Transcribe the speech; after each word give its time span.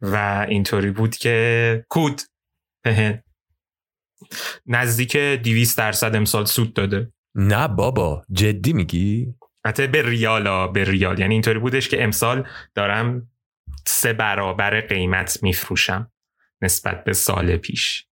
و 0.00 0.46
اینطوری 0.48 0.90
بود 0.90 1.16
که 1.16 1.86
کود. 1.88 2.20
نزدیک 4.66 5.16
200 5.16 5.78
درصد 5.78 6.16
امسال 6.16 6.44
سود 6.44 6.74
داده. 6.74 7.12
نه 7.34 7.68
بابا 7.68 8.22
جدی 8.32 8.72
میگی؟ 8.72 9.34
حتی 9.66 9.86
به 9.86 10.02
ریالا 10.02 10.66
به 10.66 10.84
ریال. 10.84 11.18
یعنی 11.18 11.34
اینطوری 11.34 11.58
بودش 11.58 11.88
که 11.88 12.04
امسال 12.04 12.48
دارم 12.74 13.30
سه 13.86 14.12
برابر 14.12 14.80
قیمت 14.80 15.42
میفروشم 15.42 16.12
نسبت 16.62 17.04
به 17.04 17.12
سال 17.12 17.56
پیش. 17.56 18.06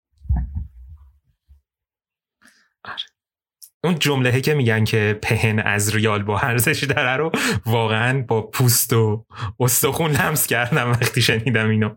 اون 3.83 3.99
جمله 3.99 4.41
که 4.41 4.53
میگن 4.53 4.83
که 4.83 5.19
پهن 5.21 5.59
از 5.59 5.95
ریال 5.95 6.23
با 6.23 6.39
ارزش 6.39 6.83
داره 6.83 7.17
رو 7.17 7.31
واقعا 7.65 8.21
با 8.27 8.41
پوست 8.41 8.93
و 8.93 9.25
استخون 9.59 10.11
لمس 10.11 10.47
کردم 10.47 10.91
وقتی 10.91 11.21
شنیدم 11.21 11.69
اینو. 11.69 11.89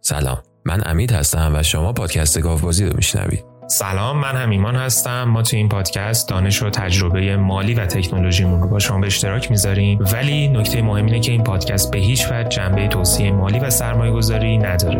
سلام. 0.00 0.42
من 0.64 0.82
امید 0.86 1.12
هستم 1.12 1.52
و 1.54 1.62
شما 1.62 1.92
پادکست 1.92 2.40
گاوبازی 2.40 2.86
رو 2.86 2.96
میشنوید. 2.96 3.55
سلام 3.68 4.18
من 4.18 4.36
هم 4.36 4.50
ایمان 4.50 4.76
هستم. 4.76 5.22
ما 5.22 5.42
تو 5.42 5.56
این 5.56 5.68
پادکست 5.68 6.28
دانش 6.28 6.62
و 6.62 6.70
تجربه 6.70 7.36
مالی 7.36 7.74
و 7.74 7.86
تکنولوژیمون 7.86 8.62
رو 8.62 8.68
با 8.68 8.78
شما 8.78 8.98
به 8.98 9.06
اشتراک 9.06 9.50
می‌ذاریم. 9.50 9.98
ولی 10.12 10.48
نکته 10.48 10.82
مهم 10.82 11.06
اینه 11.06 11.20
که 11.20 11.32
این 11.32 11.44
پادکست 11.44 11.90
به 11.90 11.98
هیچ 11.98 12.26
وجه 12.30 12.48
جنبه 12.48 12.88
توصیه 12.88 13.32
مالی 13.32 13.58
و 13.58 13.70
سرمایه 13.70 14.12
گذاری 14.12 14.58
نداره 14.58 14.98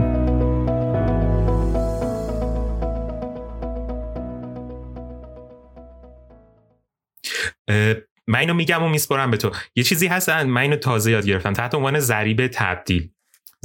من 8.26 8.38
اینو 8.38 8.54
میگم 8.54 8.82
و 8.82 8.88
میسپرم 8.88 9.30
به 9.30 9.36
تو. 9.36 9.51
یه 9.76 9.84
چیزی 9.84 10.06
هست 10.06 10.28
من 10.28 10.60
اینو 10.60 10.76
تازه 10.76 11.10
یاد 11.10 11.26
گرفتم. 11.26 11.52
تحت 11.52 11.74
عنوان 11.74 11.98
ضریب 11.98 12.46
تبدیل. 12.46 13.10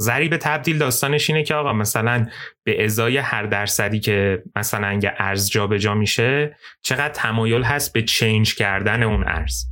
ضریب 0.02 0.36
تبدیل 0.36 0.78
داستانش 0.78 1.30
اینه 1.30 1.42
که 1.42 1.54
آقا 1.54 1.72
مثلا 1.72 2.26
به 2.64 2.84
ازای 2.84 3.18
هر 3.18 3.42
درصدی 3.42 4.00
که 4.00 4.42
مثلا 4.56 4.86
اگه 4.86 5.14
ارز 5.18 5.50
جابجا 5.50 5.94
میشه 5.94 6.56
چقدر 6.82 7.08
تمایل 7.08 7.62
هست 7.62 7.92
به 7.92 8.02
چینج 8.02 8.54
کردن 8.54 9.02
اون 9.02 9.24
ارز؟ 9.26 9.64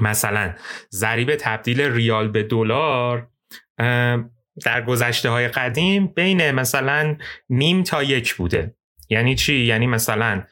مثلا 0.00 0.54
ضریب 0.90 1.36
تبدیل 1.36 1.80
ریال 1.80 2.28
به 2.28 2.42
دلار 2.42 3.28
در 4.64 4.82
گذشته 4.86 5.30
های 5.30 5.48
قدیم 5.48 6.06
بین 6.06 6.50
مثلا 6.50 7.16
نیم 7.48 7.82
تا 7.82 8.02
یک 8.02 8.34
بوده. 8.34 8.74
یعنی 9.08 9.34
چی؟ 9.34 9.54
یعنی 9.54 9.86
مثلا 9.86 10.42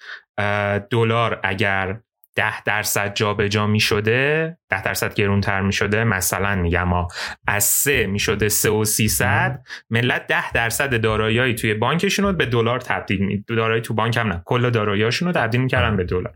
دلار 0.91 1.41
اگر 1.43 2.01
ده 2.39 2.63
درصد 2.63 3.15
جابجا 3.15 3.67
می 3.67 3.81
شده 3.81 4.57
ده 4.69 4.83
درصد 4.83 5.15
گرونتر 5.15 5.61
می 5.61 5.73
شده 5.73 6.05
مثلا 6.05 6.55
میگم 6.55 6.83
ما 6.83 7.09
از 7.47 7.65
سه 7.65 8.07
می 8.07 8.19
شده 8.19 8.49
سه 8.49 8.71
و 8.71 8.85
سیصد. 8.85 9.63
ملت 9.91 10.27
ده 10.27 10.53
درصد 10.53 11.01
دارایی 11.01 11.55
توی 11.55 11.75
بانکشون 11.75 12.25
رو 12.25 12.33
به 12.33 12.47
دلار 12.47 12.81
تبدیل 12.81 13.19
می 13.19 13.45
دارایی 13.49 13.83
تو 13.83 13.95
بانک 13.95 14.17
هم 14.17 14.33
نه 14.33 14.43
کل 14.45 14.71
داراییاشون 14.71 15.29
رو 15.29 15.35
تبدیل 15.35 15.61
می‌کردن 15.61 15.97
به 15.97 16.05
دلار. 16.05 16.35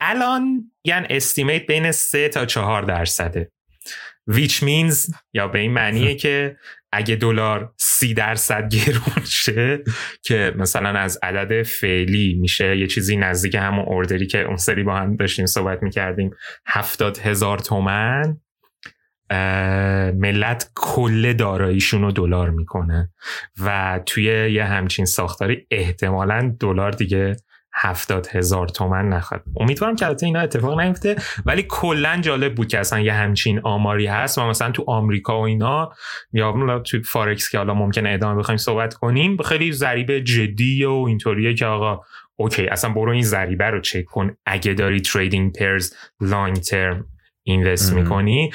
الان 0.00 0.70
یعنی 0.84 1.06
استیمیت 1.10 1.66
بین 1.66 1.92
سه 1.92 2.28
تا 2.28 2.46
چهار 2.46 2.82
درصده 2.82 3.50
which 4.30 4.62
means 4.62 5.14
یا 5.32 5.48
به 5.48 5.58
این 5.58 5.72
معنیه 5.72 6.14
که 6.24 6.56
اگه 6.92 7.16
دلار 7.16 7.72
سی 7.76 8.14
درصد 8.14 8.68
گرون 8.68 9.24
شه 9.24 9.84
که 10.22 10.54
مثلا 10.56 10.88
از 10.88 11.18
عدد 11.22 11.62
فعلی 11.62 12.34
میشه 12.40 12.78
یه 12.78 12.86
چیزی 12.86 13.16
نزدیک 13.16 13.54
همون 13.54 13.84
اوردری 13.84 14.26
که 14.26 14.42
اون 14.42 14.56
سری 14.56 14.82
با 14.82 14.96
هم 14.96 15.16
داشتیم 15.16 15.46
صحبت 15.46 15.82
می‌کردیم 15.82 16.30
هفتاد 16.66 17.18
هزار 17.18 17.58
تومن 17.58 18.40
ملت 20.14 20.70
کل 20.74 21.32
داراییشون 21.32 22.02
رو 22.02 22.12
دلار 22.12 22.50
می‌کنه. 22.50 23.12
و 23.64 24.00
توی 24.06 24.24
یه 24.24 24.64
همچین 24.64 25.04
ساختاری 25.04 25.66
احتمالا 25.70 26.56
دلار 26.60 26.90
دیگه 26.90 27.36
هفتاد 27.76 28.26
هزار 28.26 28.68
تومن 28.68 29.08
نخواد. 29.08 29.42
امیدوارم 29.60 29.96
که 29.96 30.06
البته 30.06 30.26
اینا 30.26 30.40
اتفاق 30.40 30.80
نیفته 30.80 31.16
ولی 31.46 31.66
کلا 31.68 32.18
جالب 32.20 32.54
بود 32.54 32.68
که 32.68 32.78
اصلا 32.78 33.00
یه 33.00 33.12
همچین 33.12 33.60
آماری 33.64 34.06
هست 34.06 34.38
و 34.38 34.46
مثلا 34.46 34.70
تو 34.70 34.84
آمریکا 34.86 35.40
و 35.40 35.44
اینا 35.44 35.92
یا 36.32 36.78
تو 36.78 37.02
فارکس 37.02 37.50
که 37.50 37.58
حالا 37.58 37.74
ممکنه 37.74 38.10
ادامه 38.10 38.38
بخوایم 38.38 38.56
صحبت 38.56 38.94
کنیم 38.94 39.36
خیلی 39.36 39.72
ضریب 39.72 40.18
جدی 40.18 40.84
و 40.84 40.90
اینطوریه 40.92 41.54
که 41.54 41.66
آقا 41.66 42.00
okay 42.36 42.66
اصلا 42.66 42.90
برو 42.90 43.12
این 43.12 43.22
ضریبه 43.22 43.64
رو 43.64 43.80
چک 43.80 44.04
کن. 44.04 44.36
اگه 44.46 44.74
داری 44.74 45.00
trading 45.00 45.52
pairs 45.52 45.94
long 46.20 46.56
term 46.56 47.06
invest 47.46 47.92
می‌کنی؟ 47.92 48.50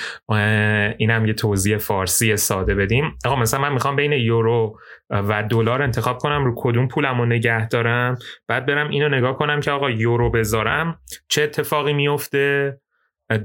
این 0.97 1.09
هم 1.09 1.25
یه 1.25 1.33
توضیح 1.33 1.77
فارسی 1.77 2.37
ساده 2.37 2.75
بدیم. 2.75 3.17
آقا 3.25 3.35
مثلا 3.35 3.59
من 3.59 3.73
می‌خوام 3.73 3.95
بین 3.95 4.11
یورو 4.11 4.79
و 5.09 5.43
دلار 5.43 5.81
انتخاب 5.81 6.17
کنم 6.17 6.45
رو 6.45 6.53
کدوم 6.57 6.87
پولم 6.87 7.19
رو 7.19 7.25
نگه 7.25 7.67
دارم؟ 7.67 8.17
بعد 8.47 8.65
برم 8.65 8.89
اینو 8.89 9.09
نگاه 9.09 9.37
کنم 9.37 9.59
که 9.59 9.71
آقا 9.71 9.89
یورو 9.89 10.31
بذارم 10.31 10.99
چه 11.29 11.43
اتفاقی 11.43 11.93
میفته 11.93 12.77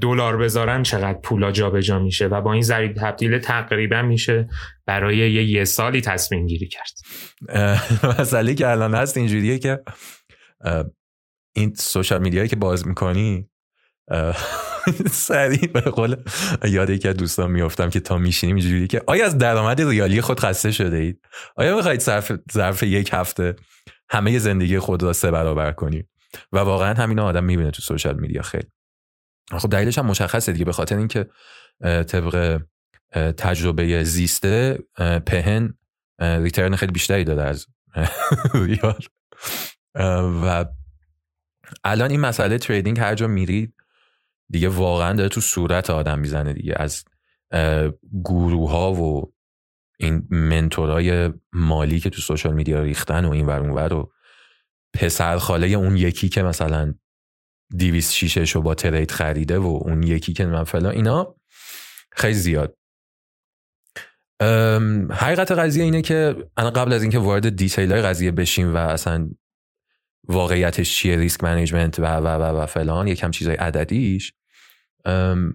دلار 0.00 0.36
بذارم 0.36 0.82
چقدر 0.82 1.18
پولا 1.18 1.52
جابجا 1.52 1.98
میشه؟ 1.98 2.26
و 2.26 2.40
با 2.40 2.52
این 2.52 2.62
ضریب 2.62 2.92
تبدیل 2.92 3.38
تقریبا 3.38 4.02
میشه 4.02 4.48
برای 4.86 5.16
یه 5.16 5.44
یه 5.44 5.64
سالی 5.64 6.00
تصمیم 6.00 6.46
گیری 6.46 6.68
کرد. 6.68 6.92
مسئله 8.20 8.54
که 8.54 8.68
الان 8.68 8.94
هست 8.94 9.16
اینجوریه 9.16 9.58
که 9.58 9.78
این 11.56 11.74
سوشال 11.74 12.20
میدیایی 12.22 12.48
که 12.48 12.56
باز 12.56 12.88
می‌کنی 12.88 13.50
سریع. 15.10 15.66
به 15.66 15.80
قول 15.80 16.16
یاد 16.64 16.90
یکی 16.90 17.08
از 17.08 17.16
دوستان 17.16 17.50
میافتم 17.50 17.90
که 17.90 18.00
تا 18.00 18.18
میشینیم 18.18 18.56
اینجوری 18.56 18.86
که 18.86 19.02
آیا 19.06 19.26
از 19.26 19.38
درآمد 19.38 19.82
ریالی 19.82 20.20
خود 20.20 20.40
خسته 20.40 20.70
شده 20.70 20.96
اید؟ 20.96 21.20
آیا 21.56 21.76
می‌خواهید 21.76 22.00
ظرف 22.00 22.32
ظرف 22.52 22.82
یک 22.82 23.10
هفته 23.12 23.56
همه 24.08 24.38
زندگی 24.38 24.78
خود 24.78 25.02
را 25.02 25.12
سه 25.12 25.30
برابر 25.30 25.72
کنید 25.72 26.08
و 26.52 26.58
واقعا 26.58 26.94
همین 26.94 27.18
آدم 27.18 27.44
می‌بینه 27.44 27.70
تو 27.70 27.82
social 27.82 28.20
media. 28.20 28.42
خیلی. 28.42 28.68
خب 29.50 29.68
دلیلش 29.68 29.98
هم 29.98 30.06
مشخصه 30.06 30.52
دیگه 30.52 30.64
به 30.64 30.72
خاطر 30.72 30.96
اینکه 30.96 31.26
طبق 31.82 32.60
تجربه 33.36 34.04
زیسته 34.04 34.78
پهن 35.26 35.74
return 36.20 36.76
خیلی 36.76 36.92
بیشتری 36.92 37.24
داده 37.24 37.42
از 37.42 37.66
ریال. 38.54 39.00
و 40.44 40.64
الان 41.84 42.10
این 42.10 42.20
مسئله 42.20 42.58
trading 42.58 43.00
هر 43.00 43.14
جا 43.14 43.26
میرید 43.26 43.74
دیگه 44.48 44.68
واقعا 44.68 45.12
داره 45.12 45.28
تو 45.28 45.40
صورت 45.40 45.90
آدم 45.90 46.18
می‌زنه 46.18 46.52
دیگه. 46.52 46.74
از 46.76 47.04
گروه 48.24 48.70
ها 48.70 48.92
و 48.92 49.32
این 49.98 50.26
mentor 50.30 51.18
ای 51.18 51.32
مالی 51.52 52.00
که 52.00 52.10
تو 52.10 52.20
social 52.20 52.54
media 52.54 52.82
ریختن 52.82 53.24
و 53.24 53.30
این 53.30 53.46
ور 53.46 53.70
ور 53.70 53.92
و 53.92 54.12
پسر 54.94 55.38
خاله 55.38 55.66
اون 55.66 55.96
یکی 55.96 56.28
که 56.28 56.42
مثلا 56.42 56.94
دویست 57.76 58.06
و 58.06 58.12
شیشش 58.12 58.50
رو 58.50 58.62
با 58.62 58.74
trade 58.74 59.10
خریده 59.10 59.58
و 59.58 59.80
اون 59.84 60.02
یکی 60.02 60.32
که 60.32 60.46
من 60.46 60.64
فلان 60.64 60.92
اینا 60.92 61.36
خیلی 62.12 62.34
زیاد. 62.34 62.76
حقیقت 65.10 65.52
قضیه 65.52 65.84
اینه 65.84 66.02
که 66.02 66.36
الان 66.56 66.72
قبل 66.72 66.92
از 66.92 67.02
اینکه 67.02 67.18
وارد 67.18 67.56
detail 67.56 67.92
های 67.92 68.02
قضیه 68.02 68.30
بشیم 68.30 68.74
و 68.74 68.76
اصلا 68.76 69.30
واقعیتش 70.28 70.96
چیه 70.96 71.16
risk 71.16 71.44
management 71.44 71.98
و 71.98 72.16
و 72.16 72.26
و, 72.26 72.42
و 72.42 72.66
فلان 72.66 73.08
یکم 73.08 73.30
چیزای 73.30 73.56
عددیش 73.56 74.32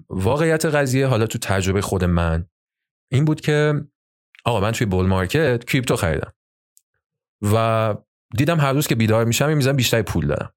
واقعیت 0.10 0.66
قضیه 0.66 1.08
حالا 1.08 1.28
تو 1.28 1.40
تجربه 1.40 1.82
خود 1.82 2.04
من 2.04 2.46
این 3.12 3.26
بود 3.26 3.42
که 3.42 3.86
آقا 4.46 4.60
من 4.60 4.72
توی 4.72 4.88
bull 4.88 5.06
market 5.06 5.64
crypto 5.64 5.96
خریدم. 5.96 6.34
و 7.54 7.96
دیدم 8.38 8.60
هر 8.60 8.74
روز 8.74 8.88
که 8.88 8.96
بیدار 8.96 9.26
میشم 9.26 9.54
می‌زنم 9.54 9.76
بیشتر 9.76 10.02
پول 10.02 10.28
دارم. 10.28 10.54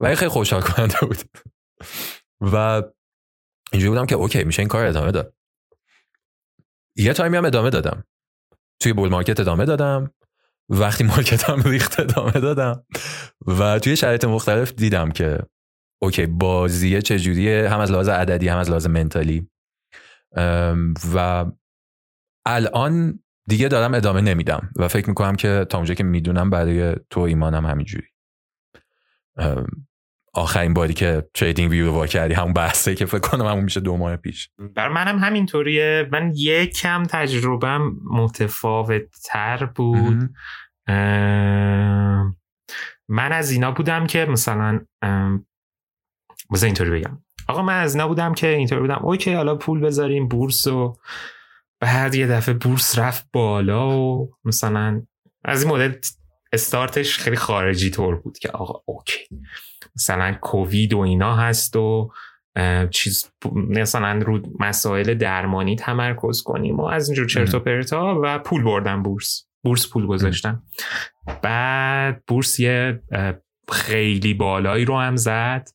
و 0.00 0.06
این 0.06 0.16
خیلی 0.16 0.28
خوشحال 0.28 0.62
کننده 0.62 0.98
بود. 1.00 1.18
و 2.40 2.82
اینجوری 3.72 3.90
بودم 3.90 4.06
که 4.06 4.14
okay 4.14 4.44
میشه 4.44 4.62
این 4.62 4.68
کار 4.68 4.86
ادامه 4.86 5.10
داد. 5.10 5.34
یه 6.96 7.12
تایمی 7.12 7.36
هم 7.36 7.44
ادامه 7.44 7.70
دادم. 7.70 8.04
توی 8.80 8.92
bull 8.92 9.08
market 9.08 9.40
ادامه 9.40 9.64
دادم. 9.64 10.14
وقتی 10.68 11.04
market 11.04 11.54
م 11.54 11.62
ریخت 11.62 12.00
ادامه 12.00 12.32
دادم. 12.32 12.86
و 13.46 13.78
توی 13.78 13.96
شرایط 13.96 14.24
مختلف 14.24 14.72
دیدم 14.72 15.10
که 15.10 15.38
okay 16.04 16.26
بازیه 16.26 17.02
چجوریه؟ 17.02 17.68
هم 17.68 17.80
از 17.80 17.90
لحاظ 17.90 18.08
عددی 18.08 18.48
هم 18.48 18.58
از 18.58 18.70
لحاظ 18.70 18.86
mentally. 18.86 19.48
و 21.14 21.46
الان 22.46 23.20
دیگه 23.48 23.68
دارم 23.68 23.94
ادامه 23.94 24.20
نمیدم 24.20 24.70
و 24.76 24.88
فکر 24.88 25.08
می‌کنم 25.08 25.36
که 25.36 25.66
تا 25.70 25.78
اونجا 25.78 25.94
که 25.94 26.04
می‌دونم 26.04 26.50
برای 26.50 26.94
تو 27.10 27.20
ایمانم 27.20 27.66
همینجوری. 27.66 28.06
آخرین 30.34 30.74
باری 30.74 30.94
که 30.94 31.28
تریدینگ 31.34 31.70
ویو 31.70 31.86
رو 31.86 31.92
وا 31.92 32.06
کردی 32.06 32.34
همون 32.34 32.52
بحثه 32.52 32.94
که 32.94 33.06
فکر 33.06 33.18
کنم 33.18 33.46
همون 33.46 33.64
میشه 33.64 33.80
دو 33.80 33.96
ماه 33.96 34.16
پیش. 34.16 34.50
بر 34.74 34.88
منم 34.88 35.18
همینطوریه. 35.18 36.08
من 36.12 36.32
یکم 36.34 37.02
تجربم 37.04 37.96
متفاوت 38.10 39.02
تر 39.24 39.64
بود 39.74 40.30
من 43.08 43.32
از 43.32 43.50
اینا 43.50 43.72
بودم 43.72 44.06
که 44.06 44.24
مثلا 44.24 44.80
مثلا 46.50 46.66
اینطوری 46.66 46.90
بگم. 46.90 47.22
آقا 47.48 47.62
من 47.62 47.80
از 47.80 47.94
اینا 47.94 48.08
بودم 48.08 48.34
که 48.34 48.48
اینطوری 48.48 48.80
بودم. 48.80 49.00
okay 49.02 49.32
حالا 49.32 49.54
پول 49.54 49.80
بذاریم 49.80 50.28
بورس 50.28 50.66
و 50.66 50.96
بعد 51.80 52.14
یه 52.14 52.26
دفعه 52.26 52.54
بورس 52.54 52.98
رفت 52.98 53.28
بالا 53.32 53.98
و 53.98 54.30
مثلا 54.44 55.02
از 55.44 55.62
این 55.62 55.72
مدل 55.72 55.94
استارتش 56.52 57.18
خیلی 57.18 57.36
خارجی 57.36 57.90
طور 57.90 58.16
بود 58.16 58.38
که 58.38 58.48
آقا 58.48 58.82
okay. 58.84 59.18
مثلا 59.96 60.36
کووید 60.42 60.94
و 60.94 60.98
اینا 60.98 61.36
هست 61.36 61.76
و 61.76 62.10
چیز 62.90 63.30
مثلا 63.54 64.22
رو 64.22 64.40
مسائل 64.60 65.14
درمانی 65.14 65.76
تمرکز 65.76 66.42
کنیم 66.42 66.76
و 66.76 66.84
از 66.84 67.08
اینجور 67.08 67.26
چرت 67.26 67.54
و 67.54 67.60
پرتا 67.60 68.20
و 68.22 68.38
پول 68.38 68.62
بردم 68.62 69.02
بورس. 69.02 69.46
بورس 69.64 69.88
پول 69.88 70.06
گذاشتم. 70.06 70.62
بعد 71.42 72.22
بورس 72.26 72.60
یه 72.60 73.02
خیلی 73.72 74.34
بالایی 74.34 74.84
رو 74.84 74.98
هم 74.98 75.16
زد. 75.16 75.68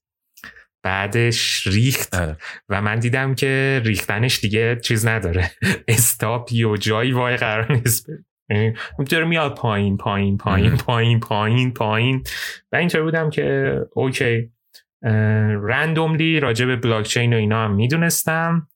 بعدش 0.84 1.68
ریخت. 1.68 2.16
آره. 2.16 2.38
و 2.70 2.82
من 2.82 3.00
دیدم 3.00 3.36
که 3.36 3.82
ریختنش 3.86 4.40
دیگه 4.40 4.80
چیز 4.84 5.08
نداره. 5.08 5.52
استاپی 5.88 6.64
و 6.64 6.78
جایی 6.78 7.12
وای 7.12 7.38
قرار 7.38 7.72
نیست. 7.72 8.10
اونطور 8.98 9.24
میاد 9.24 9.56
پایین 9.56 9.98
پایین 9.98 10.38
پایین 10.38 10.78
پایین 10.78 11.20
پایین 11.20 11.74
پایین. 11.74 12.24
و 12.72 12.76
اینطور 12.76 13.02
بودم 13.02 13.30
که 13.30 13.76
اوکی. 13.94 14.52
رندوملی 15.64 16.40
راجع 16.40 16.66
به 16.66 16.76
بلاکچین 16.76 17.34
و 17.34 17.38
اینا 17.38 17.64
هم 17.64 17.76
می‌دونستم. 17.76 18.68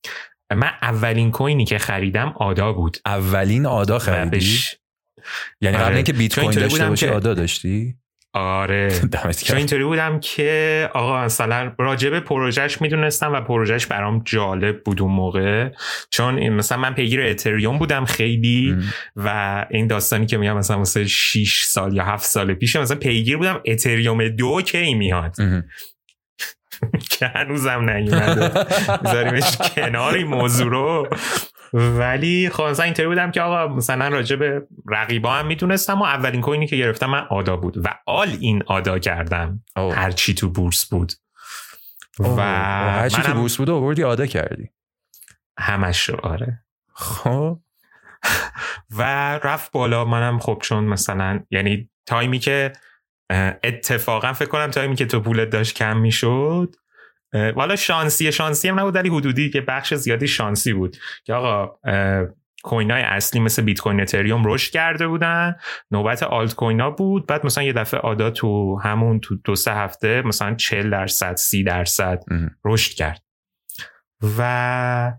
من 0.51 0.71
اولین 0.81 1.31
کوینی 1.31 1.65
که 1.65 1.77
خریدم 1.77 2.33
آدا 2.35 2.73
بود. 2.73 2.97
اولین 3.05 3.65
آدا 3.65 3.99
خریدی؟ 3.99 4.59
یعنی 5.61 5.77
قبل 5.77 5.85
آره. 5.85 5.95
اینکه 5.95 6.13
بیت 6.13 6.39
کوین 6.39 6.51
داشته 6.51 6.89
باشی 6.89 7.07
آدا 7.07 7.33
داشتی؟ 7.33 7.95
آره 8.33 8.89
چون. 9.45 9.57
اینطوری 9.57 9.83
بودم 9.83 10.19
که 10.19 10.89
آقا 10.93 11.25
مثلا 11.25 11.71
راجع 11.77 12.09
به 12.09 12.19
پروژهش 12.19 12.81
می‌دونستم 12.81 13.33
و 13.33 13.41
پروژهش 13.41 13.85
برام 13.85 14.21
جالب 14.25 14.83
بود 14.83 15.01
اون 15.01 15.11
موقع 15.11 15.69
چون 16.09 16.49
مثلا 16.49 16.77
من 16.77 16.93
پیگیر 16.93 17.21
اتریوم 17.21 17.77
بودم 17.77 18.05
خیلی 18.05 18.75
ام. 18.77 18.83
و 19.15 19.65
این 19.69 19.87
داستانی 19.87 20.25
که 20.25 20.37
میگم 20.37 20.57
مثلا 20.57 20.79
مثلا 20.79 21.05
6 21.05 21.63
سال 21.63 21.93
یا 21.93 22.03
7 22.03 22.25
سال 22.25 22.53
پیش 22.53 22.75
مثلا 22.75 22.97
پیگیر 22.97 23.37
بودم 23.37 23.61
اتریوم 23.65 24.27
دو 24.27 24.61
کی 24.61 24.93
میاد. 24.93 25.35
که 27.19 27.27
هنوزم 27.27 27.89
نیومده 27.89 28.65
بذاریمش 29.03 29.57
کنار 29.57 30.13
این 30.13 30.27
موضوع 30.27 30.69
رو 30.69 31.07
ولی 31.73 32.49
خب 32.49 32.63
مثلا 32.63 32.85
اینطوری 32.85 33.07
بودم 33.07 33.31
که 33.31 33.41
آقا 33.41 33.75
مثلا 33.75 34.07
راجع 34.07 34.35
به 34.35 34.67
رقیبا 34.87 35.33
هم 35.33 35.47
می‌دونستم 35.47 36.01
و 36.01 36.03
اولین 36.03 36.41
کوینی 36.41 36.67
که 36.67 36.75
گرفتم 36.75 37.09
من 37.09 37.27
آدا 37.29 37.57
بود 37.57 37.77
و 37.77 37.99
آل 38.05 38.37
این 38.39 38.63
آدا 38.67 38.99
کردم. 38.99 39.63
اوه. 39.75 39.95
هر 39.95 40.11
چی 40.11 40.33
تو 40.33 40.49
بورس 40.49 40.85
بود. 40.85 41.13
و 42.19 42.41
هر 42.91 43.09
چی 43.09 43.21
تو 43.21 43.33
بورس 43.33 43.57
بود 43.57 43.69
آوردی 43.69 44.03
آدا 44.03 44.25
کردی. 44.25 44.69
همش 45.57 46.09
رو 46.09 46.19
آره. 46.23 46.63
خب. 46.93 47.59
و 48.97 49.03
رفت 49.43 49.71
بالا. 49.71 50.05
منم 50.05 50.39
خب 50.39 50.59
چون 50.61 50.83
مثلا 50.83 51.39
یعنی 51.51 51.89
تایمی 52.05 52.39
که 52.39 52.73
اتفاقا 53.63 54.33
فکر 54.33 54.49
کنم 54.49 54.71
تایمی 54.71 54.95
که 54.95 55.05
تو 55.05 55.19
پولت 55.19 55.49
داشت 55.49 55.75
کم 55.75 55.97
می‌شد. 55.97 56.75
والا 57.33 57.75
شانسی 57.75 58.31
شانسی 58.31 58.69
هم 58.69 58.79
نبود 58.79 58.95
ولی 58.95 59.09
حدودی 59.09 59.49
که 59.49 59.61
بخش 59.61 59.93
زیادی 59.93 60.27
شانسی 60.27 60.73
بود 60.73 60.97
که 61.23 61.33
آقا 61.33 61.77
کوین 62.63 62.91
های 62.91 63.01
اصلی 63.01 63.39
مثل 63.39 63.61
بیت 63.61 63.79
کوین 63.79 64.01
اتریوم 64.01 64.43
رشد 64.45 64.71
کرده 64.71 65.07
بودن 65.07 65.55
نوبت 65.91 66.23
آلت 66.23 66.55
کوین 66.55 66.81
ها 66.81 66.89
بود 66.89 67.27
بعد 67.27 67.45
مثلا 67.45 67.63
یه 67.63 67.73
دفعه 67.73 67.99
آدا 67.99 68.29
تو 68.29 68.79
همون 68.79 69.19
تو 69.19 69.35
دو 69.43 69.55
سه 69.55 69.73
هفته 69.73 70.21
مثلا 70.21 70.55
40 70.55 70.89
درصد 70.89 71.35
30 71.35 71.63
درصد. 71.63 72.23
رشد 72.65 72.93
کرد 72.93 73.23
و 74.37 75.13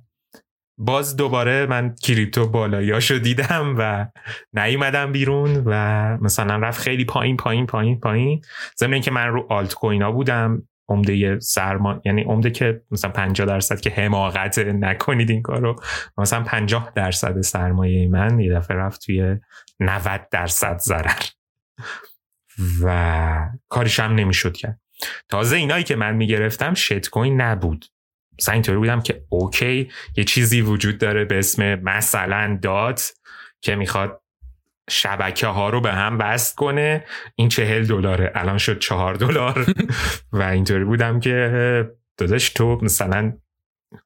باز 0.79 1.17
دوباره 1.17 1.67
من 1.67 1.95
کریپتو 2.03 2.49
بالاییاشو 2.49 3.19
دیدم 3.19 3.75
و 3.79 4.07
نیومدم 4.53 5.13
بیرون 5.13 5.63
و 5.67 5.73
مثلا 6.21 6.57
رفت 6.57 6.81
خیلی 6.81 7.05
پایین 7.05 7.37
پایین 7.37 7.67
پایین 7.67 8.01
پایین 8.01 8.41
ضمن 8.79 8.93
اینکه 8.93 9.11
من 9.11 9.27
رو 9.27 9.47
آلت 9.51 9.75
کوینا 9.75 10.13
بودم 10.13 10.69
عمده 10.89 11.41
سرما 11.41 12.01
یعنی 12.05 12.23
عمده 12.23 12.51
که 12.51 12.83
مثلا 12.91 13.11
50 13.11 13.47
درصد 13.47 13.81
که 13.81 13.91
حماقت 13.91 14.59
نکنید 14.59 15.31
این 15.31 15.43
کارو 15.43 15.83
مثلا 16.19 16.43
50 16.43 16.93
درصد 16.95 17.41
سرمایه 17.41 18.09
من 18.09 18.41
یه 18.41 18.53
دفعه 18.53 18.77
رفت 18.77 19.01
توی 19.07 19.37
90 19.81 20.29
درصد 20.31 20.79
ضرر. 20.79 21.23
و 22.83 23.49
کاریش 23.69 24.01
هم 24.01 24.15
نمی‌شد 24.15 24.57
کرد. 24.57 24.81
تازه 25.29 25.57
اینایی 25.57 25.85
که 25.85 25.97
من 25.97 26.15
می‌گرفتم 26.15 26.75
شت 26.75 27.11
کوین 27.11 27.41
نبود. 27.41 27.87
مثلا 28.39 28.53
اینطوری 28.53 28.79
بودم 28.79 29.01
که 29.01 29.25
اوکی 29.29 29.91
یه 30.17 30.25
چیزی 30.25 30.61
وجود 30.61 30.99
داره 30.99 31.25
به 31.25 31.39
اسم 31.39 31.75
مثلا 31.75 32.59
دات 32.63 33.13
که 33.61 33.77
می‌خواد 33.77 34.24
شبکه 34.91 35.47
ها 35.47 35.71
رو 35.71 35.81
به 35.81 35.93
هم 35.93 36.19
وصل 36.19 36.55
کنه. 36.55 37.05
این 37.35 37.49
چهل 37.49 37.87
دلاره. 37.87 38.33
الان 38.35 38.59
شد 38.59 38.79
چهار 38.79 39.15
دلار. 39.15 39.67
و 40.33 40.43
اینطوری 40.43 40.85
بودم 40.85 41.21
که 41.21 41.91
داداش 42.17 42.51
تو 42.51 42.79
مثلا 42.83 43.33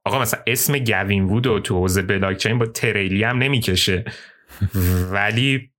آقا 0.04 0.20
مثلا 0.20 0.40
اسم 0.46 0.78
Gavin 0.78 1.24
Wood 1.24 1.46
و 1.46 1.60
تو 1.60 1.74
حوزه 1.74 2.02
بلاکچین 2.02 2.58
با 2.58 2.66
تریلی 2.66 3.24
هم 3.24 3.38
نمی‌کشه. 3.38 4.04
ولی 5.12 5.70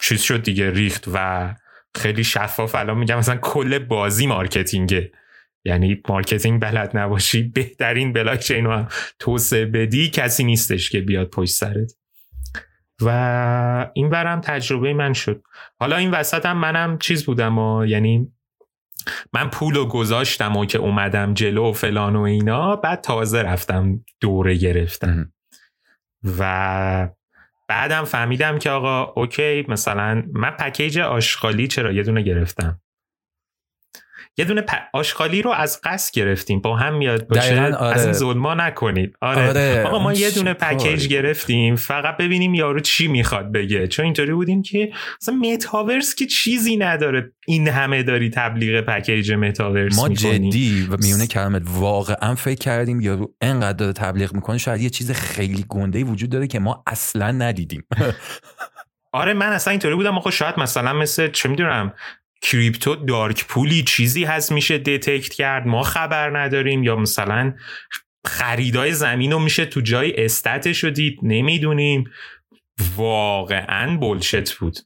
چیز 0.00 0.20
شد 0.20 0.42
دیگه 0.42 0.70
ریخت 0.70 1.04
و 1.14 1.54
خیلی 1.94 2.24
شفاف. 2.24 2.74
الان 2.74 2.98
میگم 2.98 3.18
مثلا 3.18 3.36
کل 3.36 3.78
بازی 3.78 4.26
marketing 4.26 4.96
ه. 4.96 5.12
یعنی 5.64 6.02
marketing 6.08 6.62
بلد 6.62 6.96
نباشی 6.96 7.42
بهترین 7.42 8.12
بلاکچین 8.12 8.64
رو 8.64 8.72
هم 8.72 8.88
توسعه 9.18 9.66
بدی. 9.66 10.10
کسی 10.10 10.44
نیستش 10.44 10.90
که 10.90 11.00
بیاد 11.00 11.30
پشت 11.30 11.52
سرت. 11.52 11.92
و 13.02 13.90
این 13.94 14.10
برم 14.10 14.40
تجربه 14.40 14.94
من 14.94 15.12
شد. 15.12 15.42
حالا 15.80 15.96
این 15.96 16.10
وسط 16.10 16.46
هم 16.46 16.58
منم 16.58 16.98
چیز 16.98 17.26
بودم 17.26 17.58
و 17.58 17.86
یعنی 17.86 18.32
من 19.32 19.50
پول 19.50 19.74
رو 19.74 19.86
گذاشتم 19.86 20.56
و 20.56 20.66
که 20.66 20.78
اومدم 20.78 21.34
جلو 21.34 21.70
و 21.70 21.72
فلان 21.72 22.16
و 22.16 22.20
اینا 22.20 22.76
بعد 22.76 23.00
تازه 23.00 23.42
رفتم 23.42 24.04
دوره 24.20 24.54
گرفتم. 24.54 25.32
و 26.38 27.08
بعدم 27.68 28.04
فهمیدم 28.04 28.58
که 28.58 28.70
آقا 28.70 29.02
اوکی 29.02 29.64
مثلا 29.68 30.22
من 30.32 30.50
پکیج 30.50 30.98
آشغالی 30.98 31.68
چرا 31.68 31.92
یه 31.92 32.02
دونه 32.02 32.22
گرفتم. 32.22 32.80
یه 34.38 34.44
دونه 34.44 34.60
پ... 34.60 34.70
آشغالی 34.92 35.42
رو 35.42 35.50
از 35.50 35.80
قصد 35.84 36.14
گرفتیم. 36.14 36.60
با 36.60 36.76
هم 36.76 36.94
میاد 36.94 37.28
باشه. 37.28 37.60
آره. 37.60 37.94
از 37.94 38.04
این 38.04 38.12
ظلما 38.12 38.54
نکنید. 38.54 39.16
آره, 39.20 39.48
آره. 39.48 39.82
آقا 39.86 39.98
ما 39.98 40.12
یه 40.12 40.30
دونه. 40.30 40.54
پکیج 40.54 41.08
گرفتیم. 41.08 41.76
فقط 41.76 42.16
ببینیم 42.16 42.54
یارو 42.54 42.80
چی 42.80 43.08
می‌خواد 43.08 43.52
بگه. 43.52 43.88
چون 43.88 44.04
اینطوری 44.04 44.32
بودیم 44.32 44.62
که 44.62 44.92
مثلا 45.22 45.34
متاورس 45.34 46.14
که 46.14 46.26
چیزی 46.26 46.76
نداره. 46.76 47.32
این 47.46 47.68
همه 47.68 48.02
داری 48.02 48.30
تبلیغ 48.30 48.80
پکیج 48.80 49.32
متاورس 49.32 49.98
ما 49.98 50.08
جدی 50.08 50.88
و 50.90 50.96
میونه 51.02 51.26
کلمت 51.26 51.62
واقعا 51.66 52.34
فکر 52.34 52.58
کردیم 52.58 53.00
یارو 53.00 53.34
انقدر 53.40 53.76
داره 53.76 53.92
تبلیغ 53.92 54.34
می‌کنه. 54.34 54.58
شاید 54.58 54.80
یه 54.80 54.90
چیز 54.90 55.10
خیلی 55.10 55.64
گنده 55.68 56.04
وجود 56.04 56.30
داره 56.30 56.46
که 56.46 56.58
ما 56.58 56.82
اصلا 56.86 57.30
ندیدیم. 57.32 57.82
آره 59.12 59.34
من 59.34 59.46
اصلا 59.46 59.70
اینطوری 59.70 59.94
بودم. 59.94 60.18
آخه 60.18 60.30
شاید 60.30 60.58
مثلا 60.58 60.92
مثل 60.92 61.30
چه 61.30 61.48
می‌دونم 61.48 61.92
کریپتو 62.42 62.94
دارک 62.96 63.44
پولی 63.46 63.82
چیزی 63.82 64.24
هست 64.24 64.52
میشه 64.52 64.78
دتکت 64.78 65.32
کرد 65.34 65.66
ما 65.66 65.82
خبر 65.82 66.38
نداریم 66.38 66.82
یا 66.82 66.96
مثلا 66.96 67.54
خریدای 68.26 68.92
زمین 68.92 69.32
رو 69.32 69.38
میشه 69.38 69.66
تو 69.66 69.80
جای 69.80 70.24
استتش 70.24 70.84
رو 70.84 70.90
دید 70.90 71.18
نمی‌دونیم. 71.22 72.04
واقعا 72.96 73.96
بولشت 73.96 74.52
بود. 74.54 74.78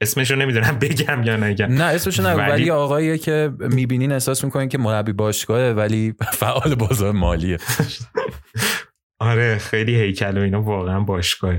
اسمش 0.00 0.30
رو 0.30 0.36
نمی‌دونم 0.36 0.78
بگم 0.82 1.22
یا 1.24 1.36
نگم. 1.36 1.72
نه 1.72 1.84
اسمش 1.84 2.20
نگو. 2.20 2.38
ولی- 2.38 2.50
ولی 2.52 2.70
آقاییه 2.70 3.18
که 3.18 3.52
می‌بینین 3.60 4.12
احساس 4.12 4.44
می‌کنین 4.44 4.68
که 4.68 4.78
مربی 4.78 5.12
باشگاهه 5.12 5.72
ولی 5.72 6.14
فعال 6.40 6.74
بازار 6.74 7.12
مالیه. 7.12 7.58
آره 9.20 9.58
خیلی 9.58 9.94
هیکل 10.00 10.38
و 10.38 10.40
اینا 10.40 10.62
واقعا 10.62 11.00
باشگاه 11.00 11.54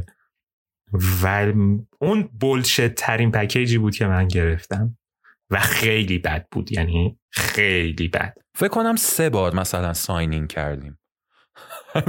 و 1.23 1.53
اون 2.01 2.29
بولشت 2.39 2.87
ترین 2.87 3.31
پکیجی 3.31 3.77
بود 3.77 3.95
که 3.95 4.07
من 4.07 4.27
گرفتم. 4.27 4.97
و 5.49 5.59
خیلی 5.59 6.17
بد 6.17 6.47
بود. 6.51 6.71
یعنی 6.71 7.19
خیلی 7.31 8.07
بد. 8.07 8.33
فکر 8.55 8.69
کنم 8.69 8.95
سه 8.95 9.29
بار 9.29 9.55
مثلا 9.55 9.93
ساینین 9.93 10.47
کردیم. 10.47 10.99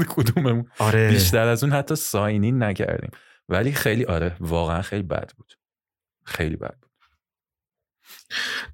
کدوممون. 0.09 0.71
آره. 0.79 1.09
بیشتر 1.11 1.49
از 1.49 1.65
اون 1.65 1.73
حتی 1.73 1.97
ساینین 1.97 2.63
نکردیم. 2.63 3.11
ولی 3.49 3.73
خیلی 3.73 4.05
آره 4.05 4.37
واقعا 4.41 4.83
خیلی 4.83 5.03
بد 5.03 5.33
بود. 5.37 5.53
خیلی 6.25 6.57
بد 6.57 6.77
بود. 6.81 6.91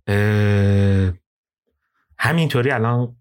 اه، 0.07 1.13
همینطوری 2.19 2.71
الان 2.71 3.17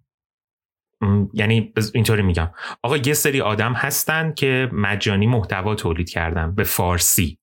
یعنی 1.34 1.74
اینطوری 1.94 2.22
میگم. 2.22 2.52
آقا 2.84 2.98
یه 2.98 3.14
سری 3.14 3.42
آدم 3.42 3.74
هستن 3.74 4.34
که 4.34 4.70
مجانی 4.74 5.28
محتوا 5.28 5.76
تولید 5.76 6.10
کردن 6.10 6.56
به 6.56 6.64
فارسی. 6.64 7.40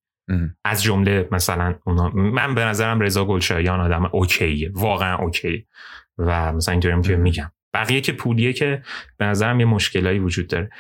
از 0.65 0.83
جمله 0.83 1.29
مثلا 1.33 1.75
اونا 1.85 2.11
من 2.11 2.55
به 2.55 2.65
نظرم 2.65 3.01
رضا 3.01 3.25
گلشایان 3.25 3.81
آدم 3.81 4.11
اوکیه. 4.13 4.71
واقعا 4.75 5.17
اوکی 5.17 5.67
و 6.19 6.53
مثلا 6.53 6.73
اینطوری 6.73 7.03
که 7.03 7.17
میگم. 7.17 7.53
بقیه 7.75 8.01
که 8.01 8.13
پولیه 8.13 8.53
که 8.53 8.83
به 9.17 9.25
نظرم 9.25 9.61
یه 9.61 9.67
مشکلایی 9.67 10.19
وجود 10.19 10.47
داره. 10.47 10.71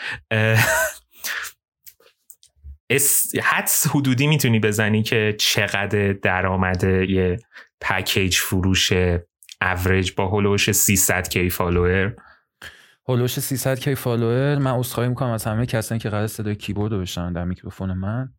حدس 3.42 3.86
حدودی 3.86 4.26
می‌تونی 4.26 4.60
بزنی 4.60 5.02
که 5.02 5.36
چقدر 5.38 6.12
درآمد 6.12 6.84
یه 6.84 7.38
پکیج 7.80 8.36
فروش 8.36 8.92
average 9.62 10.12
با 10.16 10.30
حدودش 10.30 10.70
300 10.70 11.28
K 11.28 11.50
follower؟ 11.50 12.14
حدودش 13.08 13.40
300 13.40 13.78
K 13.78 13.94
follower؟ 13.94 14.58
من 14.58 14.70
عذرخواهی 14.70 15.08
می‌کنم 15.08 15.30
از 15.30 15.44
همه 15.44 15.66
کسانی 15.66 15.98
که 15.98 16.10
قرار 16.10 16.26
صدای 16.26 16.56
کیبورد 16.56 16.92
رو 16.92 17.00
بشنون 17.00 17.32
در 17.32 17.44
میکروفون 17.44 17.92
من. 17.92 18.32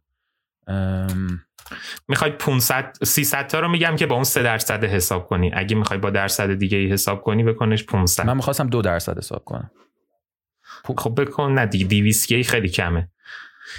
می‌خوای 2.07 2.31
500 2.31 2.93
300 3.03 3.47
تا 3.47 3.59
رو 3.59 3.67
میگم 3.67 3.95
که 3.95 4.05
با 4.05 4.15
اون 4.15 4.23
3 4.23 4.43
درصد 4.43 4.83
حساب 4.83 5.27
کنی. 5.27 5.51
اگه 5.53 5.75
می‌خوای 5.75 5.99
با 5.99 6.09
درصد 6.09 6.53
دیگه 6.53 6.77
ای 6.77 6.91
حساب 6.91 7.21
کنی 7.21 7.43
بکنش 7.43 7.83
500 7.83 8.25
من 8.25 8.35
می‌خواستم 8.35 8.67
2 8.67 8.81
درصد 8.81 9.17
حساب 9.17 9.43
کنم. 9.45 9.71
خب 10.97 11.21
بکن. 11.21 11.51
نه 11.51 11.65
دیگه 11.65 11.85
200 11.85 12.27
K 12.27 12.43
خیلی 12.43 12.69
کمه. 12.69 13.09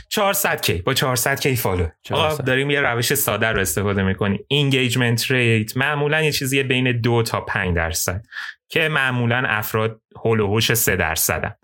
400 0.08 0.60
K؟ 0.60 0.74
با 0.74 0.94
400 0.94 1.40
K 1.40 1.56
follow؟ 1.56 1.86
آقا 2.10 2.42
داریم 2.42 2.70
یه 2.70 2.80
روش 2.80 3.14
ساده 3.14 3.46
رو 3.46 3.60
استفاده 3.60 4.02
می‌کنیم 4.02 4.44
engagement 4.48 5.30
rate 5.30 5.76
معمولا 5.76 6.22
یه 6.22 6.32
چیزی 6.32 6.62
بین 6.62 7.00
2 7.00 7.22
تا 7.22 7.40
5 7.40 7.76
درصد 7.76 8.22
که 8.68 8.88
معمولا 8.88 9.42
افراد 9.46 10.00
هول 10.24 10.40
و 10.40 10.46
هوش 10.46 10.74
3 10.74 10.96
درصدن. 10.96 11.54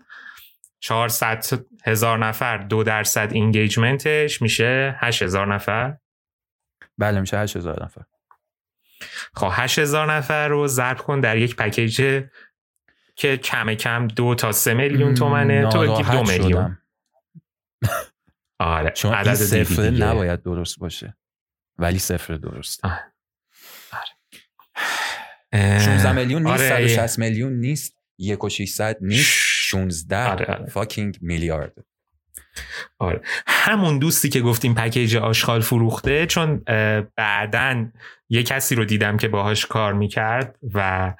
400 0.79 1.45
هزار 1.83 2.17
نفر 2.17 2.57
دو 2.57 2.83
درصد 2.83 3.29
اینگیجمنتش 3.33 4.41
میشه 4.41 4.95
8000 4.99 5.53
نفر؟ 5.53 5.97
بله 6.97 7.19
میشه 7.19 7.37
8000 7.37 7.83
نفر. 7.83 8.01
خب 9.33 9.49
8000 9.51 10.11
نفر 10.11 10.47
رو 10.47 10.67
ضرب 10.67 10.97
کن 10.97 11.19
در 11.19 11.37
یک 11.37 11.55
پکیج 11.55 12.23
که 13.15 13.37
کم 13.37 13.73
کم 13.73 14.07
دو 14.07 14.35
تا 14.35 14.51
سه 14.51 14.73
میلیون 14.73 15.13
تومنه 15.13 15.69
تو 15.69 15.79
بگی 15.79 16.03
دو 16.03 16.23
میلیون. 16.23 16.77
آره 18.59 18.89
چون 18.89 19.13
عدد 19.13 19.33
صفر 19.33 19.89
نباید 19.89 20.43
درست 20.43 20.79
باشه. 20.79 21.17
ولی 21.77 21.99
صفر 21.99 22.33
درست 22.33 22.85
آره. 22.85 23.13
16 25.53 26.11
میلیون 26.11 26.47
نیست 26.47 26.71
آره. 26.71 26.87
160 26.87 27.19
میلیون 27.19 27.53
نیست 27.53 27.97
یک 28.17 28.43
و 28.43 28.49
600 28.49 28.97
نیست. 29.01 29.48
16 29.69 30.31
آره 30.31 30.45
آره. 30.45 30.65
fucking 30.65 31.17
میلیارد. 31.21 31.73
آره. 32.99 33.21
همون 33.47 33.99
دوستی 33.99 34.29
که 34.29 34.41
گفتیم 34.41 34.73
پکیج 34.75 35.17
آشغال 35.17 35.61
فروخته 35.61 36.25
چون 36.25 36.57
بعدا 37.15 37.85
یه 38.29 38.43
کسی 38.43 38.75
رو 38.75 38.85
دیدم 38.85 39.17
که 39.17 39.27
باهاش 39.27 39.65
کار 39.65 39.93
می‌کرد 39.93 40.55
و 40.73 41.13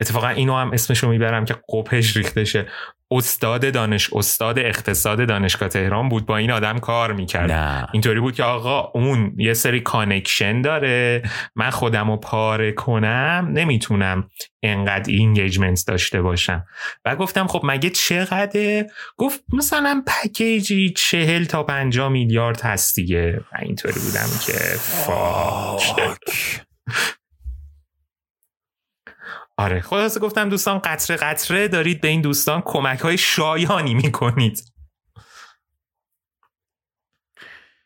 اتفاقا 0.00 0.28
اینو 0.28 0.56
هم 0.56 0.70
اسمشو 0.72 1.08
می‌برم 1.08 1.44
که 1.44 1.56
قپش 1.68 2.16
ریختشه. 2.16 2.66
استاد 3.12 3.72
دانش 3.72 4.12
استاد 4.12 4.58
اقتصاد 4.58 5.28
دانشگاه 5.28 5.68
تهران 5.68 6.08
بود 6.08 6.26
با 6.26 6.36
این 6.36 6.50
آدم 6.50 6.78
کار 6.78 7.12
می‌کرد. 7.12 7.88
اینطوری 7.92 8.20
بود 8.20 8.34
که 8.34 8.42
آقا 8.42 8.90
اون 8.94 9.34
یه 9.36 9.54
سری 9.54 9.80
connection 9.80 10.62
داره 10.62 11.22
من 11.54 11.70
خودم 11.70 12.10
رو 12.10 12.16
پاره 12.16 12.72
کنم 12.72 13.50
نمی‌تونم 13.52 14.30
انقدر 14.62 15.12
engagement 15.12 15.84
داشته 15.86 16.22
باشم. 16.22 16.64
و 17.04 17.16
گفتم 17.16 17.46
خب 17.46 17.60
مگه 17.64 17.90
چقدر 17.90 18.84
گفت 19.16 19.40
مثلا 19.52 20.02
پکیجی 20.06 20.90
چهل 20.96 21.44
تا 21.44 21.62
پنجا 21.62 22.08
میلیارد 22.08 22.60
هست 22.60 22.94
دیگه. 22.94 23.40
اینطوری 23.62 24.00
بودم 24.00 24.28
که 24.46 24.52
fuck. 24.76 26.20
آره 29.60 29.80
خلاصه 29.80 30.20
گفتم 30.20 30.48
دوستان 30.48 30.78
قطره 30.78 31.16
قطره 31.16 31.68
دارید 31.68 32.00
به 32.00 32.08
این 32.08 32.20
دوستان 32.20 32.62
کمک 32.64 32.98
های 32.98 33.18
شایانی 33.18 33.94
می‌کنید. 33.94 34.64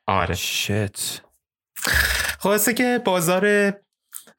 آره. 0.07 0.35
شت. 0.35 1.23
خلاصه 2.39 2.75
که 2.75 3.01
بازار 3.05 3.73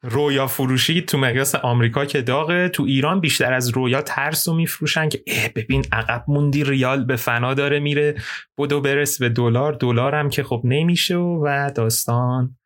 رویا 0.02 0.46
فروشی 0.46 1.02
تو 1.02 1.18
مقیاس 1.18 1.54
آمریکا 1.54 2.04
که 2.04 2.22
داغه 2.22 2.68
تو 2.68 2.82
ایران 2.82 3.20
بیشتر 3.20 3.52
از 3.52 3.68
رویا 3.68 4.02
ترس 4.02 4.48
رو 4.48 4.54
میفروشن 4.54 5.08
که 5.08 5.22
اه 5.26 5.48
ببین 5.48 5.84
عقب 5.92 6.24
موندی 6.28 6.64
ریال 6.64 7.04
به 7.04 7.16
فنا 7.16 7.54
داره 7.54 7.80
میره. 7.80 8.14
بدو 8.58 8.80
برس 8.80 9.18
به 9.18 9.28
دلار 9.28 9.72
دلار 9.72 10.14
هم 10.14 10.30
که 10.30 10.42
خب 10.42 10.62
نمیشه 10.64 11.16
و 11.16 11.70
داستان 11.74 12.56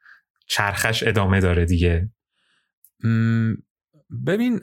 چرخش 0.47 1.03
ادامه 1.07 1.41
داره 1.41 1.65
دیگه. 1.65 2.09
ببین 4.27 4.61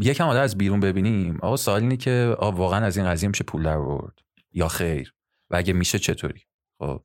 یکم 0.00 0.24
آده 0.24 0.40
از 0.40 0.58
بیرون 0.58 0.80
ببینیم. 0.80 1.38
آقا 1.42 1.56
سوال 1.56 1.80
اینه 1.80 1.96
که 1.96 2.36
واقعا 2.40 2.84
از 2.84 2.96
این 2.96 3.06
قضیه 3.06 3.28
میشه 3.28 3.44
پول 3.44 3.62
در 3.62 3.78
برد 3.78 4.18
یا 4.52 4.68
خیر؟ 4.68 5.14
و 5.50 5.56
اگه 5.56 5.72
میشه 5.72 5.98
چطوری؟ 5.98 6.40
خب. 6.78 7.04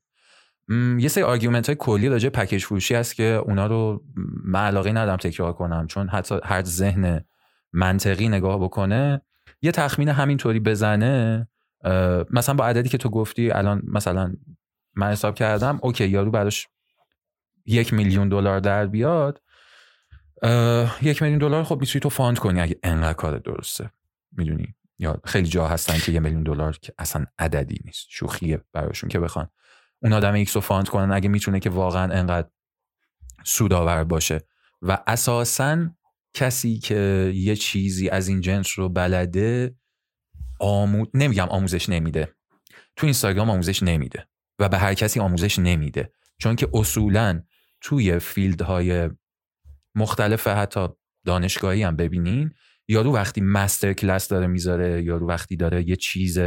یه 0.99 1.07
سری 1.07 1.23
argument 1.23 1.65
های 1.65 1.75
کلی 1.75 2.09
راجع 2.09 2.29
پکیج 2.29 2.65
فروشی 2.65 2.95
هست 2.95 3.15
که 3.15 3.23
اونا 3.23 3.67
رو 3.67 4.03
من 4.43 4.65
علاقه 4.65 4.91
ندارم 4.91 5.17
تکرار 5.17 5.53
کنم 5.53 5.87
چون 5.87 6.09
حتی 6.09 6.35
هر 6.43 6.63
ذهن 6.63 7.25
منطقی 7.73 8.27
نگاه 8.27 8.59
بکنه 8.59 9.21
یه 9.61 9.71
تخمین 9.71 10.09
همینطوری 10.09 10.59
بزنه 10.59 11.47
مثلا 12.29 12.55
با 12.55 12.65
عددی 12.65 12.89
که 12.89 12.97
تو 12.97 13.09
گفتی 13.09 13.51
الان 13.51 13.81
مثلا 13.87 14.33
من 14.95 15.11
حساب 15.11 15.35
کردم 15.35 15.79
okay 15.81 16.07
یارو 16.07 16.31
بعدش 16.31 16.67
یک 17.65 17.93
میلیون 17.93 18.29
دلار 18.29 18.59
در 18.59 18.87
بیاد 18.87 19.41
یک 21.01 21.21
میلیون 21.21 21.39
دلار 21.39 21.63
خب 21.63 21.79
می‌تونی 21.79 21.99
تو 21.99 22.09
fund 22.09 22.39
کنی. 22.39 22.61
اگه 22.61 22.79
انقدر 22.83 23.13
کار 23.13 23.37
درسته. 23.37 23.91
می‌دونی؟ 24.31 24.75
یا 24.99 25.21
خیلی 25.25 25.47
جا 25.47 25.67
هستن 25.67 25.97
که 25.97 26.11
یه 26.11 26.19
میلیون 26.19 26.43
دلار 26.43 26.77
که 26.81 26.93
اصلا 26.97 27.25
عددی 27.39 27.79
نیست. 27.85 28.05
شوخیه 28.09 28.61
براشون 28.73 29.09
که 29.09 29.19
بخوان. 29.19 29.49
اون 29.99 30.13
آدم 30.13 30.33
X 30.33 30.55
رو 30.55 30.61
fund 30.61 30.89
کنن 30.89 31.11
اگه 31.11 31.29
می‌تونه 31.29 31.59
که 31.59 31.69
واقعا 31.69 32.13
انقدر 32.13 32.49
سودآور 33.43 34.03
باشه. 34.03 34.41
و 34.81 34.97
اساسا 35.07 35.89
کسی 36.33 36.79
که 36.79 37.31
یه 37.35 37.55
چیزی 37.55 38.09
از 38.09 38.27
این 38.27 38.41
جنس 38.41 38.79
رو 38.79 38.89
بلده 38.89 39.75
آمو... 40.59 41.05
نمیگم 41.13 41.49
آموزش 41.49 41.89
نمیده. 41.89 42.35
تو 42.95 43.05
اینستاگرام 43.05 43.49
آموزش 43.49 43.83
نمیده. 43.83 44.27
و 44.59 44.69
به 44.69 44.77
هر 44.77 44.93
کسی 44.93 45.19
آموزش 45.19 45.59
نمیده. 45.59 46.11
چون 46.37 46.55
که 46.55 46.69
اصولا 46.73 47.41
توی 47.81 48.19
field 48.19 48.83
های 48.83 49.09
مختلف 49.95 50.47
حتی 50.47 50.87
دانشگاهی 51.25 51.83
هم 51.83 51.95
ببینین. 51.95 52.51
یارو 52.87 53.13
وقتی 53.13 53.41
مستر 53.41 53.93
کلاس 53.93 54.27
داره 54.27 54.47
می‌ذاره 54.47 55.03
یارو 55.03 55.27
وقتی 55.27 55.55
داره 55.55 55.89
یه 55.89 55.95
چیز 55.95 56.39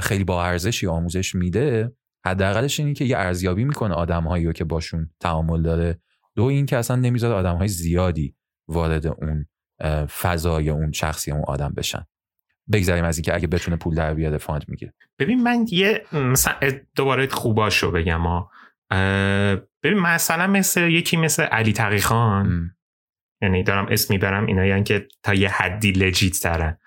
خیلی 0.00 0.24
با 0.24 0.44
ارزشی 0.44 0.86
آموزش 0.86 1.34
میده 1.34 1.92
حداقلش 2.26 2.80
اینه 2.80 2.94
که 2.94 3.04
یه 3.04 3.18
ارزیابی 3.18 3.64
می‌کنه 3.64 3.94
آدمهایی 3.94 4.46
رو 4.46 4.52
که 4.52 4.64
باشون 4.64 5.10
تعامل 5.20 5.62
داره. 5.62 6.00
دو 6.36 6.44
این 6.44 6.66
که 6.66 6.76
اصلا 6.76 6.96
نمی‌ذاره 6.96 7.34
آدمهای 7.34 7.68
زیادی 7.68 8.36
وارد 8.68 9.06
اون 9.06 9.46
فضای 10.06 10.70
اون 10.70 10.92
شخصی 10.92 11.32
اون 11.32 11.44
آدم 11.46 11.72
بشن. 11.76 12.06
بگذاریم 12.72 13.04
از 13.04 13.16
اینکه 13.16 13.34
اگه 13.34 13.46
بتونه 13.46 13.76
پول 13.76 13.94
در 13.94 14.14
بیاره 14.14 14.38
فاند 14.38 14.64
می‌گیره. 14.68 14.94
ببین 15.18 15.42
من 15.42 15.66
یه 15.70 16.04
مثلا 16.12 16.54
دوباره 16.94 17.26
خوباشو 17.26 17.90
بگم 17.90 18.20
ها. 18.20 18.50
ببین 19.82 19.98
مثلا 19.98 20.46
مثل 20.46 20.90
یکی 20.90 21.16
مثل 21.16 21.42
علی 21.42 21.72
تقی 21.72 22.00
خان 22.00 22.70
یعنی 23.42 23.62
دارم 23.62 23.86
اسم 23.90 24.14
می‌برم 24.14 24.46
اینا 24.46 24.66
یعنی 24.66 24.82
که 24.82 25.08
تا 25.22 25.34
یه 25.34 25.48
حدی 25.48 25.92
لجیت 25.92 26.38
ترن. 26.38 26.78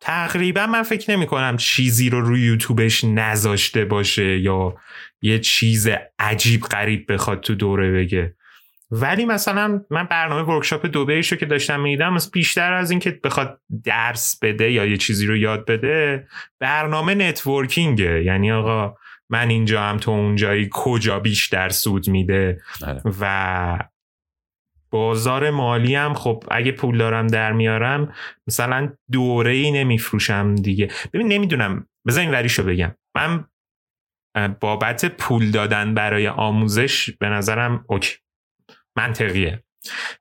تقریبا 0.00 0.66
من 0.66 0.82
فکر 0.82 1.10
نمی 1.10 1.26
کنم 1.26 1.56
چیزی 1.56 2.10
رو 2.10 2.20
روی 2.20 2.40
یوتیوبش 2.40 3.04
نذاشته 3.04 3.84
باشه 3.84 4.38
یا 4.38 4.74
یه 5.22 5.38
چیز 5.38 5.88
عجیب 6.18 6.62
غریب 6.62 7.12
بخواد 7.12 7.40
تو 7.40 7.54
دوره 7.54 7.92
بگه. 7.92 8.34
ولی 8.90 9.24
مثلا 9.24 9.80
من 9.90 10.04
برنامه 10.04 10.42
ورکشاپ 10.42 10.86
دوبهش 10.86 11.32
رو 11.32 11.38
که 11.38 11.46
داشتم 11.46 11.80
میدم 11.80 12.16
بیشتر 12.32 12.72
از 12.72 12.90
اینکه 12.90 13.20
بخواد 13.24 13.60
درس 13.84 14.38
بده 14.42 14.72
یا 14.72 14.86
یه 14.86 14.96
چیزی 14.96 15.26
رو 15.26 15.36
یاد 15.36 15.66
بده 15.66 16.26
برنامه 16.60 17.14
نتورکینگه. 17.14 18.24
یعنی 18.24 18.52
آقا 18.52 18.96
من 19.30 19.50
اینجا 19.50 19.82
هم 19.82 19.96
تو 19.96 20.10
اونجایی 20.10 20.68
کجا 20.72 21.20
بیشتر 21.20 21.68
سود 21.68 22.08
میده؟ 22.10 22.62
آره. 22.86 23.02
و 23.20 23.78
بازار 24.90 25.50
مالی 25.50 25.94
هم 25.94 26.14
خب 26.14 26.44
اگه 26.50 26.72
پول 26.72 26.98
دارم 26.98 27.26
در 27.26 27.52
میارم 27.52 28.12
مثلا 28.46 28.92
دوره 29.12 29.52
ای 29.52 29.70
نمیفروشم 29.70 30.54
دیگه. 30.54 30.88
ببین 31.12 31.28
نمی‌دونم. 31.28 31.86
بذار 32.06 32.20
این 32.20 32.30
وریشو 32.30 32.62
بگم. 32.62 32.94
من 33.16 33.44
بابت 34.60 35.04
پول 35.04 35.50
دادن 35.50 35.94
برای 35.94 36.28
آموزش 36.28 37.10
به 37.10 37.28
نظرم 37.28 37.84
اوکی. 37.88 38.16
منطقیه 38.96 39.62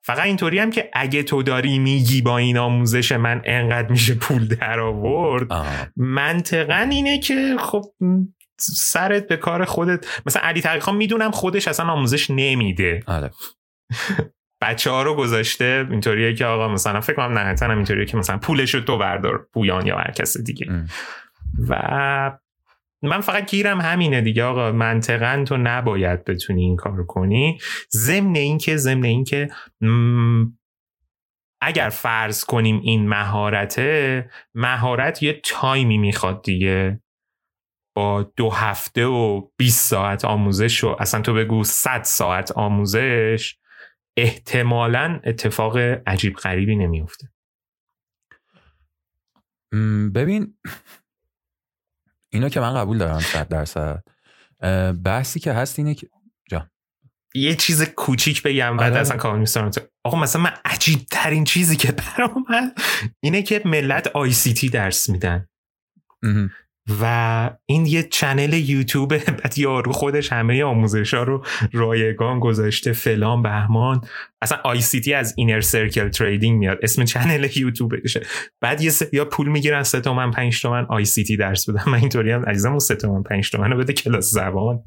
فقط 0.01 0.25
اینطوری 0.25 0.59
هم 0.59 0.69
که 0.69 0.89
اگه 0.93 1.23
تو 1.23 1.43
داری 1.43 1.79
میگی 1.79 2.21
با 2.21 2.37
این 2.37 2.57
آموزش 2.57 3.11
من 3.11 3.41
انقدر 3.45 3.91
میشه 3.91 4.15
پول 4.15 4.47
در 4.47 4.79
آورد 4.79 5.47
منطقا 5.95 6.87
اینه 6.91 7.19
که 7.19 7.55
خب 7.59 7.83
سرت 8.59 9.27
به 9.27 9.37
کار 9.37 9.65
خودت. 9.65 10.21
مثلا 10.25 10.41
علی 10.41 10.61
تقیخان 10.61 10.95
می‌دونم 10.95 11.31
خودش 11.31 11.67
اصلا 11.67 11.85
آموزش 11.85 12.29
نمیده. 12.29 13.03
آره. 13.07 13.31
بچه 14.61 14.91
ها 14.91 15.03
رو 15.03 15.15
گذاشته 15.15 15.87
اینطوریه 15.91 16.33
که 16.33 16.45
آقا 16.45 16.67
مثلا 16.67 17.01
فکر 17.01 17.15
کنم 17.15 17.37
نهایتا 17.37 17.65
هم 17.65 17.75
اینطوریه 17.75 18.05
که 18.05 18.17
مثلا 18.17 18.37
پولش 18.37 18.75
رو 18.75 18.81
تو 18.81 18.97
بردار 18.97 19.47
پویان 19.53 19.87
یا 19.87 19.97
هر 19.97 20.11
کس 20.11 20.37
دیگه. 20.37 20.67
و 21.69 22.37
من 23.03 23.21
فقط 23.21 23.51
گیرم 23.51 23.81
همینه 23.81 24.21
دیگه. 24.21 24.43
آقا 24.43 24.71
منطقا 24.71 25.43
تو 25.47 25.57
نباید 25.57 26.25
بتونی 26.25 26.61
این 26.61 26.75
کار 26.75 27.05
کنی. 27.05 27.57
ضمن 27.91 28.35
اینکه 28.35 28.77
ضمن 28.77 29.05
اینکه 29.05 29.49
اگر 31.61 31.89
فرض 31.89 32.43
کنیم 32.43 32.81
این 32.83 33.07
مهارته 33.07 34.29
مهارت 34.53 35.23
یه 35.23 35.41
تایمی 35.43 35.97
می‌خواد 35.97 36.43
دیگه. 36.43 37.01
با 37.95 38.31
دو 38.35 38.49
هفته 38.49 39.05
و 39.05 39.41
20 39.57 39.89
ساعت 39.89 40.25
آموزش 40.25 40.83
و 40.83 40.95
اصلا 40.99 41.21
تو 41.21 41.33
بگو 41.33 41.63
100 41.63 42.03
ساعت 42.03 42.51
آموزش 42.51 43.55
احتمالا 44.17 45.19
اتفاق 45.23 45.77
عجیب 46.07 46.35
غریبی 46.35 46.75
نمیفته 46.75 47.29
ببین 50.15 50.57
اینو 52.29 52.49
که 52.49 52.59
من 52.59 52.73
قبول 52.73 52.97
دارم 52.97 53.19
صد 53.19 53.47
درصد. 53.47 54.03
بحثی 55.03 55.39
که 55.39 55.53
هست 55.53 55.79
اینه 55.79 55.93
که 55.93 56.09
جا. 56.49 56.69
یه 57.35 57.55
چیز 57.55 57.83
کوچیک 57.83 58.43
بگم 58.43 58.77
بعد 58.77 58.91
آره. 58.91 59.01
اصلا 59.01 59.17
کامل 59.17 59.39
می‌سپارم 59.39 59.71
آقا 60.03 60.17
مثلا 60.17 60.41
من 60.41 60.53
عجیب 60.65 60.99
ترین 61.11 61.43
چیزی 61.43 61.75
که 61.75 61.91
برام 61.91 62.45
اینه 63.19 63.41
که 63.41 63.61
ملت 63.65 64.07
ICT 64.07 64.69
درس 64.69 65.09
میدن. 65.09 65.47
و 67.01 67.51
این 67.65 67.85
یه 67.85 68.03
channel 68.03 68.53
یوتیوب 68.53 69.17
بعد 69.17 69.57
یارو 69.57 69.91
خودش 69.91 70.33
همه 70.33 70.63
آموزش 70.63 71.13
ها 71.13 71.23
رو 71.23 71.45
رایگان 71.73 72.39
گذاشته 72.39 72.93
فلان 72.93 73.41
بهمان. 73.41 74.01
اصلا 74.41 74.57
ICT 74.63 75.13
از 75.13 75.33
Inner 75.37 75.61
Circle 75.61 76.09
Trading 76.09 76.59
میاد. 76.59 76.77
اسم 76.83 77.05
channel 77.05 77.47
یوتیوبشه. 77.55 78.21
بعد 78.61 78.81
یه 78.81 78.91
یا 79.13 79.25
پول 79.25 79.47
می‌گیرن 79.47 79.83
سه 79.83 80.01
تومن 80.01 80.31
5 80.31 80.61
تومن. 80.61 80.85
ICT 80.89 81.37
درس 81.37 81.69
بدم 81.69 81.91
من 81.91 81.97
اینطوری 81.97 82.31
هم 82.31 82.45
عزیزم 82.45 82.69
اون 82.69 82.79
سه 82.79 82.95
تومن 82.95 83.23
5 83.23 83.51
تومن 83.51 83.71
رو 83.71 83.77
بده 83.77 83.93
کلاس 83.93 84.31
زبان. 84.31 84.83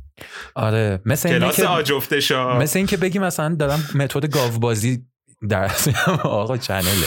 آره. 0.55 1.01
مثل 1.05 1.29
کلاس 1.29 1.61
آجفتش 1.61 2.33
مثل 2.33 2.79
اینکه 2.79 2.97
بگی 2.97 3.19
مثلا 3.19 3.55
دارم 3.55 3.85
متد 3.95 4.27
گاو 4.27 4.59
بازی 4.59 5.05
درس 5.49 5.89
آقا 6.23 6.57
چنله. 6.57 7.07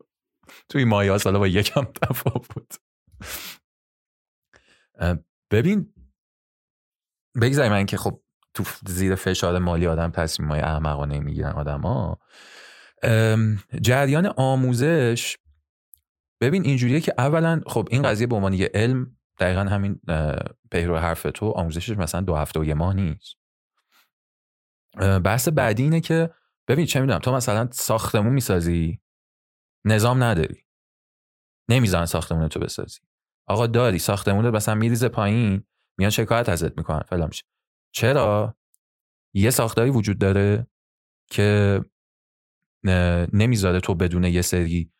توی 0.70 0.84
مایاس 0.84 1.24
حالا 1.24 1.38
با 1.38 1.48
یکم 1.48 1.86
تفاوت. 2.02 2.78
ببین 5.50 5.94
بگذاریم 7.40 7.72
من 7.72 7.86
که 7.86 7.96
خب 7.96 8.22
تو 8.54 8.64
زیر 8.86 9.14
فشار 9.14 9.58
مالی 9.58 9.86
آدم 9.86 10.10
تصمیم 10.10 10.48
های 10.48 10.60
احمقانه 10.60 11.20
می‌گیرن 11.20 11.52
ها 11.52 12.20
جریان 13.80 14.26
آموزش 14.26 15.36
ببین 16.40 16.64
اینجوریه 16.64 17.00
که 17.00 17.14
اولا 17.18 17.60
خب 17.66 17.88
این 17.90 18.02
قضیه 18.02 18.26
به 18.26 18.36
عنوان 18.36 18.52
یه 18.52 18.70
علم 18.74 19.16
دقیقا 19.38 19.60
همین 19.60 20.00
پیرو 20.70 20.98
حرف 20.98 21.26
تو 21.34 21.50
آموزشش 21.50 21.96
مثلا 21.96 22.20
دو 22.20 22.34
هفته 22.34 22.60
و 22.60 22.64
یه 22.64 22.74
ماه 22.74 22.94
نیست. 22.94 23.34
بحث 25.24 25.48
بعدی 25.48 25.82
اینه 25.82 26.00
که 26.00 26.30
ببین 26.68 26.86
چه 26.86 27.00
می‌دونم 27.00 27.18
تو 27.18 27.32
مثلا 27.32 27.68
ساختمون 27.72 28.32
می‌سازی 28.32 29.00
نظام 29.84 30.22
نداری. 30.22 30.64
نمی‌ذارن 31.68 32.06
ساختمون 32.06 32.48
تو 32.48 32.60
بسازی. 32.60 33.00
آقا 33.48 33.66
داری 33.66 33.98
ساختمون 33.98 34.50
مثلا 34.50 34.74
میریزه 34.74 35.08
پایین 35.08 35.64
میان 35.98 36.10
شکایت 36.10 36.48
ازت 36.48 36.78
می‌کنن 36.78 37.00
فلان 37.00 37.30
چرا؟ 37.94 38.56
یه 39.34 39.50
ساختاری 39.50 39.90
وجود 39.90 40.18
داره 40.18 40.66
که 41.30 41.80
نمی‌ذاره 43.32 43.80
تو 43.80 43.94
بدون 43.94 44.24
یه 44.24 44.42
سری 44.42 44.92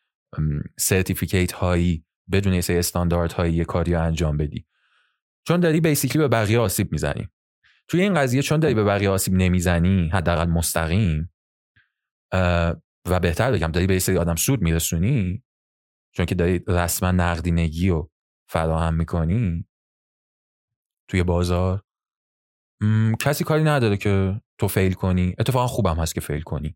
certificate 0.79 1.51
هایی 1.51 2.05
بدون 2.31 2.53
یه 2.53 2.61
سری 2.61 2.77
استاندارد 2.77 3.31
هایی 3.31 3.53
یه 3.53 3.65
کاری 3.65 3.95
انجام 3.95 4.37
بدی. 4.37 4.65
چون 5.47 5.59
داری 5.59 5.81
basically 5.81 6.21
به 6.21 6.27
بقیه 6.27 6.59
آسیب 6.59 6.91
می‌زنی. 6.91 7.29
توی 7.87 8.01
این 8.01 8.13
قضیه 8.13 8.41
چون 8.41 8.59
داری 8.59 8.73
به 8.73 8.83
بقیه 8.83 9.09
آسیب 9.09 9.33
نمی‌زنی 9.33 10.09
حداقل 10.13 10.45
مستقیم 10.45 11.31
و 13.05 13.19
بهتر 13.21 13.51
بگم 13.51 13.71
داری 13.71 13.87
به 13.87 13.93
یه 13.93 13.99
سری 13.99 14.17
آدم 14.17 14.35
سود 14.35 14.61
میرسونی 14.61 15.43
چون 16.15 16.25
که 16.25 16.35
داری 16.35 16.61
رسما 16.67 17.11
نقدینگی 17.11 17.89
و 17.89 18.09
فراهم 18.49 18.93
می‌کنی؟ 18.93 19.65
توی 21.07 21.23
بازار؟ 21.23 21.83
کسی 23.19 23.43
کاری 23.43 23.63
نداره 23.63 23.97
که 23.97 24.41
تو 24.57 24.67
fail 24.67 24.93
کنی. 24.93 25.35
اتفاقا 25.39 25.67
خوبم 25.67 25.95
هست 25.95 26.15
که 26.15 26.21
fail 26.21 26.41
کنی. 26.41 26.75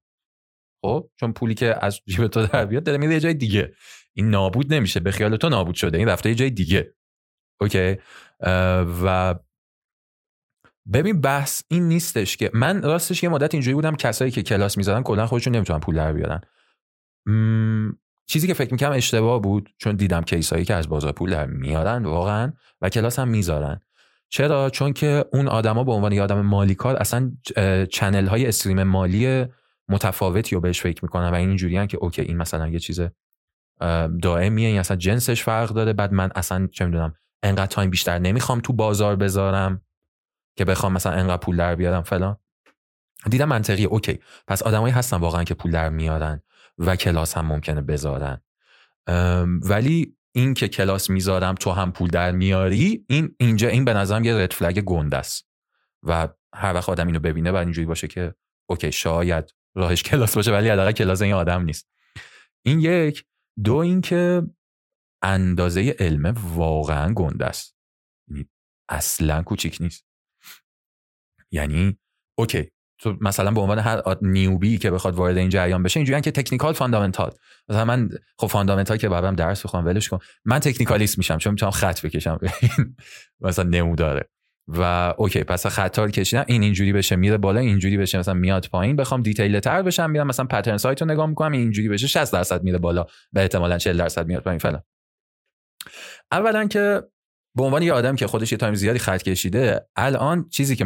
خب 0.81 1.09
چون 1.19 1.33
پولی 1.33 1.53
که 1.53 1.85
از 1.85 2.01
جیب 2.05 2.27
تو 2.27 2.47
در 2.47 2.65
بیاد 2.65 2.83
داره 2.83 2.97
میره 2.97 3.13
یه 3.13 3.19
جای 3.19 3.33
دیگه. 3.33 3.73
این 4.13 4.29
نابود 4.29 4.73
نمیشه. 4.73 4.99
به 4.99 5.11
خیال 5.11 5.37
تو 5.37 5.49
نابود 5.49 5.75
شده. 5.75 5.97
این 5.97 6.09
رفته 6.09 6.29
یه 6.29 6.35
جای 6.35 6.49
دیگه. 6.49 6.95
اوکی؟ 7.61 7.97
و 9.03 9.35
ببین 10.93 11.21
بحث 11.21 11.63
این 11.67 11.87
نیستش 11.87 12.37
که 12.37 12.51
من 12.53 12.81
راستش 12.81 13.23
یه 13.23 13.29
مدت 13.29 13.53
اینجوری 13.53 13.75
بودم 13.75 13.95
کسایی 13.95 14.31
که 14.31 14.43
کلاس 14.43 14.77
می‌زدن 14.77 15.03
کلا 15.03 15.27
خودشون 15.27 15.55
نمی‌تونن 15.55 15.79
پول 15.79 15.95
در 15.95 16.13
بیارن. 16.13 16.41
چیزی 18.25 18.47
که 18.47 18.53
فکر 18.53 18.71
می‌کنم 18.71 18.91
اشتباه 18.91 19.41
بود 19.41 19.69
چون 19.77 19.95
دیدم 19.95 20.21
کیسایی 20.21 20.65
که 20.65 20.73
از 20.73 20.89
بازار 20.89 21.11
پول 21.11 21.31
در 21.31 21.45
میارن 21.45 22.05
واقعا 22.05 22.53
و 22.81 22.89
کلاس 22.89 23.19
هم 23.19 23.27
می‌ذارن. 23.27 23.79
چرا؟ 24.29 24.69
چون 24.69 24.93
که 24.93 25.25
اون 25.33 25.47
آدما 25.47 25.83
به 25.83 25.91
عنوان 25.91 26.11
یه 26.11 26.21
آدم 26.21 26.41
مالی 26.41 26.75
کار 26.75 26.95
اصلا 26.95 27.31
channel 27.91 28.27
های 28.27 28.47
stream 28.47 28.83
مالی 28.83 29.45
متفاوتی 29.89 30.55
رو 30.55 30.61
بهش 30.61 30.81
فکر 30.81 31.05
می‌کنن 31.05 31.29
و 31.29 31.35
اینجوریان 31.35 31.87
که 31.87 31.97
okay 31.97 32.21
این 32.21 32.37
مثلا 32.37 32.67
یه 32.67 32.79
چیز 32.79 33.01
دائمیه 34.21 34.67
این 34.67 34.79
اصلا 34.79 34.97
جنسش 34.97 35.43
فرق 35.43 35.69
داره. 35.69 35.93
بعد 35.93 36.13
من 36.13 36.31
اصلا 36.35 36.67
چه 36.71 36.85
می‌دونم 36.85 37.13
انقدر 37.43 37.65
time 37.65 37.89
بیشتر 37.89 38.19
نمی‌خوام 38.19 38.59
تو 38.59 38.73
بازار 38.73 39.15
بذارم 39.15 39.81
که 40.55 40.65
بخوام 40.65 40.93
مثلا 40.93 41.13
انقدر 41.13 41.37
پول 41.37 41.57
در 41.57 41.75
بیارم 41.75 42.03
فلان. 42.03 42.37
دیدم 43.29 43.49
منطقی 43.49 43.85
okay. 43.85 44.19
پس 44.47 44.63
آدمایی 44.63 44.93
هستن 44.93 45.17
واقعا 45.17 45.43
که 45.43 45.53
پول 45.53 45.71
در 45.71 45.89
میارن. 45.89 46.41
و 46.77 46.95
کلاس 46.95 47.37
هم 47.37 47.45
ممکنه 47.45 47.81
بذارن 47.81 48.41
ولی 49.61 50.17
این 50.35 50.53
که 50.53 50.67
کلاس 50.67 51.09
می‌ذارم 51.09 51.55
تو 51.55 51.71
هم 51.71 51.91
پول 51.91 52.09
در 52.09 52.31
میاری 52.31 53.05
این 53.09 53.35
اینجا 53.39 53.67
این 53.67 53.85
به 53.85 53.93
نظرم 53.93 54.23
یه 54.23 54.35
red 54.35 54.53
flag 54.53 54.81
گنده 54.81 55.17
است. 55.17 55.49
و 56.03 56.29
هر 56.55 56.73
وقت 56.73 56.89
آدم 56.89 57.07
اینو 57.07 57.19
ببینه 57.19 57.51
بعد 57.51 57.67
اینجوری 57.67 57.85
باشه 57.85 58.07
که 58.07 58.35
okay 58.69 58.91
شاید 58.91 59.55
راهش 59.75 60.03
کلاس 60.03 60.35
باشه 60.35 60.51
ولی 60.51 60.69
حداقل 60.69 60.91
کلاس 60.91 61.21
این 61.21 61.33
آدم 61.33 61.63
نیست. 61.63 61.89
این 62.65 62.79
یک. 62.79 63.25
دو 63.63 63.75
اینکه 63.75 64.41
اندازه 65.23 65.95
علم 65.99 66.33
واقعا 66.55 67.13
گنده 67.13 67.45
است. 67.45 67.75
یعنی 68.29 68.49
اصلا 68.89 69.43
کوچیک 69.43 69.77
نیست. 69.81 70.05
یعنی 71.51 71.99
okay 72.37 72.71
تو 72.97 73.17
مثلا 73.21 73.51
به 73.51 73.61
عنوان 73.61 73.79
هر 73.79 74.01
newbie 74.21 74.69
ای 74.69 74.77
که 74.77 74.91
بخواد 74.91 75.15
وارد 75.15 75.37
این 75.37 75.49
جریان 75.49 75.83
بشه 75.83 75.97
اینجوریه 75.97 76.21
که 76.21 76.31
technical 76.31 76.73
fundamental 76.73 77.31
مثلا 77.69 77.85
من 77.85 78.09
خب 78.37 78.47
fundamental 78.47 78.97
که 78.97 79.09
بعدم 79.09 79.35
درس 79.35 79.65
بخونم 79.65 79.85
ولش 79.85 80.09
کنم 80.09 80.19
من 80.45 80.59
technicalist 80.59 81.17
میشم 81.17 81.37
چون 81.37 81.51
می‌تونم 81.51 81.71
خط 81.71 82.05
بکشم. 82.05 82.39
مثلا 83.41 83.69
نموداره 83.69 84.29
و 84.67 85.13
okay 85.17 85.43
پس 85.43 85.67
خط 85.67 86.11
کشیدن 86.11 86.43
این 86.47 86.63
اینجوری 86.63 86.93
بشه 86.93 87.15
میره 87.15 87.37
بالا 87.37 87.59
اینجوری 87.59 87.97
بشه. 87.97 88.17
مثلا 88.17 88.33
میاد 88.33 88.67
پایین 88.71 88.95
بخوام 88.95 89.21
detail 89.21 89.59
تر 89.59 89.81
بشم 89.81 90.09
میرم 90.09 90.27
مثلا 90.27 90.45
pattern 90.45 90.77
سایت 90.77 91.01
رو 91.01 91.07
نگاه 91.07 91.25
می‌کنم 91.25 91.51
اینجوری 91.51 91.89
بشه 91.89 92.07
60 92.07 92.33
درصد 92.33 92.63
میره 92.63 92.77
بالا. 92.77 93.05
به 93.31 93.41
احتمالا 93.41 93.77
40 93.77 93.97
درصد 93.97 94.27
میاد 94.27 94.43
پایین 94.43 94.59
فلان. 94.59 94.83
اولا 96.31 96.67
که 96.67 97.03
به 97.55 97.63
عنوان 97.63 97.81
یه 97.81 97.93
آدم 97.93 98.15
که 98.15 98.27
خودش 98.27 98.51
یه 98.51 98.57
time 98.57 98.73
زیادی 98.73 98.99
خط 98.99 99.23
کشیده 99.23 99.87
الان 99.95 100.49
چیزی 100.49 100.75
که 100.75 100.85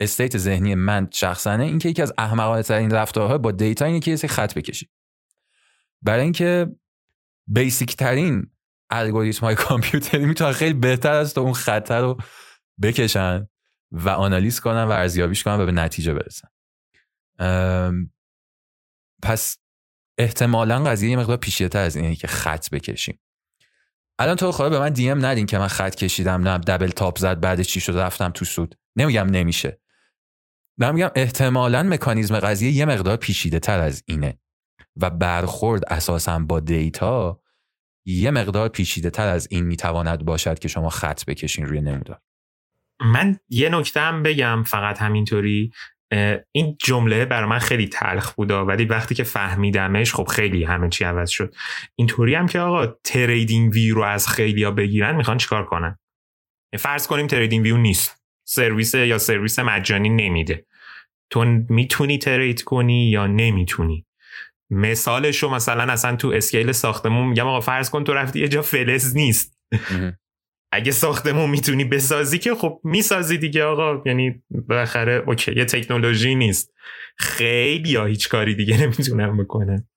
state 0.00 0.38
ذهنی 0.38 0.74
من 0.74 1.08
شخصانه 1.12 1.64
این 1.64 1.78
که 1.78 1.88
یکی 1.88 2.02
از 2.02 2.12
احمقانه 2.18 2.62
ترین 2.62 2.90
رفتارها 2.90 3.38
با 3.38 3.50
data 3.50 3.84
اینه 3.84 4.00
که 4.00 4.10
یه 4.10 4.16
خط 4.16 4.54
بکشی. 4.54 4.90
برای 6.02 6.22
اینکه 6.22 6.66
بیسیک 7.46 7.96
ترین 7.96 8.50
الگوریتم 8.90 9.46
های 9.46 9.54
کامپیوتری 9.54 10.24
می‌تونن 10.24 10.52
خیلی 10.52 10.74
بهتر 10.74 11.12
از 11.12 11.34
تو 11.34 11.40
اون 11.40 11.52
خط 11.52 11.90
رو 11.90 12.16
بکشن 12.82 13.48
و 13.90 14.08
آنالیز 14.08 14.60
کنن 14.60 14.84
و 14.84 14.90
ارزیابیش 14.90 15.42
کنن 15.42 15.60
و 15.60 15.66
به 15.66 15.72
نتیجه 15.72 16.14
برسن. 16.14 16.48
پس 19.22 19.58
احتمالا 20.18 20.84
قضیه 20.84 21.10
یه 21.10 21.16
مقدار 21.16 21.36
پیشیتر 21.36 21.78
از 21.78 21.96
اینه 21.96 22.16
که 22.16 22.26
خط 22.26 22.70
بکشیم. 22.70 23.20
الان 24.18 24.36
تو 24.36 24.52
خواهد 24.52 24.72
به 24.72 24.78
من 24.78 24.90
دیم 24.90 25.26
ندین 25.26 25.46
که 25.46 25.58
من 25.58 25.68
خط 25.68 25.94
کشیدم 25.94 26.48
نه 26.48 26.58
دبل 26.58 26.90
تاپ 26.90 27.18
زد 27.18 27.40
بعد 27.40 27.62
چی 27.62 27.80
شد 27.80 27.96
رفتم 27.96 28.30
تو 28.30 28.44
سود. 28.44 28.78
نمیگم 28.96 29.26
نمیشه. 29.26 29.80
دارم 30.80 30.94
میگم 30.94 31.10
احتمالا 31.14 31.82
مکانیزم 31.82 32.40
قضیه 32.40 32.70
یه 32.70 32.84
مقدار 32.84 33.16
پیچیده 33.16 33.58
تر 33.58 33.80
از 33.80 34.02
اینه. 34.06 34.38
و 34.96 35.10
برخورد 35.10 35.82
اساسا 35.88 36.38
با 36.38 36.60
data 36.60 37.40
یه 38.06 38.30
مقدار 38.30 38.68
پیچیده 38.68 39.10
تر 39.10 39.28
از 39.28 39.48
این 39.50 39.64
می‌تواند 39.64 40.24
باشد 40.24 40.58
که 40.58 40.68
شما 40.68 40.88
خط 40.88 41.24
بکشین 41.24 41.66
روی 41.66 41.80
نمودار. 41.80 42.20
من 43.00 43.38
یه 43.48 43.68
نکته 43.68 44.00
هم 44.00 44.22
بگم 44.22 44.62
فقط 44.62 44.98
همینطوری. 44.98 45.72
این 46.52 46.76
جمله 46.82 47.24
برای 47.24 47.48
من 47.48 47.58
خیلی 47.58 47.88
تلخ 47.88 48.32
بودا 48.32 48.66
ولی 48.66 48.84
وقتی 48.84 49.14
که 49.14 49.24
فهمیدمش 49.24 50.14
خب 50.14 50.24
خیلی 50.24 50.64
همه 50.64 50.88
چی 50.88 51.04
عوض 51.04 51.30
شد. 51.30 51.54
اینطوری 51.96 52.34
هم 52.34 52.46
که 52.46 52.60
آقا 52.60 52.86
TradingView 52.86 53.94
رو 53.94 54.02
از 54.02 54.28
خیلی 54.28 54.64
ها 54.64 54.70
بگیرن 54.70 55.16
می‌خوان 55.16 55.38
چیکار 55.38 55.64
کنن؟ 55.64 55.98
فرض 56.78 57.06
کنیم 57.06 57.26
TradingView 57.26 57.76
نیست. 57.76 58.25
سرویس 58.48 58.94
یا 58.94 59.18
سرویس 59.18 59.58
مجانی 59.58 60.08
نمیده. 60.08 60.66
تو 61.30 61.44
می‌تونی 61.68 62.18
ترید 62.18 62.62
کنی 62.62 63.10
یا 63.10 63.26
نمی‌تونی؟ 63.26 64.06
مثالش 64.70 65.42
رو 65.42 65.50
مثلا 65.50 65.92
اصلا 65.92 66.16
تو 66.16 66.28
اسکیل 66.28 66.72
ساختمون 66.72 67.28
میگم 67.28 67.46
آقا 67.46 67.60
فرض 67.60 67.90
کن 67.90 68.04
تو 68.04 68.12
رفتی 68.12 68.40
یه 68.40 68.48
جا 68.48 68.62
فلز 68.62 69.16
نیست. 69.16 69.58
اگه 70.72 70.92
ساختمون 70.92 71.50
می‌تونی 71.50 71.84
بسازی 71.84 72.38
که 72.38 72.54
خب 72.54 72.80
می‌سازی 72.84 73.38
دیگه 73.38 73.64
آقا. 73.64 74.02
یعنی 74.06 74.42
بالاخره 74.50 75.22
اوکی 75.26 75.52
یه 75.56 75.64
تکنولوژی 75.64 76.34
نیست. 76.34 76.74
خیلی 77.16 77.88
یا 77.88 78.04
هیچ 78.04 78.28
کاری 78.28 78.54
دیگه 78.54 78.82
نمی‌تونن 78.82 79.36
بکنن. 79.36 79.88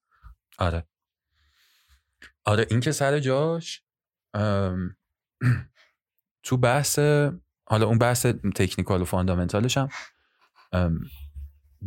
آره. 0.58 0.84
آره 2.44 2.66
این 2.70 2.80
که 2.80 2.92
سر 2.92 3.18
جاش 3.18 3.82
تو 6.46 6.56
بحث 6.56 6.98
حالا 7.70 7.86
اون 7.86 7.98
بحث 7.98 8.26
technical 8.54 9.02
و 9.02 9.04
fundamental 9.04 9.67
ش 9.67 9.78
هم 9.78 9.88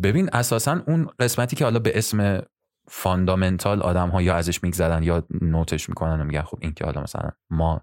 ببین 0.03 0.29
اساسا 0.33 0.83
اون 0.87 1.09
قسمتی 1.19 1.55
که 1.55 1.63
حالا 1.63 1.79
به 1.79 1.97
اسم 1.97 2.41
fundamental 2.87 3.81
آدم 3.81 4.09
ها 4.09 4.21
یا 4.21 4.35
ازش 4.35 4.63
میگذرن 4.63 5.03
یا 5.03 5.27
mute 5.41 5.73
ش 5.73 5.89
می‌کنن 5.89 6.21
و 6.21 6.23
میگن 6.23 6.41
خب 6.41 6.57
این 6.61 6.73
که 6.73 6.85
حالا 6.85 7.01
مثلا 7.01 7.29
ما 7.49 7.81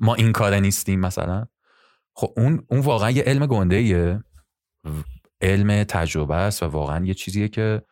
ما 0.00 0.14
این 0.14 0.32
کاره 0.32 0.60
نیستیم 0.60 1.00
مثلا. 1.00 1.46
خب 2.14 2.32
اون 2.36 2.66
اون 2.70 2.80
واقعا 2.80 3.10
یه 3.10 3.22
علم 3.22 3.46
گنده 3.46 3.76
ایه 3.76 4.24
علم 5.40 5.84
تجربه 5.84 6.34
است 6.34 6.62
و 6.62 6.66
واقعا 6.66 7.04
یه 7.04 7.14
چیزیه 7.14 7.48
که 7.48 7.82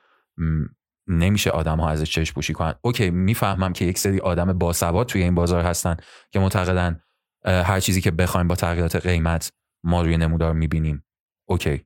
نمیشه 1.07 1.51
آدم 1.51 1.81
ها 1.81 1.91
ازش 1.91 2.11
چشم 2.11 2.35
پوشی 2.35 2.53
کنن. 2.53 2.75
okay 2.83 3.11
می‌فهمم 3.11 3.73
که 3.73 3.85
یک 3.85 3.99
سری 3.99 4.21
آدم 4.21 4.59
باسواد 4.59 5.07
توی 5.07 5.23
این 5.23 5.35
بازار 5.35 5.65
هستن 5.65 5.97
که 6.31 6.39
معتقدن 6.39 7.01
هر 7.45 7.81
چیزی 7.81 8.01
که 8.01 8.11
بخوایم 8.11 8.49
با 8.49 8.55
تغییرات 8.55 8.97
قیمت 8.97 9.53
ما 9.85 10.03
روی 10.03 10.17
نمودار 10.17 10.53
می‌بینیم. 10.53 11.05
اوکی. 11.45 11.85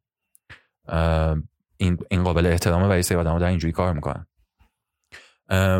این 1.76 1.98
این 2.10 2.24
قابل 2.24 2.46
احترامه 2.46 2.88
و 2.94 2.96
یه 2.96 3.02
سری 3.02 3.24
در 3.24 3.44
اینجوری 3.44 3.72
کار 3.72 3.92
می‌کنن. 3.92 4.26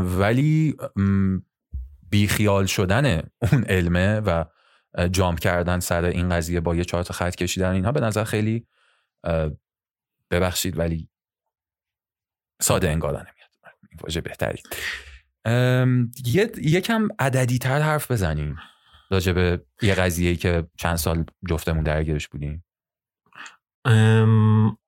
ولی 0.01 0.77
بیخیال 2.11 2.67
شدن 2.67 3.23
اون 3.53 3.65
علمه 3.65 4.21
و 4.21 4.45
جامپ 5.11 5.39
کردن 5.39 5.81
سر 5.81 6.05
این 6.05 6.29
قضیه 6.29 6.61
با 6.61 6.75
یه 6.75 6.85
چهار 6.85 7.03
خط 7.03 7.35
کشیدن 7.35 7.71
اینها 7.73 7.93
به 7.93 8.01
نظر 8.01 8.25
خیلی 8.25 8.67
ببخشید 10.31 10.79
ولی 10.79 11.09
ساده 12.61 12.91
انگارانه 12.91 13.33
میاد. 13.37 13.75
واژه 14.03 14.21
بهتری 14.21 14.63
یکم 16.57 17.09
عددی 17.19 17.59
تر 17.59 17.81
حرف 17.81 18.11
بزنیم. 18.11 18.57
راجع 19.12 19.33
به 19.33 19.64
یه 19.83 19.94
قضیه 19.94 20.37
که 20.37 20.66
چند 20.77 20.96
سال 20.96 21.25
جفتمون 21.48 21.83
درگیرش 21.83 22.29
بودیم. 22.29 22.64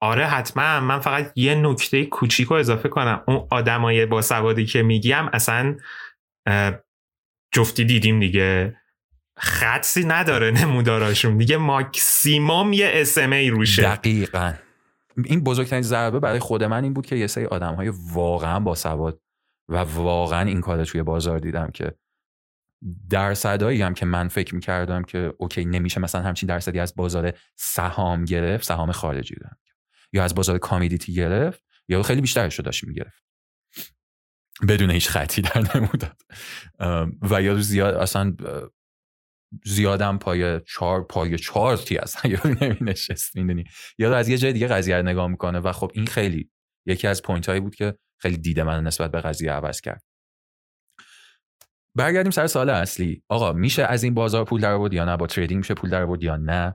آره 0.00 0.26
حتما. 0.26 0.80
من 0.80 1.00
فقط 1.00 1.32
یه 1.36 1.54
نکته 1.54 2.04
کوچیک 2.04 2.48
رو 2.48 2.56
اضافه 2.56 2.88
کنم. 2.88 3.22
اون 3.28 3.46
آدمای 3.50 4.06
با 4.06 4.22
سوادی 4.22 4.66
که 4.66 4.82
میگیم 4.82 5.28
اصلا 5.32 5.76
جفتی 7.52 7.84
دیدیم 7.84 8.20
دیگه. 8.20 8.76
خطی 9.38 10.04
نداره 10.04 10.50
نموداراشون. 10.50 11.38
دیگه 11.38 11.56
ماکسیموم 11.56 12.72
یه 12.72 12.90
اسمه 12.94 13.50
روشه. 13.50 13.82
دقیقا. 13.82 14.52
این 15.24 15.44
بزرگترین 15.44 15.82
ضربه 15.82 16.20
برای 16.20 16.38
خود 16.38 16.64
من 16.64 16.84
این 16.84 16.94
بود 16.94 17.06
که 17.06 17.16
یه 17.16 17.26
سری 17.26 17.44
آدم 17.44 17.74
های 17.74 17.92
واقعا 18.12 18.60
با 18.60 18.74
سواد 18.74 19.20
و 19.68 19.76
واقعا 19.76 20.48
این 20.48 20.60
کار 20.60 20.84
توی 20.84 21.02
بازار 21.02 21.38
دیدم 21.38 21.70
که 21.74 21.94
درصدایی 23.10 23.82
هم 23.82 23.94
که 23.94 24.06
من 24.06 24.28
فکر 24.28 24.54
می‌کردم 24.54 25.02
که 25.02 25.34
اوکی 25.38 25.64
نمیشه 25.64 26.00
مثلا 26.00 26.22
همچین 26.22 26.46
درصدی 26.46 26.78
از 26.78 26.94
بازار 26.96 27.32
سهام 27.56 28.24
گرفت 28.24 28.64
سهام 28.64 28.92
خارجی 28.92 29.34
دارم 29.34 29.58
یا 30.12 30.24
از 30.24 30.34
بازار 30.34 30.58
کامیدیتی 30.58 31.14
گرفت 31.14 31.64
یا 31.88 32.02
خیلی 32.02 32.20
بیشترش 32.20 32.58
رو 32.58 32.64
داشت 32.64 32.84
می‌گرفت. 32.84 33.24
بدون 34.68 34.90
هیچ 34.90 35.08
خطی 35.08 35.42
در 35.42 35.64
نموداد 35.74 36.16
و 37.30 37.42
یا 37.42 37.58
زیاد 37.58 37.94
اصلا 37.94 38.36
زیادم 39.64 40.18
پای 40.18 40.60
چهار 40.60 41.04
پای 41.04 41.38
چهار 41.38 41.76
تی 41.76 41.96
اصلا 41.96 42.30
یا 42.30 42.40
نمی 42.60 42.78
نشست 42.80 43.36
می‌دونی؟ 43.36 43.64
یا 43.98 44.16
از 44.16 44.28
یه 44.28 44.38
جای 44.38 44.52
دیگه 44.52 44.66
قضیه 44.66 45.02
نگاه 45.02 45.28
می‌کنه 45.28 45.58
و 45.58 45.72
خب 45.72 45.90
این 45.94 46.06
خیلی 46.06 46.50
یکی 46.86 47.06
از 47.06 47.22
point 47.22 47.48
هایی 47.48 47.60
بود 47.60 47.74
که 47.74 47.98
خیلی 48.18 48.36
دید 48.36 48.62
من 48.62 48.84
نسبت 48.84 49.10
به 49.10 49.20
قضیه 49.20 49.52
عوض 49.52 49.80
کرد. 49.80 50.02
برگردیم 51.96 52.30
سر 52.30 52.46
سوال 52.46 52.70
اصلی. 52.70 53.22
آقا 53.28 53.52
میشه 53.52 53.82
از 53.82 54.02
این 54.02 54.14
بازار 54.14 54.44
پول 54.44 54.60
درآورد 54.60 54.92
یا 54.92 55.04
نه؟ 55.04 55.16
با 55.16 55.26
trading 55.26 55.58
میشه 55.58 55.74
پول 55.74 55.90
درآورد 55.90 56.06
یا 56.20 56.36
نه؟ 56.36 56.74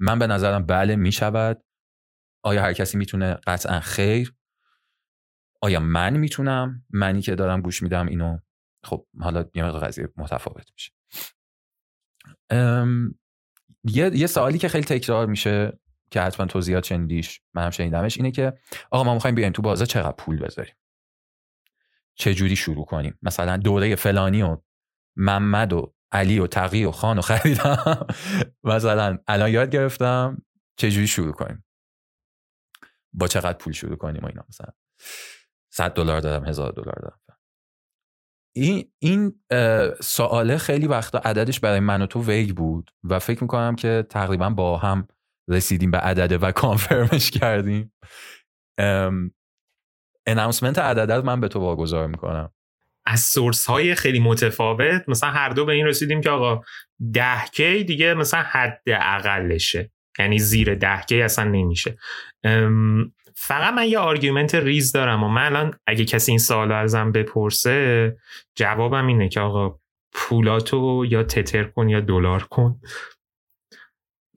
من 0.00 0.18
به 0.18 0.26
نظرم 0.26 0.66
بله 0.66 0.96
می‌شود. 0.96 1.64
آیا 2.44 2.62
هر 2.62 2.72
کسی 2.72 2.98
می‌تونه 2.98 3.34
قطعا 3.34 3.80
خیر؟ 3.80 4.34
آیا 5.62 5.80
من 5.80 6.16
می‌تونم؟ 6.16 6.84
منی 6.90 7.22
که 7.22 7.34
دارم 7.34 7.60
گوش 7.60 7.82
میدم 7.82 8.06
اینو. 8.06 8.38
خب 8.84 9.06
حالا 9.20 9.44
یه 9.54 9.64
مقدار 9.64 9.84
قضیه 9.84 10.08
متفاوت 10.16 10.70
میشه. 10.72 10.92
یه،, 13.84 14.10
یه 14.16 14.26
سوالی 14.26 14.58
که 14.58 14.68
خیلی 14.68 14.84
تکرار 14.84 15.26
میشه 15.26 15.78
که 16.10 16.20
حتما 16.20 16.46
توضیحات 16.46 16.84
شنیدیش 16.84 17.40
من 17.54 17.64
هم 17.64 17.70
شنیدمش 17.70 18.16
اینه 18.16 18.30
که 18.30 18.52
آقا 18.90 19.04
ما 19.04 19.14
می‌خوایم 19.14 19.34
بیایم 19.34 19.52
تو 19.52 19.62
بازار 19.62 19.86
چقدر 19.86 20.12
پول 20.12 20.38
بذاریم؟ 20.38 20.74
چه 22.14 22.34
جوری 22.34 22.56
شروع 22.56 22.84
کنیم؟ 22.84 23.18
مثلا 23.22 23.56
دوره 23.56 23.96
فلانی 23.96 24.42
و 24.42 24.58
محمد 25.16 25.72
و 25.72 25.94
علی 26.12 26.38
و 26.38 26.46
تقی 26.46 26.84
و 26.84 26.90
خان 26.90 27.18
و 27.18 27.22
خریدم. 27.30 28.06
مثلا 28.64 29.18
الان 29.26 29.50
یاد 29.50 29.70
گرفتم. 29.70 30.42
چه 30.76 30.90
جوری 30.90 31.06
شروع 31.06 31.32
کنیم؟ 31.32 31.64
با 33.12 33.26
چقدر 33.28 33.58
پول 33.58 33.72
شروع 33.72 33.96
کنیم 33.96 34.22
و 34.22 34.26
اینا 34.26 34.44
مثلا؟ 34.48 34.72
100 35.72 35.94
دلار 35.94 36.20
دادم 36.20 36.46
هزار 36.46 36.72
دلار 36.72 36.98
دادم. 37.02 37.20
این 38.56 38.92
این 38.98 39.40
سواله 40.00 40.58
خیلی 40.58 40.86
وقتا 40.86 41.18
عددش 41.18 41.60
برای 41.60 41.80
من 41.80 42.02
و 42.02 42.06
تو 42.06 42.24
vague 42.26 42.56
بود 42.56 42.90
و 43.04 43.18
فکر 43.18 43.42
می‌کنم 43.42 43.76
که 43.76 44.06
تقریبا 44.10 44.50
با 44.50 44.78
هم 44.78 45.08
رسیدیم 45.48 45.90
به 45.90 45.98
عدده 45.98 46.38
و 46.38 46.52
confirm 46.62 47.15
ش 47.15 47.30
کردیم. 47.30 47.92
announcement 50.26 50.78
عدده 50.78 51.20
من 51.20 51.40
به 51.40 51.48
تو 51.48 51.60
واگذار 51.60 52.06
می‌کنم. 52.06 52.52
از 53.06 53.20
source 53.20 53.66
های 53.66 53.94
خیلی 53.94 54.20
متفاوت 54.20 55.08
مثلا 55.08 55.30
هر 55.30 55.48
دو 55.48 55.64
به 55.64 55.72
این 55.72 55.86
رسیدیم 55.86 56.20
که 56.20 56.30
آقا 56.30 56.62
ده 57.12 57.44
K 57.52 57.84
دیگه 57.84 58.14
مثلا 58.14 58.42
حد 58.42 58.82
اقلشه 58.86 59.90
یعنی 60.18 60.38
زیر 60.38 60.74
ده 60.74 61.00
K 61.08 61.22
اصلا 61.22 61.44
نمیشه. 61.44 61.98
فقط 63.34 63.74
من 63.74 63.88
یه 63.88 63.98
argument 63.98 64.54
ریز 64.54 64.92
دارم 64.92 65.24
و 65.24 65.28
من 65.28 65.46
الان 65.46 65.78
اگه 65.86 66.04
کسی 66.04 66.32
این 66.32 66.38
سوال 66.38 66.72
ازم 66.72 67.12
بپرسه 67.12 68.16
جوابم 68.54 69.06
اینه 69.06 69.28
که 69.28 69.40
آقا 69.40 69.80
پولاتو 70.12 71.06
یا 71.08 71.22
تتر 71.22 71.64
کن 71.64 71.88
یا 71.88 72.00
دلار 72.00 72.42
کن. 72.42 72.80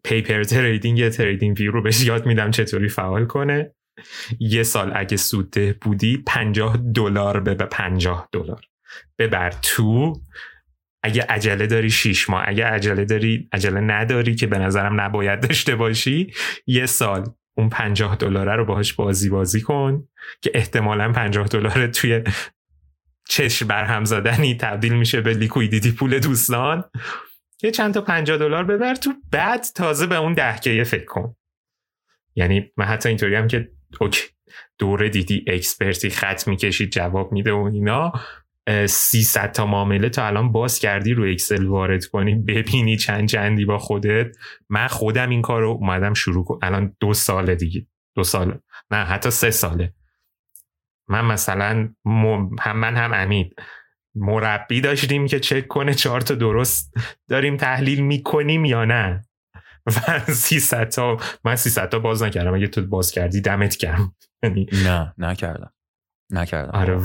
paper 0.03 0.43
trading 0.43 0.99
یا 0.99 1.09
TradingView 1.09 1.71
رو 1.71 1.81
بهش 1.81 2.05
یاد 2.05 2.25
میدم 2.25 2.51
چطوری 2.51 2.89
فعال 2.89 3.25
کنه. 3.25 3.75
یه 4.39 4.63
سال 4.63 4.91
اگه 4.95 5.17
سوده 5.17 5.73
بودی 5.81 6.17
50 6.17 6.77
دلار 6.95 7.39
به 7.39 7.53
50 7.53 8.29
دلار. 8.31 8.65
ببر 9.19 9.51
تو. 9.51 10.13
اگه 11.03 11.25
عجله 11.29 11.67
داری 11.67 11.89
6 11.89 12.29
ماه. 12.29 12.43
اگه 12.47 12.65
عجله 12.65 13.05
داری 13.05 13.49
عجله 13.51 13.79
نداری 13.79 14.35
که 14.35 14.47
به 14.47 14.57
نظرم 14.57 15.01
نباید 15.01 15.39
داشته 15.47 15.75
باشی 15.75 16.33
یه 16.67 16.85
سال 16.85 17.23
اون 17.57 17.69
50 17.69 18.15
دلاره 18.15 18.55
رو 18.55 18.65
باهاش 18.65 18.93
بازی 18.93 19.29
بازی 19.29 19.61
کن 19.61 20.07
که 20.41 20.51
احتمالا 20.53 21.11
50 21.11 21.47
دلار 21.47 21.87
توی 21.87 22.23
چشم 23.29 23.67
برهم 23.67 24.05
زدنی 24.05 24.55
تبدیل 24.55 24.93
میشه 24.93 25.21
به 25.21 25.33
liquidity 25.33 25.91
پول 25.91 26.19
دوستان. 26.19 26.83
یه 27.63 27.71
چند 27.71 27.93
تا 27.93 28.01
50 28.01 28.37
دلار 28.37 28.63
ببر 28.63 28.95
تو. 28.95 29.13
بعد 29.31 29.65
تازه 29.75 30.07
به 30.07 30.15
اون 30.15 30.33
ده 30.33 30.58
K 30.58 30.71
ه 30.71 30.83
فکر 30.83 31.05
کن. 31.05 31.35
یعنی 32.35 32.71
من 32.77 32.85
حتی 32.85 33.09
اینطوری 33.09 33.35
هم 33.35 33.47
که 33.47 33.71
okay. 34.01 34.23
دوره 34.77 35.09
دیدی 35.09 35.45
expert 35.47 36.00
ی 36.00 36.09
خط 36.09 36.47
می‌کشید 36.47 36.91
جواب 36.91 37.31
میده 37.31 37.51
و 37.51 37.69
اینا. 37.73 38.11
300 38.87 39.51
تا 39.51 39.65
معامله 39.65 40.09
تا 40.09 40.27
الان 40.27 40.51
باز 40.51 40.79
کردی 40.79 41.13
رو 41.13 41.31
اکسل 41.31 41.65
وارد 41.65 42.05
کنی 42.05 42.35
ببینی 42.35 42.97
چند 42.97 43.27
چندی 43.27 43.65
با 43.65 43.77
خودت. 43.77 44.35
من 44.69 44.87
خودم 44.87 45.29
این 45.29 45.41
کار 45.41 45.61
رو 45.61 45.69
اومدم 45.69 46.13
شروع 46.13 46.45
کنم 46.45 46.59
الان 46.61 46.95
دو 46.99 47.13
سال 47.13 47.55
دیگه. 47.55 47.87
دو 48.15 48.23
سال 48.23 48.59
نه 48.91 48.97
حتی 48.97 49.31
سه 49.31 49.51
ساله. 49.51 49.93
من 51.07 51.25
مثلا 51.25 51.89
هم 52.59 52.77
من 52.77 52.95
هم 52.95 53.13
امید 53.13 53.55
مربی 54.15 54.81
داشتیم 54.81 55.27
که 55.27 55.39
چک 55.39 55.67
کنه 55.67 55.93
چهار 55.93 56.21
تا 56.21 56.35
درست 56.35 56.93
داریم 57.29 57.57
تحلیل 57.57 57.99
می‌کنیم 57.99 58.65
یا 58.65 58.85
نه؟ 58.85 59.25
و 59.95 60.19
300 60.33 60.89
تا 60.89 61.17
من 61.43 61.55
300 61.55 61.89
تا 61.89 61.99
باز 61.99 62.23
نکردم. 62.23 62.53
اگه 62.53 62.67
تو 62.67 62.81
باز 62.81 63.11
کردی 63.11 63.41
دمت 63.41 63.77
گرم. 63.77 64.15
یعنی 64.43 64.67
نه 64.85 65.13
نکردم. 65.17 65.73
نکردم. 66.31 66.71
آره. 66.79 67.01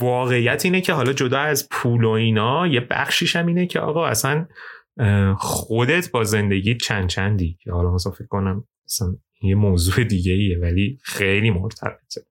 واقعیت 0.00 0.64
اینه 0.64 0.80
که 0.80 0.92
حالا 0.92 1.12
جدا 1.12 1.40
از 1.40 1.68
پول 1.70 2.04
و 2.04 2.10
اینا 2.10 2.66
یه 2.66 2.80
بخشیش 2.80 3.36
هم 3.36 3.46
اینه 3.46 3.66
که 3.66 3.80
آقا 3.80 4.06
اصلا 4.06 4.46
خودت 5.38 6.10
با 6.10 6.24
زندگی 6.24 6.76
چند 6.76 7.08
چندی؟ 7.08 7.58
که 7.60 7.72
حالا 7.72 7.94
مثلا 7.94 8.12
فکر 8.12 8.26
کنم 8.26 8.68
اصلا 8.84 9.16
یه 9.42 9.54
موضوع 9.54 10.04
دیگه 10.04 10.32
ایه 10.32 10.58
ولی 10.58 10.98
خیلی 11.02 11.50
مرتبطه. 11.50 12.26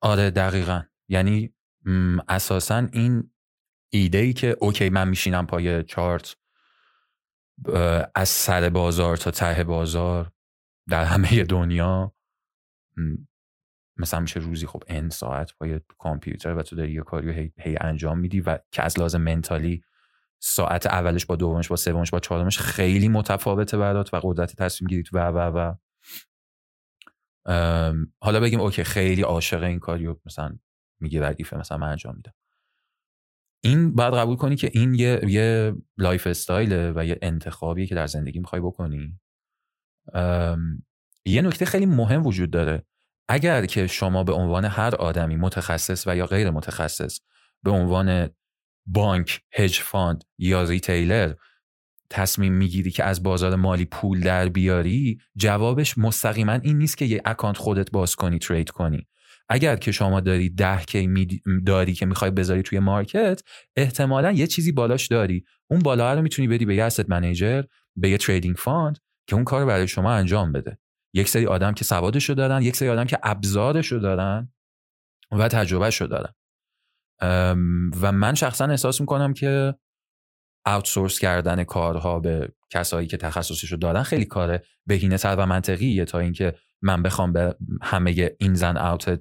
آره 0.00 0.30
دقیقا. 0.30 0.82
یعنی 1.08 1.54
اساسا 2.28 2.86
این 2.92 3.30
ایده 3.92 4.18
ای 4.18 4.32
که 4.32 4.56
اوکی 4.60 4.88
من 4.88 5.08
میشینم 5.08 5.46
پای 5.46 5.84
چارت 5.84 6.36
از 8.14 8.28
سر 8.28 8.68
بازار 8.68 9.16
تا 9.16 9.30
ته 9.30 9.64
بازار 9.64 10.32
در 10.88 11.04
همه 11.04 11.44
دنیا 11.54 12.14
مثلا 13.96 14.20
میشه 14.20 14.40
روزی 14.40 14.66
خب 14.66 14.82
ان 14.86 15.08
ساعت 15.08 15.52
پای 15.58 15.80
کامپیوتر 15.98 16.54
و 16.54 16.62
تو 16.62 16.76
داری 16.76 16.92
یه 16.92 17.02
کاری 17.02 17.32
هی, 17.32 17.52
هی 17.58 17.76
انجام 17.80 18.18
میدی 18.18 18.40
و 18.40 18.58
که 18.72 18.82
از 18.82 18.98
لازم 18.98 19.20
منتالی 19.20 19.82
ساعت 20.40 20.86
اولش 20.86 21.26
با 21.26 21.36
دومش 21.36 21.68
با 21.68 21.76
سومش 21.76 22.10
با 22.10 22.20
چهارمش 22.20 22.58
خیلی 22.58 23.08
متفاوته 23.08 23.78
برات 23.78 24.14
و 24.14 24.20
قدرت 24.22 24.56
تصمیم 24.56 24.88
گیری 24.88 25.04
و 25.12 25.28
و 25.28 25.38
و. 25.38 25.74
حالا 28.20 28.40
بگیم 28.40 28.60
okay 28.60 28.84
خیلی 28.84 29.22
عاشق 29.22 29.62
این 29.62 29.78
کاریو 29.78 30.16
مثلا 30.26 30.58
میگه 31.00 31.28
ردیفه 31.28 31.56
مثلا 31.56 31.78
من 31.78 31.88
انجام 31.88 32.16
میدم. 32.16 32.32
این 33.60 33.94
باید 33.94 34.14
قبول 34.14 34.36
کنی 34.36 34.56
که 34.56 34.70
این 34.74 34.94
یه, 34.94 35.20
یه 35.26 35.74
lifestyle 35.96 36.26
ه 36.26 36.92
و 36.96 37.04
یه 37.04 37.18
انتخابیه 37.22 37.86
که 37.86 37.94
در 37.94 38.06
زندگی 38.06 38.38
می‌خوای 38.38 38.62
بکنی. 38.62 39.20
یه 41.24 41.42
نکته 41.42 41.64
خیلی 41.64 41.86
مهم 41.86 42.26
وجود 42.26 42.50
داره. 42.50 42.86
اگر 43.28 43.66
که 43.66 43.86
شما 43.86 44.24
به 44.24 44.32
عنوان 44.32 44.64
هر 44.64 44.94
آدمی 44.94 45.36
متخصص 45.36 46.06
و 46.06 46.16
یا 46.16 46.26
غیر 46.26 46.50
متخصص 46.50 47.20
به 47.62 47.70
عنوان 47.70 48.28
بانک، 48.86 49.40
hedge 49.52 49.80
fund 49.80 50.24
یا 50.38 50.62
retailer 50.62 51.34
تصمیم 52.10 52.52
می‌گیری 52.52 52.90
که 52.90 53.04
از 53.04 53.22
بازار 53.22 53.56
مالی 53.56 53.84
پول 53.84 54.20
در 54.20 54.48
بیاری 54.48 55.18
جوابش 55.36 55.98
مستقیما 55.98 56.52
این 56.52 56.78
نیست 56.78 56.98
که 56.98 57.04
یه 57.04 57.22
account 57.24 57.56
خودت 57.56 57.90
باز 57.90 58.16
کنی 58.16 58.38
trade 58.38 58.70
کنی. 58.70 59.06
اگر 59.48 59.76
که 59.76 59.92
شما 59.92 60.20
داری 60.20 60.50
ده 60.50 60.84
k 60.84 61.42
داری 61.66 61.94
که 61.94 62.06
می‌خوای 62.06 62.30
بذاری 62.30 62.62
توی 62.62 62.78
market 62.78 63.42
احتمالا 63.76 64.32
یه 64.32 64.46
چیزی 64.46 64.72
بالاش 64.72 65.06
داری. 65.06 65.44
اون 65.70 65.80
بالا 65.80 66.14
رو 66.14 66.22
می‌تونی 66.22 66.48
بدی 66.48 66.66
به 66.66 66.74
یه 66.76 66.84
asset 66.84 67.10
manager 67.10 67.62
به 67.96 68.10
یه 68.10 68.18
trading 68.18 68.56
fund 68.56 68.98
که 69.28 69.34
اون 69.34 69.44
کار 69.44 69.66
برای 69.66 69.88
شما 69.88 70.12
انجام 70.12 70.52
بده. 70.52 70.78
یک 71.14 71.28
سری 71.28 71.46
آدم 71.46 71.74
که 71.74 71.84
سوادشو 71.84 72.34
دارن 72.34 72.62
یک 72.62 72.76
سری 72.76 72.88
آدم 72.88 73.04
که 73.04 73.18
ابزارشو 73.22 73.98
دارن 73.98 74.52
و 75.32 75.48
تجربهشو 75.48 76.06
دارن. 76.06 76.34
و 78.00 78.12
من 78.12 78.34
شخصا 78.34 78.64
احساس 78.64 79.00
می‌کنم 79.00 79.34
که 79.34 79.74
آوتسورس 80.66 81.18
کردن 81.18 81.64
کارها 81.64 82.20
به 82.20 82.52
کسایی 82.70 83.06
که 83.06 83.16
تخصصشو 83.16 83.76
دارن 83.76 84.02
خیلی 84.02 84.24
کاره. 84.24 84.62
بهینه 84.86 85.18
تر 85.18 85.36
و 85.38 85.46
منطقیه 85.46 86.04
تا 86.04 86.18
اینکه 86.18 86.54
من 86.82 87.02
بخوام 87.02 87.32
به 87.32 87.56
همه 87.82 88.36
این 88.40 88.54
زن 88.54 88.76
اوت 88.76 89.20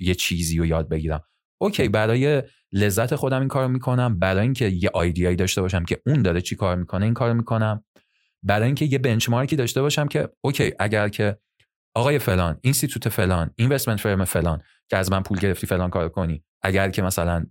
یه 0.00 0.14
چیزی 0.14 0.58
رو 0.58 0.66
یاد 0.66 0.88
بگیرم. 0.88 1.24
اوکی 1.60 1.88
برای 1.88 2.42
لذت 2.72 3.14
خودم 3.14 3.38
این 3.38 3.48
کار 3.48 3.68
می‌کنم 3.68 4.18
برای 4.18 4.42
اینکه 4.42 4.68
یه 4.68 4.90
آیدیایی 4.94 5.36
داشته 5.36 5.60
باشم 5.62 5.84
که 5.84 6.02
اون 6.06 6.22
داره 6.22 6.40
چی 6.40 6.56
کار 6.56 6.76
می‌کنه 6.76 7.04
این 7.04 7.14
کار 7.14 7.32
می‌کنم. 7.32 7.84
برای 8.42 8.66
اینکه 8.66 8.84
یه 8.84 8.98
بنچمارکی 8.98 9.56
داشته 9.56 9.82
باشم 9.82 10.08
که 10.08 10.28
اوکی 10.40 10.72
اگر 10.78 11.08
که 11.08 11.38
آقای 11.94 12.18
فلان 12.18 12.58
institute 12.62 13.08
فلان 13.08 13.50
investment 13.56 14.00
firm 14.00 14.24
فلان 14.24 14.62
که 14.88 14.96
از 14.96 15.12
من 15.12 15.22
پول 15.22 15.38
گرفتی 15.38 15.66
فلان 15.66 15.90
کار 15.90 16.08
کنی. 16.08 16.44
اگر 16.62 16.90
که 16.90 17.02
مثلا 17.02 17.46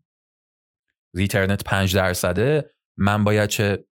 ریترنت 1.15 1.63
5 1.63 1.95
درصده 1.95 2.73
من 2.97 3.23
باید 3.23 3.49
چه 3.49 3.85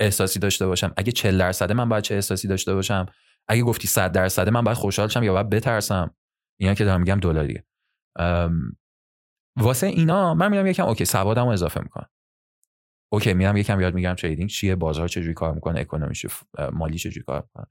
احساسی 0.00 0.38
داشته 0.38 0.66
باشم؟ 0.66 0.94
اگه 0.96 1.12
40 1.12 1.38
درصده 1.38 1.74
من 1.74 1.88
باید 1.88 2.04
چه 2.04 2.14
احساسی 2.14 2.48
داشته 2.48 2.74
باشم؟ 2.74 3.06
اگه 3.48 3.62
گفتی 3.62 3.88
100 3.88 4.12
درصده 4.12 4.50
من 4.50 4.64
باید 4.64 4.76
خوشحال 4.76 5.08
شم 5.08 5.22
یا 5.22 5.32
باید 5.32 5.50
بترسم؟ 5.50 6.14
اینا 6.60 6.74
که 6.74 6.84
دارم 6.84 7.00
میگم 7.00 7.20
دلاریه 7.20 7.64
واسه 9.56 9.86
اینا 9.86 10.34
من 10.34 10.50
میرم 10.50 10.66
یکم 10.66 10.84
okay 10.84 11.04
سوادمو 11.04 11.48
اضافه 11.48 11.80
می‌کنم. 11.80 12.08
okay 13.12 13.34
میرم 13.34 13.56
یکم 13.56 13.80
یاد 13.80 13.94
می‌گیرم 13.94 14.14
trading 14.14 14.48
چیه 14.48 14.74
بازار 14.74 15.08
چجوری 15.08 15.34
کار 15.34 15.54
می‌کنه 15.54 15.80
economy 15.80 16.16
ش 16.16 16.26
مالی 16.72 16.98
چجوری 16.98 17.24
کار 17.26 17.42
می‌کنه. 17.42 17.66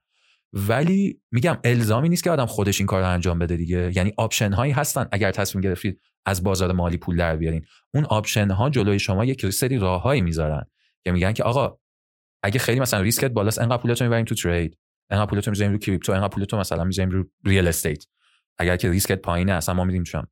ولی 0.53 1.21
میگم 1.31 1.57
الزامی 1.63 2.09
نیست 2.09 2.23
که 2.23 2.31
آدم 2.31 2.45
خودش 2.45 2.79
این 2.79 2.87
کار 2.87 3.01
رو 3.01 3.07
انجام 3.07 3.39
بده 3.39 3.57
دیگه. 3.57 3.91
یعنی 3.95 4.13
option 4.17 4.53
هایی 4.53 4.71
هستن. 4.71 5.07
اگر 5.11 5.31
تصمیم 5.31 5.61
گرفتید 5.61 6.01
از 6.25 6.43
بازار 6.43 6.71
مالی 6.71 6.97
پول 6.97 7.17
در 7.17 7.35
بیارین 7.35 7.65
اون 7.93 8.05
option 8.05 8.51
ها 8.51 8.69
جلوی 8.69 8.99
شما 8.99 9.25
یک 9.25 9.49
سری 9.49 9.77
راههایی 9.77 10.21
می‌ذارن 10.21 10.65
که 11.03 11.11
میگن 11.11 11.33
که 11.33 11.43
آقا 11.43 11.77
اگه 12.43 12.59
خیلی 12.59 12.79
مثلا 12.79 13.01
ریسکت 13.01 13.31
بالاست 13.31 13.59
انقدر 13.59 13.81
پولتون 13.81 14.07
می‌بریم 14.07 14.25
تو 14.25 14.35
trade 14.35 14.77
انقدر 15.09 15.29
پولتون 15.29 15.51
می‌ذاریم 15.51 15.71
رو 15.71 15.79
crypto 15.79 16.11
انقدر 16.11 16.27
پولتون 16.27 16.59
مثلا 16.59 16.83
می‌ذاریم 16.83 17.11
رو 17.11 17.23
real 17.45 17.67
estate. 17.67 18.05
اگر 18.59 18.77
که 18.77 18.89
ریسکت 18.89 19.21
پایینه 19.21 19.51
اصلا 19.51 19.75
ما 19.75 19.83
میدیم 19.83 20.03
چون 20.03 20.27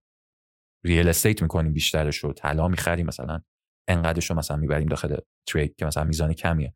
real 0.86 1.08
estate 1.08 1.42
می‌کنیم 1.42 1.74
بیشترش 1.74 2.18
رو 2.18 2.34
طلا 2.34 2.68
می‌خریم 2.68 3.06
مثلا 3.06 3.42
انقدرش 3.88 4.30
رو 4.30 4.36
مثلا 4.36 4.58
می‌بریم 4.58 4.88
داخل 4.88 5.18
ترید 5.48 5.76
که 5.76 5.86
مثلا 5.86 6.04
میزان 6.04 6.34
کمیه. 6.34 6.76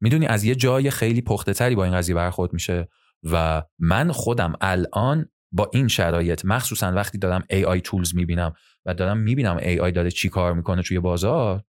می‌دونی 0.00 0.26
از 0.26 0.44
یه 0.44 0.54
جای 0.54 0.90
خیلی 0.90 1.22
پخته 1.22 1.52
تری 1.52 1.74
با 1.74 1.84
این 1.84 1.94
قضیه 1.94 2.14
برخورد 2.14 2.52
میشه 2.52 2.88
و 3.22 3.62
من 3.78 4.12
خودم 4.12 4.52
الان 4.60 5.28
با 5.52 5.70
این 5.72 5.88
شرایط 5.88 6.44
مخصوصا 6.44 6.92
وقتی 6.92 7.18
دارم 7.18 7.44
AI 7.52 7.80
تولز 7.84 8.14
می‌بینم 8.14 8.52
و 8.84 8.94
دارم 8.94 9.18
می‌بینم 9.18 9.58
AI 9.58 9.92
داره 9.92 10.10
چی 10.10 10.28
کار 10.28 10.54
می‌کنه 10.54 10.82
توی 10.82 11.00
بازار 11.00 11.64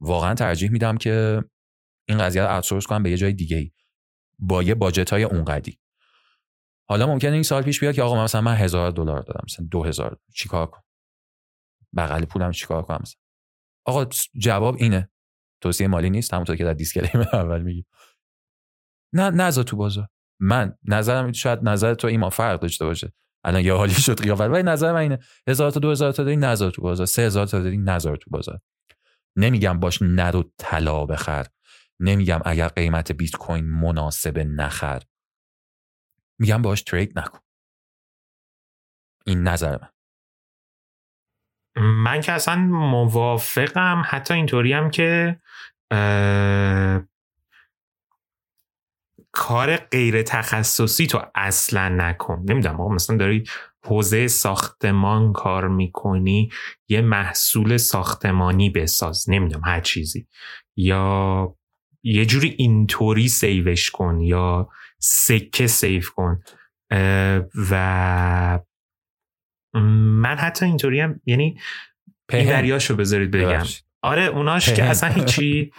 واقعا 0.00 0.34
ترجیح 0.34 0.70
میدم 0.70 0.96
که 0.96 1.44
این 2.08 2.18
قضیه 2.18 2.42
رو 2.42 2.80
کنم 2.80 3.02
به 3.02 3.10
یه 3.10 3.16
جای 3.16 3.32
دیگه 3.32 3.72
با 4.38 4.62
یه 4.62 4.74
باجت 4.74 5.10
های 5.10 5.22
اونقدی. 5.22 5.78
حالا 6.88 7.06
ممکنه 7.06 7.32
این 7.32 7.42
سال 7.42 7.62
پیش 7.62 7.80
بیاد 7.80 7.94
که 7.94 8.02
آقا 8.02 8.24
مثلا 8.24 8.40
من 8.40 8.54
هزار 8.54 8.90
دلار 8.90 9.22
دادم 9.22 9.44
مثلا 9.44 9.66
دو 9.70 9.84
هزار. 9.84 10.18
چیکار 10.34 10.66
کنم؟ 10.66 10.84
بغل 11.96 12.24
پولم 12.24 12.50
چیکار 12.50 12.82
کنم 12.82 12.98
مثلا؟ 13.02 13.20
آقا 13.86 14.04
جواب 14.34 14.76
اینه. 14.78 15.10
توصیه 15.62 15.86
مالی 15.86 16.10
نیست 16.10 16.34
همونطور 16.34 16.56
که 16.56 16.64
در 16.64 16.72
دیسکلیم 16.72 17.26
اول 17.32 17.62
میگی 17.62 17.86
نه 19.14 19.30
نذار 19.30 19.64
تو 19.64 19.76
بازار. 19.76 20.08
من 20.40 20.74
نظرم 20.84 21.32
شاید 21.32 21.58
نظر 21.62 21.94
تو 21.94 22.08
ایمان 22.08 22.30
فرق 22.30 22.60
داشته 22.60 22.84
باشه. 22.84 23.12
الان 23.44 23.64
یه 23.64 23.74
حالی 23.74 23.94
شد 23.94 24.22
قیافت. 24.22 24.40
ولی 24.40 24.62
نظر 24.62 24.92
من 24.92 25.00
اینه. 25.00 25.18
هزار 25.48 25.70
تا 25.70 25.80
دو 25.80 25.90
هزار 25.90 26.12
تا 26.12 26.24
داری 26.24 26.36
نظر 26.36 26.70
تو 26.70 26.82
بازار. 26.82 27.06
سه 27.06 27.22
هزار 27.22 27.46
تا 27.46 27.60
داری 27.60 27.78
نظر 27.78 28.16
تو 28.16 28.30
بازار. 28.30 28.60
نمیگم 29.36 29.80
باش 29.80 30.02
نرو 30.02 30.44
طلا 30.58 31.06
بخر. 31.06 31.46
نمیگم 32.00 32.40
اگر 32.44 32.68
قیمت 32.68 33.12
بیت 33.12 33.36
کوین 33.36 33.64
مناسب 33.64 34.38
نخر. 34.38 35.02
میگم 36.38 36.62
باش 36.62 36.82
ترید 36.82 37.18
نکن. 37.18 37.38
این 39.26 39.42
نظر 39.42 39.78
من. 39.82 39.88
من 41.82 42.20
که 42.20 42.32
اصلا 42.32 42.56
موافقم 42.66 44.02
حتی 44.06 44.34
اینطوری 44.34 44.72
هم 44.72 44.90
که 44.90 45.40
کار 49.32 49.76
غیر 49.76 50.22
تخصصی 50.22 51.06
تو 51.06 51.22
اصلا 51.34 51.88
نکن. 51.88 52.44
نمی‌دونم 52.48 52.80
آقا 52.80 52.94
مثلا 52.94 53.16
داری 53.16 53.44
حوزه 53.84 54.28
ساختمان 54.28 55.32
کار 55.32 55.68
می‌کنی 55.68 56.50
یه 56.88 57.00
محصول 57.00 57.76
ساختمانی 57.76 58.70
بساز 58.70 59.30
نمی‌دونم 59.30 59.64
هر 59.64 59.80
چیزی. 59.80 60.28
یا 60.76 61.56
یه 62.02 62.26
جوری 62.26 62.48
اینطوری 62.48 63.28
سیوش 63.28 63.90
کن 63.90 64.20
یا 64.20 64.68
سکه 65.08 65.66
سیف 65.66 66.10
کن. 66.10 66.42
و 67.70 68.60
من 69.74 70.36
حتی 70.38 70.64
اینطوری 70.64 71.00
هم 71.00 71.20
یعنی 71.26 71.60
پیدریاشو 72.28 72.96
بذارید 72.96 73.30
بگم. 73.30 73.62
آره 74.02 74.22
اوناش 74.22 74.72
که 74.72 74.84
اصلا 74.84 75.10
هیچی 75.10 75.72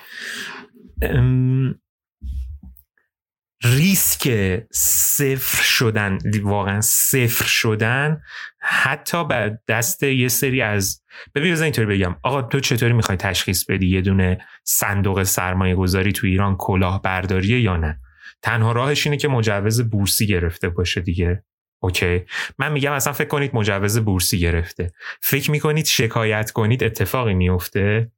ریسک 3.63 4.29
صفر 4.71 5.63
شدن 5.63 6.17
واقعا 6.43 6.81
صفر 6.81 7.45
شدن 7.45 8.21
حتی 8.59 9.25
به 9.27 9.59
دست 9.67 10.03
یه 10.03 10.27
سری 10.27 10.61
از 10.61 11.03
ببین 11.35 11.51
بزن 11.51 11.63
اینطوری 11.63 11.97
بگم. 11.97 12.15
آقا 12.23 12.41
تو 12.41 12.59
چطوری 12.59 12.93
می‌خوای 12.93 13.17
تشخیص 13.17 13.65
بدی 13.65 13.87
یه 13.87 14.01
دونه 14.01 14.37
صندوق 14.63 15.23
سرمایه 15.23 15.75
گذاری 15.75 16.11
تو 16.11 16.27
ایران 16.27 16.55
کلاه 16.57 17.01
برداریه 17.01 17.61
یا 17.61 17.77
نه؟ 17.77 17.99
تنها 18.41 18.71
راهش 18.71 19.07
اینه 19.07 19.17
که 19.17 19.27
مجوز 19.27 19.89
بورسی 19.89 20.27
گرفته 20.27 20.69
باشه 20.69 21.01
دیگه. 21.01 21.43
اوکی. 21.83 22.25
من 22.59 22.71
میگم 22.71 22.91
اصلا 22.91 23.13
فکر 23.13 23.27
کنید 23.27 23.55
مجوز 23.55 23.99
بورسی 23.99 24.39
گرفته. 24.39 24.91
فکر 25.21 25.51
می‌کنید 25.51 25.85
شکایت 25.85 26.51
کنید 26.51 26.83
اتفاقی 26.83 27.33
میفته 27.33 28.11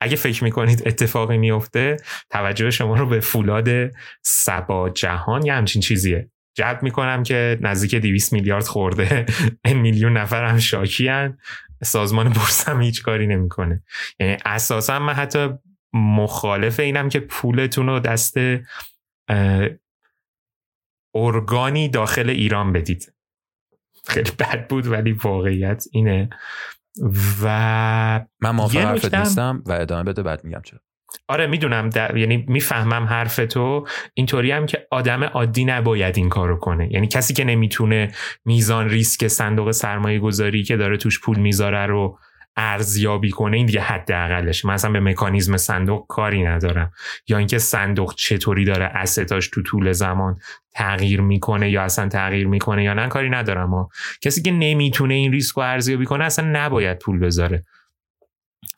اگه 0.00 0.16
فکر 0.16 0.44
می‌کنید 0.44 0.82
اتفاقی 0.86 1.38
میفته 1.38 1.96
توجه 2.30 2.70
شما 2.70 2.94
رو 2.94 3.06
به 3.06 3.20
فولاد 3.20 3.68
سبا 4.22 4.90
جهان 4.90 5.46
یا 5.46 5.54
همچین 5.54 5.82
چیزیه. 5.82 6.30
جلب 6.56 6.82
می‌کنم 6.82 7.22
که 7.22 7.58
نزدیک 7.60 7.94
200 7.94 8.32
میلیارد 8.32 8.66
خورده. 8.66 9.26
این 9.64 9.78
میلیون 9.78 10.16
نفر 10.16 10.44
هم 10.44 10.58
شاکی 10.58 11.10
سازمان 11.82 12.28
بورس 12.28 12.68
هم 12.68 12.80
هیچ 12.80 13.02
کاری 13.02 13.26
نمی‌کنه. 13.26 13.82
یعنی 14.20 14.36
اساسا 14.44 14.98
من 14.98 15.12
حتی 15.12 15.48
مخالف 15.92 16.80
اینم 16.80 17.08
که 17.08 17.20
پولتون 17.20 17.86
رو 17.86 18.00
دست 18.00 18.34
ارگانی 21.14 21.88
داخل 21.88 22.30
ایران 22.30 22.72
بدید. 22.72 23.12
خیلی 24.06 24.30
بد 24.38 24.68
بود 24.68 24.86
ولی 24.86 25.12
واقعیت 25.12 25.84
اینه. 25.92 26.30
و 27.42 27.46
من 28.40 28.50
موافق 28.50 28.78
حرفت 28.78 29.14
نیستم 29.14 29.62
و 29.66 29.72
ادامه 29.72 30.02
بده 30.02 30.22
بعد 30.22 30.44
میگم 30.44 30.62
چرا. 30.64 30.80
آره 31.28 31.46
می‌دونم 31.46 31.90
یعنی 32.16 32.44
می‌فهمم 32.48 33.04
حرف 33.04 33.36
تو. 33.36 33.86
اینطوری 34.14 34.50
هم 34.50 34.66
که 34.66 34.86
آدم 34.90 35.24
عادی 35.24 35.64
نباید 35.64 36.16
این 36.16 36.28
کارو 36.28 36.56
کنه. 36.56 36.92
یعنی 36.92 37.06
کسی 37.06 37.34
که 37.34 37.44
نمی‌تونه 37.44 38.12
میزان 38.44 38.88
ریسک 38.88 39.28
صندوق 39.28 39.70
سرمایه 39.70 40.18
گذاری 40.18 40.62
که 40.62 40.76
داره 40.76 40.96
توش 40.96 41.20
پول 41.20 41.38
می‌ذاره 41.38 41.86
رو 41.86 42.18
ارزیابی 42.56 43.30
کنه 43.30 43.56
این 43.56 43.66
دیگه 43.66 43.80
حداقلش. 43.80 44.64
من 44.64 44.74
اصلا 44.74 44.90
به 44.90 45.00
مکانیزم 45.00 45.56
صندوق 45.56 46.06
کاری 46.08 46.42
ندارم. 46.42 46.92
یا 47.28 47.38
اینکه 47.38 47.58
صندوق 47.58 48.14
چطوری 48.14 48.64
داره 48.64 48.84
اسetaش 48.84 49.48
تو 49.48 49.62
طول 49.62 49.92
زمان 49.92 50.40
تغییر 50.74 51.20
می‌کنه 51.20 51.70
یا 51.70 51.82
اصلا 51.82 52.08
تغییر 52.08 52.46
می‌کنه 52.46 52.84
یا 52.84 52.94
نه 52.94 53.08
کاری 53.08 53.30
ندارم. 53.30 53.70
ها 53.70 53.90
کسی 54.20 54.42
که 54.42 54.50
نمی‌تونه 54.50 55.14
این 55.14 55.32
ریسک 55.32 55.56
رو 55.56 55.62
ارزیابی 55.62 56.04
کنه 56.04 56.24
اصلا 56.24 56.50
نباید 56.52 56.98
پول 56.98 57.18
بذاره. 57.18 57.64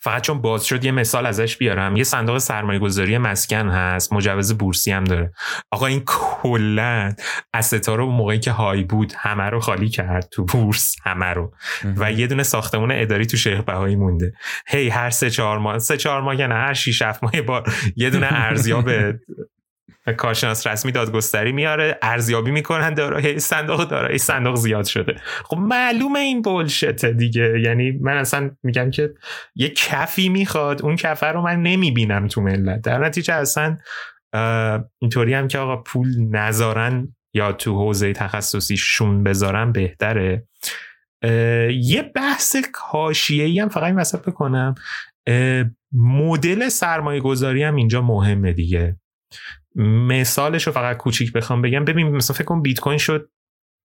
فقط 0.01 0.23
چون 0.23 0.41
باز 0.41 0.65
شد 0.65 0.85
یه 0.85 0.91
مثال 0.91 1.27
ازش 1.27 1.57
بیارم. 1.57 1.97
یه 1.97 2.05
صندوق 2.05 2.39
سرمایه 2.39 2.79
گذاری 2.79 3.19
مسکن 3.19 3.69
هست. 3.69 4.13
مجوز 4.13 4.59
بورسی 4.59 4.93
هم 4.93 5.05
داره. 5.05 5.33
آقا 5.71 5.87
این 5.87 6.03
کلا 6.07 7.13
استا 7.55 7.95
رو 7.95 8.07
موقعی 8.07 8.39
که 8.39 8.51
های 8.51 8.85
بود 8.85 9.13
همه 9.17 9.51
رو 9.51 9.61
خالی 9.61 9.89
کرد 9.89 10.29
تو 10.33 10.45
بورس 10.45 10.97
همه 11.05 11.27
رو. 11.27 11.53
و 11.97 12.13
یه 12.13 12.27
دونه 12.27 12.43
ساختمون 12.43 12.93
اداری 12.93 13.27
تو 13.27 13.37
شیخ 13.37 13.61
بهایی 13.61 13.97
مونده. 13.97 14.33
هی 14.67 14.89
هر 14.89 15.11
سه 15.11 15.31
چهار 15.31 15.59
ماه 15.59 15.79
سه 15.79 15.97
چهار 15.97 16.23
ماه 16.23 16.35
نه 16.35 16.55
هر 16.55 16.75
شیش 16.75 17.03
هفت 17.03 17.25
ماه 17.25 17.43
بار 17.43 17.73
یه 17.97 18.11
دونه 18.11 18.27
ارزیاب 18.31 18.91
کارشناس 20.19 20.67
رسمی 20.67 20.93
دادگستری 20.93 21.53
میاره 21.53 21.99
ارزیابی 22.03 22.51
می‌کنن 22.51 22.95
دارایی 22.95 23.39
صندوق 23.39 23.89
دارایی 23.89 24.19
صندوق 24.19 24.57
زیاد 24.57 24.85
شده. 24.85 25.17
خب 25.45 25.57
معلومه 25.57 26.19
این 26.19 26.43
بولشته 26.43 27.13
دیگه. 27.13 27.61
یعنی 27.61 27.91
من 27.91 28.17
اصلا 28.17 28.51
میگم 28.63 28.91
که 28.91 29.15
یه 29.55 29.69
کفی 29.69 30.29
می‌خواد 30.29 30.83
اون 30.83 30.97
کفه 30.97 31.27
رو 31.27 31.43
من 31.43 31.63
نمی‌بینم 31.63 32.27
تو 32.27 32.41
ملت. 32.41 32.81
در 32.81 32.99
نتیجه 32.99 33.35
اصلا 33.35 33.77
اینطوری 34.99 35.35
هم 35.35 35.49
که 35.49 35.59
آقا 35.59 35.77
پول 35.77 36.09
نذارن 36.31 37.17
یا 37.35 37.53
تو 37.53 37.79
حوزه 37.79 38.13
تخصصی 38.13 38.77
شون 38.77 39.23
بذارن 39.23 39.73
بهتره. 39.73 40.47
یه 41.71 42.03
بحث 42.15 42.57
کاشیه 42.73 43.63
هم 43.63 43.69
فقط 43.69 43.85
این 43.85 43.97
وسط 43.97 44.23
بکنم. 44.23 44.75
مدل 45.93 46.69
سرمایه 46.69 47.21
گذاری 47.21 47.63
هم 47.63 47.75
اینجا 47.75 48.03
مهمه 48.03 48.53
دیگه. 48.53 48.97
مثالش 49.77 50.67
رو 50.67 50.73
فقط 50.73 50.97
کوچیک 50.97 51.33
بخوام 51.33 51.63
بگم. 51.63 51.85
ببین 51.85 52.17
مثلا 52.17 52.37
فکر 52.37 52.45
کن 52.45 52.63
بیت 52.63 52.81
کوین 52.81 52.99
شد 52.99 53.31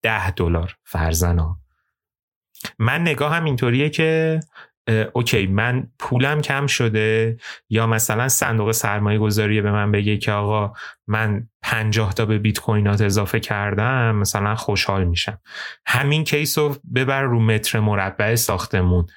ده 0.01 0.31
دلار 0.31 0.75
فرزنا. 0.83 1.57
من 2.79 3.01
نگاه 3.01 3.35
هم 3.35 3.43
اینطوریه 3.45 3.89
که 3.89 4.39
اوکی 5.13 5.47
من 5.47 5.87
پولم 5.99 6.41
کم 6.41 6.67
شده 6.67 7.37
یا 7.69 7.87
مثلا 7.87 8.27
صندوق 8.27 8.71
سرمایه 8.71 9.19
گذاری 9.19 9.61
به 9.61 9.71
من 9.71 9.91
بگه 9.91 10.17
که 10.17 10.31
آقا 10.31 10.73
من 11.07 11.47
پنجاه 11.61 12.13
تا 12.13 12.25
به 12.25 12.37
بیت 12.37 12.59
کوینات 12.59 13.01
اضافه 13.01 13.39
کردم 13.39 14.15
مثلا 14.15 14.55
خوشحال 14.55 15.03
میشم. 15.03 15.39
همین 15.85 16.23
کیس 16.23 16.57
رو 16.57 16.75
ببر 16.95 17.21
رو 17.21 17.39
متر 17.39 17.79
مربع 17.79 18.35
ساختمون. 18.35 19.07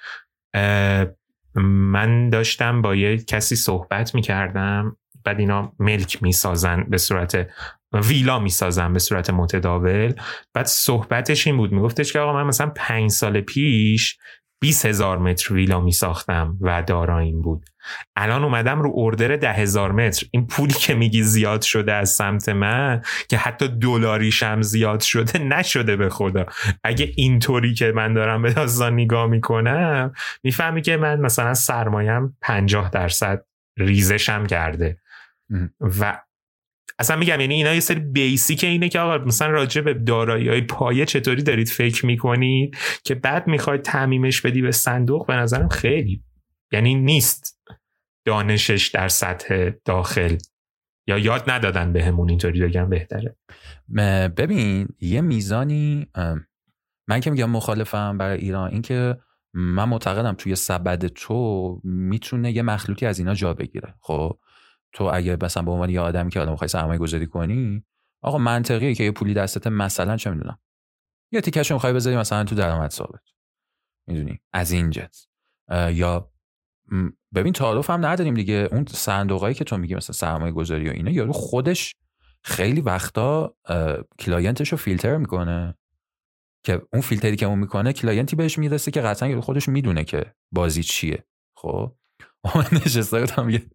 من 1.54 2.30
داشتم 2.30 2.82
با 2.82 2.94
یه 2.94 3.18
کسی 3.18 3.56
صحبت 3.56 4.14
می‌کردم. 4.14 4.96
بعد 5.24 5.40
اینا 5.40 5.72
ملک 5.78 6.22
می‌سازن 6.22 6.84
به 6.88 6.98
صورت 6.98 7.48
ویلا 7.92 8.38
می‌سازن 8.38 8.92
به 8.92 8.98
صورت 8.98 9.30
متداول. 9.30 10.12
بعد 10.54 10.66
صحبتش 10.66 11.46
این 11.46 11.56
بود 11.56 11.72
میگفتش 11.72 12.12
که 12.12 12.18
آقا 12.18 12.32
من 12.32 12.42
مثلا 12.42 12.72
پنج 12.76 13.10
سال 13.10 13.40
پیش 13.40 14.18
20 14.62 14.86
هزار 14.86 15.18
متر 15.18 15.54
ویلا 15.54 15.80
می 15.80 15.92
ساختم 15.92 16.58
و 16.60 16.84
این 17.10 17.42
بود. 17.42 17.64
الان 18.16 18.44
اومدم 18.44 18.82
رو 18.82 18.92
اردر 18.96 19.36
ده 19.36 19.52
هزار 19.52 19.92
متر. 19.92 20.26
این 20.30 20.46
پولی 20.46 20.72
که 20.72 20.94
میگی 20.94 21.22
زیاد 21.22 21.62
شده 21.62 21.92
از 21.92 22.10
سمت 22.10 22.48
من 22.48 23.02
که 23.28 23.36
حتی 23.36 23.68
دلاریشم 23.68 24.62
زیاد 24.62 25.00
شده 25.00 25.38
نشده 25.38 25.96
به 25.96 26.08
خدا. 26.08 26.46
اگه 26.84 27.12
اینطوری 27.16 27.74
که 27.74 27.92
من 27.92 28.14
دارم 28.14 28.42
به 28.42 28.52
داستان 28.52 28.92
نگاه 28.94 29.26
می‌کنم 29.26 30.12
می‌فهمی 30.42 30.82
که 30.82 30.96
من 30.96 31.20
مثلا 31.20 31.54
سرمایم 31.54 32.36
50 32.40 32.90
درصد 32.90 33.44
ریزشم 33.78 34.46
کرده. 34.46 34.98
و 35.80 36.22
اصلا 36.98 37.16
میگم 37.16 37.40
یعنی 37.40 37.54
اینا 37.54 37.74
یه 37.74 37.80
سری 37.80 38.00
بیسیک 38.00 38.64
اینه 38.64 38.88
که 38.88 39.00
آقا 39.00 39.24
مثلا 39.24 39.48
راجع 39.48 39.80
به 39.80 39.94
دارایی 39.94 40.48
های 40.48 40.60
پایه 40.60 41.06
چطوری 41.06 41.42
دارید 41.42 41.68
فکر 41.68 42.06
می‌کنید 42.06 42.76
که 43.04 43.14
بعد 43.14 43.46
می‌خواید 43.46 43.82
تعمیمش 43.82 44.40
بدی 44.40 44.62
به 44.62 44.72
صندوق؟ 44.72 45.26
به 45.26 45.36
نظرم 45.36 45.68
خیلی 45.68 46.24
یعنی 46.72 46.94
نیست 46.94 47.60
دانشش 48.26 48.88
در 48.88 49.08
سطح 49.08 49.70
داخل. 49.84 50.36
یا 51.06 51.18
یاد 51.18 51.50
ندادن 51.50 51.92
بهمون 51.92 52.26
به 52.26 52.30
اینطوری 52.30 52.60
بگم 52.60 52.88
بهتره. 52.88 53.36
ببین 54.36 54.88
یه 55.00 55.20
میزانی 55.20 56.06
من 57.08 57.20
که 57.20 57.30
میگم 57.30 57.50
مخالفم 57.50 58.18
برای 58.18 58.38
ایران 58.38 58.70
اینکه 58.70 59.16
من 59.54 59.88
معتقدم 59.88 60.32
توی 60.32 60.54
سبد 60.54 61.06
تو 61.06 61.80
می‌تونه 61.84 62.52
یه 62.52 62.62
مخلوطی 62.62 63.06
از 63.06 63.18
اینا 63.18 63.34
جا 63.34 63.54
بگیره. 63.54 63.94
خب؟ 64.00 64.38
تو 64.92 65.04
اگه 65.04 65.36
مثلا 65.42 65.62
به 65.62 65.70
عنوان 65.70 65.90
یه 65.90 66.00
آدمی 66.00 66.30
که 66.30 66.40
آدم 66.40 66.66
سرمایه 66.66 66.98
گذاری 66.98 67.26
کنی 67.26 67.84
آقا 68.22 68.38
منطقیه 68.38 68.94
که 68.94 69.04
یه 69.04 69.10
پولی 69.10 69.34
دستت 69.34 69.66
مثلا 69.66 70.16
چه 70.16 70.30
می‌دونم 70.30 70.58
یه 71.32 71.40
تیکش 71.40 71.72
می‌خوای 71.72 71.92
بذاری 71.92 72.16
مثلا 72.16 72.44
تو 72.44 72.54
درآمد 72.54 72.90
ثابت. 72.90 73.22
می‌دونی؟ 74.06 74.40
از 74.52 74.70
این 74.70 74.90
جنس 74.90 75.28
یا 75.92 76.32
ببین 77.34 77.52
تعارف 77.52 77.90
هم 77.90 78.06
نداریم 78.06 78.34
دیگه. 78.34 78.68
اون 78.72 78.84
صندوقایی 78.86 79.54
که 79.54 79.64
تو 79.64 79.78
میگی 79.78 79.94
مثلا 79.94 80.14
سرمایه 80.14 80.52
گذاری 80.52 80.88
و 80.88 80.92
اینا 80.92 81.10
یارو 81.10 81.32
خودش 81.32 81.96
خیلی 82.44 82.80
وقتا 82.80 83.56
client 84.18 84.56
ش 84.56 84.68
رو 84.68 84.78
فیلتر 84.78 85.16
می‌کنه. 85.16 85.74
که 86.64 86.82
اون 86.92 87.02
فیلتری 87.02 87.36
که 87.36 87.46
اون 87.46 87.58
می‌کنه 87.58 87.92
client 87.92 88.30
ی 88.30 88.36
بهش 88.36 88.58
می‌رسه 88.58 88.90
که 88.90 89.00
قطعا 89.00 89.40
خودش 89.40 89.68
می‌دونه 89.68 90.04
که 90.04 90.34
بازی 90.52 90.82
چیه. 90.82 91.24
خب؟ 91.56 91.96
من 92.44 92.66
نشسته 92.72 93.20
بودم 93.20 93.50
یه 93.50 93.66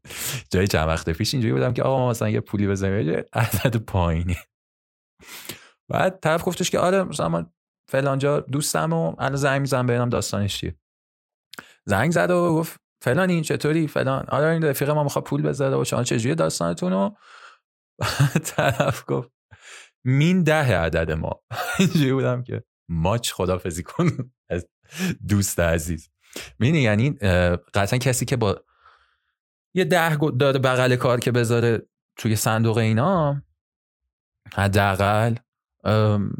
جایی 0.51 0.67
چند 0.67 0.87
وقت 0.87 1.09
پیش 1.09 1.33
اینجوری 1.33 1.53
بودم 1.53 1.73
که 1.73 1.83
آقا 1.83 1.99
ما 1.99 2.09
مثلا 2.09 2.29
یه 2.29 2.39
پولی 2.39 2.67
بزنیم 2.67 3.09
یه 3.09 3.25
عدد 3.33 3.75
پایینی. 3.77 4.37
بعد 5.91 6.19
طرف 6.19 6.47
گفتش 6.47 6.69
که 6.69 6.79
آره 6.79 7.03
مثلا 7.03 7.29
من 7.29 7.51
فلانجا 7.91 8.39
دوستم 8.39 8.93
و 8.93 9.15
الان 9.19 9.35
زنگ 9.35 9.61
می‌زنم 9.61 9.85
ببینم 9.85 10.09
داستانش 10.09 10.57
چیه. 10.57 10.75
زنگ 11.85 12.11
زد 12.11 12.31
و 12.31 12.55
گفت 12.55 12.79
فلان 13.03 13.29
این 13.29 13.43
چطوری؟ 13.43 13.87
فلان. 13.87 14.25
آره 14.29 14.47
این 14.47 14.63
رفیق 14.63 14.89
ما 14.89 15.03
می‌خواد 15.03 15.25
پول 15.25 15.41
بزنه 15.41 15.75
و 15.75 15.83
شما 15.83 16.03
چجوری 16.03 16.35
داستانتون 16.35 16.93
و 16.93 17.09
طرف 18.43 19.03
گفت 19.07 19.31
مین 20.05 20.43
ده 20.43 20.77
عدد 20.77 21.11
ما. 21.11 21.43
اینجوری 21.79 22.13
بودم 22.13 22.43
که 22.43 22.63
ماچ 22.89 23.31
خدافزی 23.31 23.83
کن. 23.83 24.31
از 24.49 24.67
دوست 25.27 25.59
عزیز. 25.59 26.09
می‌دونی 26.59 26.81
یعنی 26.81 27.11
قطعا 27.73 27.99
کسی 27.99 28.25
که 28.25 28.35
با 28.35 28.61
یه 29.73 29.85
ده 29.85 30.15
داده 30.15 30.59
بغل 30.59 30.95
کار 30.95 31.19
که 31.19 31.31
بذاره 31.31 31.81
توی 32.17 32.35
صندوق 32.35 32.77
اینا 32.77 33.41
حداقل 34.53 35.35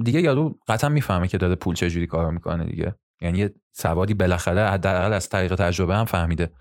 دیگه 0.03 0.21
یارو 0.21 0.59
قطعا 0.67 0.89
می‌فهمه 0.89 1.27
که 1.27 1.37
داده 1.37 1.55
پول 1.55 1.75
چجوری 1.75 2.07
کار 2.07 2.31
می‌کنه 2.31 2.65
دیگه. 2.65 2.95
یعنی 3.21 3.39
یه 3.39 3.53
سوادی 3.71 4.13
بالاخره 4.13 4.69
حداقل 4.69 5.13
از 5.13 5.29
طریق 5.29 5.55
تجربه 5.55 5.95
هم 5.95 6.05
فهمیده. 6.05 6.51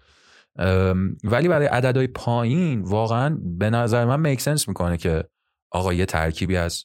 ولی 1.24 1.48
برای 1.48 1.66
عددهای 1.66 2.06
پایین 2.06 2.82
واقعا 2.82 3.38
به 3.42 3.70
نظر 3.70 4.04
من 4.04 4.20
make 4.20 4.42
sense 4.42 4.68
می‌کنه 4.68 4.96
که 4.96 5.24
آقا 5.70 5.92
یه 5.92 6.06
ترکیبی 6.06 6.56
از 6.56 6.84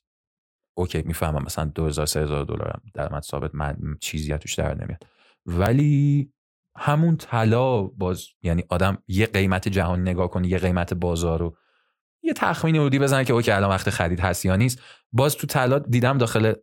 اوکی 0.78 1.02
می‌فهمم 1.02 1.44
مثلا 1.44 1.66
2000 1.66 2.06
3000 2.06 2.46
دلار 2.46 2.82
درآمد 2.94 3.24
ثابت 3.24 3.56
من 3.56 3.78
چیزی 4.02 4.38
توش 4.38 4.56
در 4.56 4.74
نمیاد. 4.74 5.04
ولی 5.46 6.32
همون 6.82 7.18
طلا 7.18 7.82
باز 7.82 8.28
یعنی 8.44 8.64
آدم 8.70 8.98
یه 9.08 9.26
قیمت 9.26 9.68
جهانی 9.68 10.02
نگاه 10.12 10.30
کنه 10.30 10.48
یه 10.48 10.58
قیمت 10.58 10.94
بازار 10.94 11.40
رو. 11.40 11.58
یه 12.24 12.34
تخمینی 12.34 12.80
بودی 12.80 13.00
بزن 13.00 13.24
که 13.24 13.34
اوکی 13.34 13.52
الان 13.52 13.70
وقت 13.70 13.90
خرید 13.90 14.20
هست 14.20 14.46
یا 14.46 14.56
نیست. 14.56 14.82
باز 15.12 15.38
تو 15.38 15.48
طلا 15.48 15.80
دیدم 15.80 16.18
داخل 16.18 16.54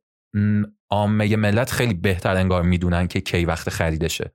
عامه 0.90 1.36
ملت 1.36 1.70
خیلی 1.70 1.94
بهتر 1.94 2.36
انگار 2.36 2.62
می‌دونن 2.62 3.06
که 3.06 3.20
کی 3.20 3.44
وقت 3.44 3.70
خریدشه. 3.70 4.34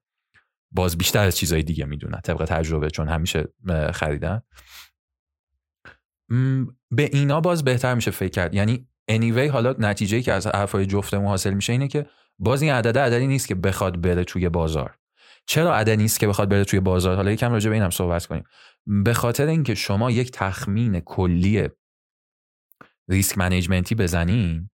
باز 0.71 0.97
بیشتر 0.97 1.25
از 1.25 1.37
چیزهای 1.37 1.63
دیگه 1.63 1.85
می‌دونن 1.85 2.19
طبق 2.23 2.45
تجربه 2.45 2.89
چون 2.89 3.07
همیشه 3.07 3.53
خریدن. 3.93 4.41
به 6.91 7.09
اینا 7.13 7.41
باز 7.41 7.63
بهتر 7.63 7.93
میشه 7.95 8.11
فکر 8.11 8.29
کرد. 8.29 8.53
یعنی 8.53 8.87
anyway 9.11 9.49
حالا 9.51 9.75
نتیجه 9.79 10.21
که 10.21 10.33
از 10.33 10.47
حرفای 10.47 10.85
جفتمون 10.85 11.27
حاصل 11.27 11.53
میشه 11.53 11.73
اینه 11.73 11.87
که 11.87 12.05
باز 12.39 12.61
این 12.61 12.71
عدده 12.71 12.99
عددی 12.99 13.27
نیست 13.27 13.47
که 13.47 13.55
بخواد 13.55 14.01
بره 14.01 14.23
توی 14.23 14.49
بازار. 14.49 14.97
چرا 15.45 15.75
عدد 15.75 15.89
نیست 15.89 16.19
که 16.19 16.27
بخواد 16.27 16.49
بره 16.49 16.63
توی 16.63 16.79
بازار؟ 16.79 17.15
حالا 17.15 17.31
یکم 17.31 17.51
راجع 17.51 17.69
به 17.69 17.75
اینم 17.75 17.89
صحبت 17.89 18.25
کنیم. 18.25 18.43
به 19.03 19.13
خاطر 19.13 19.47
اینکه 19.47 19.75
شما 19.75 20.11
یک 20.11 20.31
تخمین 20.31 20.99
کلی 20.99 21.69
ریسک 23.09 23.37
منیجمنتی 23.37 23.95
بزنین 23.95 24.69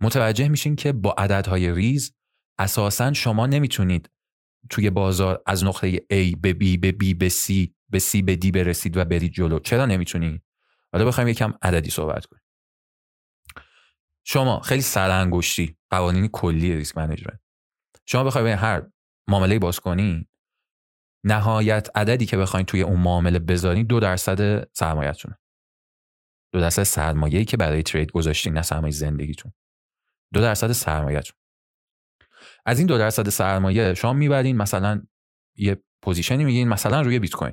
متوجه 0.00 0.48
میشین 0.48 0.76
که 0.76 0.92
با 0.92 1.14
عددهای 1.18 1.72
ریز 1.72 2.14
اساسا 2.58 3.12
شما 3.12 3.46
نمی‌تونید 3.46 4.10
توی 4.70 4.90
بازار 4.90 5.42
از 5.46 5.64
نقطه 5.64 5.96
A 5.96 6.36
به 6.40 6.52
B 6.52 6.78
به 6.78 6.92
B 7.02 7.14
به 7.14 7.28
C 7.28 7.68
به 7.88 7.98
C 7.98 8.22
به 8.24 8.38
D 8.44 8.50
برسید 8.50 8.96
و 8.96 9.04
برید 9.04 9.32
جلو. 9.32 9.58
چرا 9.58 9.86
نمی‌تونید 9.86 10.42
حالا 10.92 11.04
بخوایم 11.04 11.28
یکم 11.28 11.54
عددی 11.62 11.90
صحبت 11.90 12.26
کنیم. 12.26 12.42
شما 14.24 14.60
خیلی 14.60 14.82
سرانگشتی 14.82 15.76
قوانین 15.90 16.28
کلی 16.28 16.76
risk 16.76 16.98
management. 16.98 17.40
شما 18.06 18.24
بخواید 18.24 18.58
هر 18.58 18.82
معامله 19.28 19.58
باز 19.58 19.80
کنی 19.80 20.28
نهایت 21.24 21.88
عددی 21.94 22.26
که 22.26 22.36
بخواین 22.36 22.66
توی 22.66 22.82
اون 22.82 23.00
معامله 23.00 23.38
بذارین 23.38 23.86
دو 23.86 24.00
درصد 24.00 24.68
سرمایه‌تونه. 24.72 25.38
دو 26.52 26.60
درصد 26.60 26.82
سرمایه‌ای 26.82 27.44
که 27.44 27.56
برای 27.56 27.82
trade 27.82 28.12
گذاشتین 28.12 28.52
نه 28.52 28.62
سرمایه 28.62 28.92
زندگیتون. 28.92 29.52
دو 30.34 30.40
درصد 30.40 30.72
سرمایه‌تون. 30.72 31.36
از 32.66 32.78
این 32.78 32.86
دو 32.86 32.98
درصد 32.98 33.28
سرمایه 33.28 33.94
شما 33.94 34.12
می‌برین 34.12 34.56
مثلا 34.56 35.02
یه 35.56 35.82
position 36.02 36.39
ی 36.39 36.44
می‌گیرین 36.44 36.68
مثلا 36.68 37.00
روی 37.00 37.18
بیت 37.18 37.32
کوین. 37.32 37.52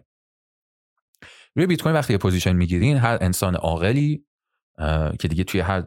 روی 1.55 1.67
بیت 1.67 1.81
کوین 1.81 1.95
وقتی 1.95 2.13
یه 2.13 2.19
position 2.19 2.53
می‌گیرین 2.53 2.97
هر 2.97 3.17
انسان 3.21 3.55
عاقلی 3.55 4.25
که 5.19 5.27
دیگه 5.27 5.43
توی 5.43 5.61
هر 5.61 5.83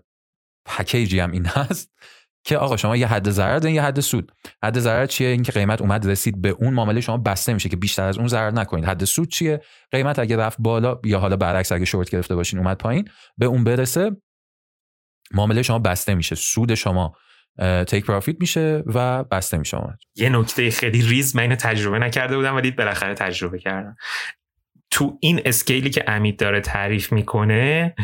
پکیجی 0.67 1.21
هم 1.21 1.31
این 1.31 1.47
هست 1.47 1.93
که 2.45 2.57
آقا 2.57 2.77
شما 2.77 2.97
یه 2.97 3.07
حد 3.07 3.31
ضرر 3.31 3.59
دارین 3.59 3.75
یه 3.75 3.83
حد 3.83 4.01
سود. 4.01 4.33
حد 4.65 4.79
ضرر 4.79 5.07
چیه؟ 5.07 5.29
اینکه 5.29 5.53
قیمت 5.53 5.81
اومد 5.81 6.07
رسید 6.07 6.43
به 6.43 6.49
اون 6.49 6.75
معامله 6.75 7.01
شما 7.01 7.17
بسته 7.17 7.55
میشه 7.55 7.69
که 7.69 7.77
بیشتر 7.77 8.03
از 8.03 8.19
اون 8.19 8.29
ضرر 8.29 8.51
نکنید. 8.51 8.85
حد 8.85 9.05
سود 9.05 9.29
چیه؟ 9.29 9.61
قیمت 9.91 10.19
اگه 10.19 10.37
رفت 10.37 10.57
بالا 10.61 11.01
یا 11.05 11.19
حالا 11.19 11.37
برعکس 11.37 11.73
اگه 11.73 11.85
شورت 11.85 12.11
گرفته 12.11 12.35
باشین 12.35 12.59
اومد 12.59 12.79
پایین 12.79 13.09
به 13.39 13.47
اون 13.47 13.65
برسه 13.65 14.11
معامله 15.35 15.63
شما 15.63 15.79
بسته 15.79 16.15
میشه. 16.15 16.35
سود 16.35 16.75
شما 16.75 17.17
تیک 17.87 18.07
پروفیت 18.07 18.37
میشه 18.41 18.83
و 18.87 19.25
بسته 19.25 19.59
میشه 19.59 19.77
اومد. 19.77 19.99
یه 20.15 20.29
نکته 20.29 20.71
خیلی 20.71 21.03
ریز 21.03 21.37
من 21.37 21.43
اینو 21.43 21.57
تجربه 21.57 21.99
نکرده 21.99 22.37
بودم 22.37 22.55
ولی 22.55 22.71
بالاخره 22.71 23.15
تجربه 23.15 23.59
کردم. 23.59 23.97
تو 24.91 25.19
این 25.21 25.41
scale 25.45 25.83
ی 25.83 25.91
که 25.91 26.05
امید 26.07 26.39
داره 26.39 26.61
تعریف 26.61 27.13
می‌کنه 27.13 27.95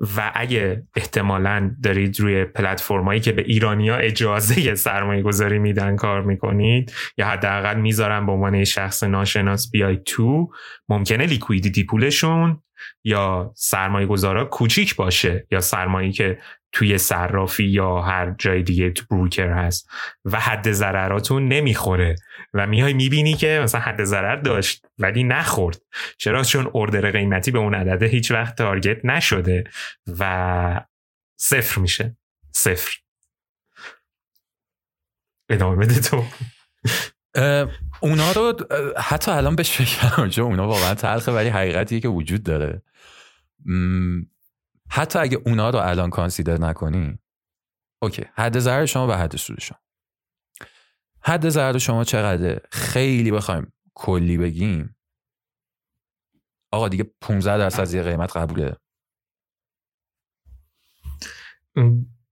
و 0.00 0.32
اگه 0.34 0.82
احتمالا 0.96 1.76
دارید 1.82 2.20
روی 2.20 2.44
پلتفرمایی 2.44 3.20
که 3.20 3.32
به 3.32 3.42
ایرانیا 3.42 3.96
اجازه 3.96 4.74
سرمایه 4.74 5.22
گذاری 5.22 5.58
میدن 5.58 5.96
کار 5.96 6.22
می‌کنید 6.22 6.92
یا 7.18 7.26
حداقل 7.26 7.80
می‌ذارن 7.80 8.26
به 8.26 8.32
عنوان 8.32 8.64
شخص 8.64 9.02
ناشناس 9.02 9.70
بیای 9.70 9.96
تو 9.96 10.50
ممکنه 10.88 11.26
liquidity 11.26 11.84
پولشون 11.84 12.62
یا 13.04 13.52
سرمایه 13.56 14.06
گذارا 14.06 14.44
کوچیک 14.44 14.96
باشه 14.96 15.46
یا 15.50 15.60
سرمایه 15.60 16.12
که 16.12 16.38
توی 16.72 16.98
صرافی 16.98 17.64
یا 17.64 18.00
هر 18.00 18.34
جای 18.38 18.62
دیگه 18.62 18.90
تو 18.90 19.04
broker 19.10 19.50
هست 19.50 19.90
و 20.24 20.40
حد 20.40 20.72
ضرراتون 20.72 21.48
نمی‌خوره. 21.48 22.14
و 22.54 22.66
میای 22.66 22.92
می‌بینی 22.92 23.34
که 23.34 23.60
مثلا 23.62 23.80
حد 23.80 24.04
ضرر 24.04 24.36
داشت 24.36 24.86
ولی 24.98 25.24
نخورد. 25.24 25.82
چرا؟ 26.18 26.44
چون 26.44 26.70
اردر 26.74 27.10
قیمتی 27.10 27.50
به 27.50 27.58
اون 27.58 27.74
عدده 27.74 28.06
هیچ 28.06 28.30
وقت 28.30 28.56
تارگت 28.56 29.04
نشده 29.04 29.64
و 30.18 30.84
صفر 31.36 31.80
میشه. 31.80 32.16
صفر. 32.52 32.98
ادامه 35.48 35.76
بده 35.76 36.00
تو. 36.00 36.24
اونا 38.00 38.32
رو 38.32 38.56
حتی 38.98 39.30
الان 39.30 39.56
بهش 39.56 39.70
فکر 39.70 40.28
چون 40.28 40.44
اونا 40.44 40.68
واقعا 40.68 40.94
تلخه 40.94 41.32
ولی 41.32 41.48
حقیقتیه 41.48 42.00
که 42.00 42.08
وجود 42.08 42.42
داره. 42.42 42.82
حتی 44.90 45.18
اگه 45.18 45.38
اونا 45.46 45.70
رو 45.70 45.78
الان 45.78 46.10
کانسیدر 46.10 46.58
نکنی 46.60 47.18
اوکی. 48.02 48.24
حد 48.34 48.58
ضرر 48.58 48.86
شما 48.86 49.08
و 49.08 49.12
حد 49.12 49.36
سود 49.36 49.60
شما. 49.60 49.81
حد 51.24 51.48
ضرر 51.48 51.78
شما 51.78 52.04
چقدره؟ 52.04 52.60
خیلی 52.70 53.30
بخوایم 53.30 53.72
کلی 53.94 54.38
بگیم. 54.38 54.96
آقا 56.72 56.88
دیگه 56.88 57.14
15 57.20 57.58
درصد 57.58 57.84
زیر 57.84 58.02
قیمت 58.02 58.36
قبوله. 58.36 58.76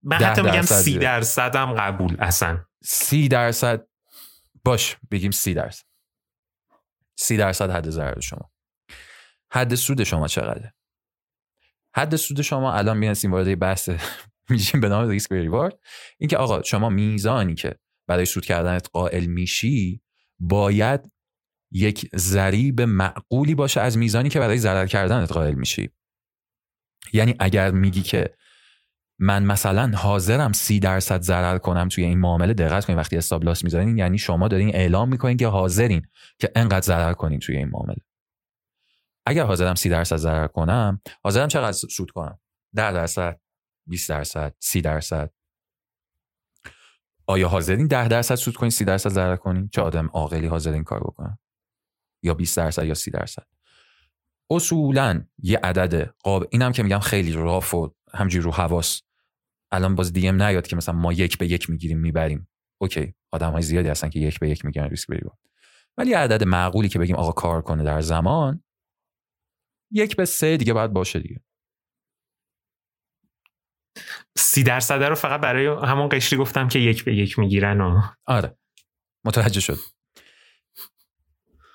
من 0.03 0.17
حتی 0.17 0.43
میگم 0.43 0.63
سی 0.63 0.99
درصد 0.99 1.57
هم 1.57 1.75
قبول 1.75 2.17
اصلا. 2.21 2.65
سی 2.85 3.29
درصد 3.29 3.87
باش 4.65 4.97
بگیم 5.11 5.31
سی 5.31 5.55
درصد. 5.55 5.85
سی 7.19 7.37
درصد 7.37 7.71
حد 7.71 7.91
ضرر 7.91 8.21
شما. 8.21 8.51
حد 9.53 9.75
سود 9.75 10.05
شما 10.05 10.29
چقدره؟ 10.29 10.75
حد 11.97 12.17
سود 12.17 12.43
شما 12.43 12.73
الان 12.73 12.97
می‌رسیم 12.97 13.33
وارد 13.33 13.59
بحث 13.59 13.91
میشیم 14.51 14.81
به 14.81 14.89
نام 14.89 15.09
ریسک 15.09 15.33
ریوارد 15.33 15.79
اینکه 16.19 16.37
آقا 16.37 16.63
شما 16.63 16.89
میزانی 16.89 17.55
که 17.55 17.79
برای 18.11 18.25
سود 18.25 18.45
کردنت 18.45 18.89
قائل 18.93 19.27
میشی 19.27 20.03
باید 20.39 21.11
یک 21.71 22.11
ضریب 22.17 22.81
معقولی 22.81 23.55
باشه 23.55 23.81
از 23.81 23.99
میزانی 23.99 24.29
که 24.29 24.41
برای 24.41 24.59
ضرر 24.59 24.87
کردنت 24.87 25.33
قائل 25.33 25.55
میشی. 25.55 25.91
یعنی 27.13 27.35
اگر 27.39 27.71
میگی 27.71 28.03
که 28.03 28.35
من 29.19 29.43
مثلا 29.43 29.97
حاضرم 29.97 30.53
سی 30.53 30.81
درصد 30.81 31.23
ضرر 31.23 31.59
کنم 31.59 31.89
توی 31.89 32.05
این 32.05 32.19
معامله 32.19 32.55
دقت 32.55 32.85
کنید 32.85 32.99
وقتی 32.99 33.17
استاب 33.17 33.45
لاس 33.45 33.65
می‌ذارین 33.65 33.99
یعنی 33.99 34.19
شما 34.19 34.49
دارین 34.49 34.75
اعلام 34.75 35.09
می‌کنین 35.09 35.37
که 35.37 35.47
حاضرین 35.47 36.03
که 36.39 36.53
انقدر 36.57 36.87
ضرر 36.87 37.13
کنین 37.13 37.39
توی 37.39 37.57
این 37.57 37.69
معامله. 37.69 38.01
اگر 39.27 39.45
حاضرم 39.45 39.75
سی 39.75 39.89
درصد 39.89 40.17
ضرر 40.17 40.47
کنم 40.47 41.03
حاضرم 41.23 41.49
چقدر 41.49 41.73
سود 41.73 42.11
کنم؟ 42.11 42.39
ده 42.77 42.93
درصد 42.93 43.41
20 43.87 44.09
درصد 44.09 44.55
سی 44.59 44.81
درصد. 44.81 45.31
آیا 47.31 47.49
حاضرین 47.49 47.87
ده 47.87 48.09
درصد 48.09 48.35
سود 48.35 48.57
کنین 48.57 48.71
سی 48.71 48.85
درصد 48.85 49.11
ضرر 49.11 49.37
کنین 49.37 49.69
چه 49.69 49.83
آدم 49.83 50.07
عاقلی 50.07 50.47
حاضر 50.47 50.73
این 50.73 50.85
کار 50.85 51.01
بکنن 51.01 51.39
یا 52.23 52.35
20 52.35 52.57
درصد 52.57 52.85
یا 52.85 52.95
سی 52.95 53.11
درصد؟ 53.11 53.47
اصولا 54.51 55.25
یه 55.39 55.59
عدد 55.59 56.15
قاب 56.23 56.47
اینم 56.51 56.73
که 56.73 56.83
میگم 56.83 56.99
خیلی 56.99 57.33
راف 57.33 57.75
و 57.75 57.95
همجوری 58.15 58.45
رو 58.45 58.51
حواس. 58.51 59.03
الان 59.73 59.95
باز 59.95 60.13
دیم 60.13 60.43
نیاد 60.43 60.67
که 60.67 60.77
مثلا 60.77 60.95
ما 60.95 61.13
یک 61.13 61.39
به 61.39 61.47
یک 61.47 61.71
می‌گیریم 61.71 61.99
می‌بریم. 61.99 62.49
اوکی 62.81 63.15
آدم 63.33 63.53
های 63.53 63.63
زیادی 63.63 63.89
هستن 63.89 64.09
که 64.11 64.21
یک 64.21 64.39
به 64.39 64.51
یک 64.51 64.65
می‌گیرن 64.65 64.89
ریسک 64.89 65.09
بری 65.09 65.21
ولی 65.99 66.13
عدد 66.13 66.45
معقولی 66.45 66.89
که 66.89 66.99
بگیم 66.99 67.17
آقا 67.17 67.33
کار 67.33 67.63
کنه 67.63 67.85
در 67.85 68.01
زمان 68.01 68.65
یک 69.91 70.17
به 70.17 70.25
سه 70.25 70.57
دیگه 70.57 70.73
باید 70.73 70.93
باشه 70.93 71.21
دیگه. 71.21 71.41
سی 74.37 74.63
درصد 74.63 75.03
رو 75.03 75.15
فقط 75.15 75.41
برای 75.41 75.67
همون 75.67 76.09
قشری 76.09 76.39
گفتم 76.39 76.69
که 76.69 76.79
یک 76.79 77.05
به 77.05 77.15
یک 77.15 77.39
می‌گیرن 77.39 78.03
آره. 78.27 78.57
متوجه 79.25 79.61
شد. 79.61 79.79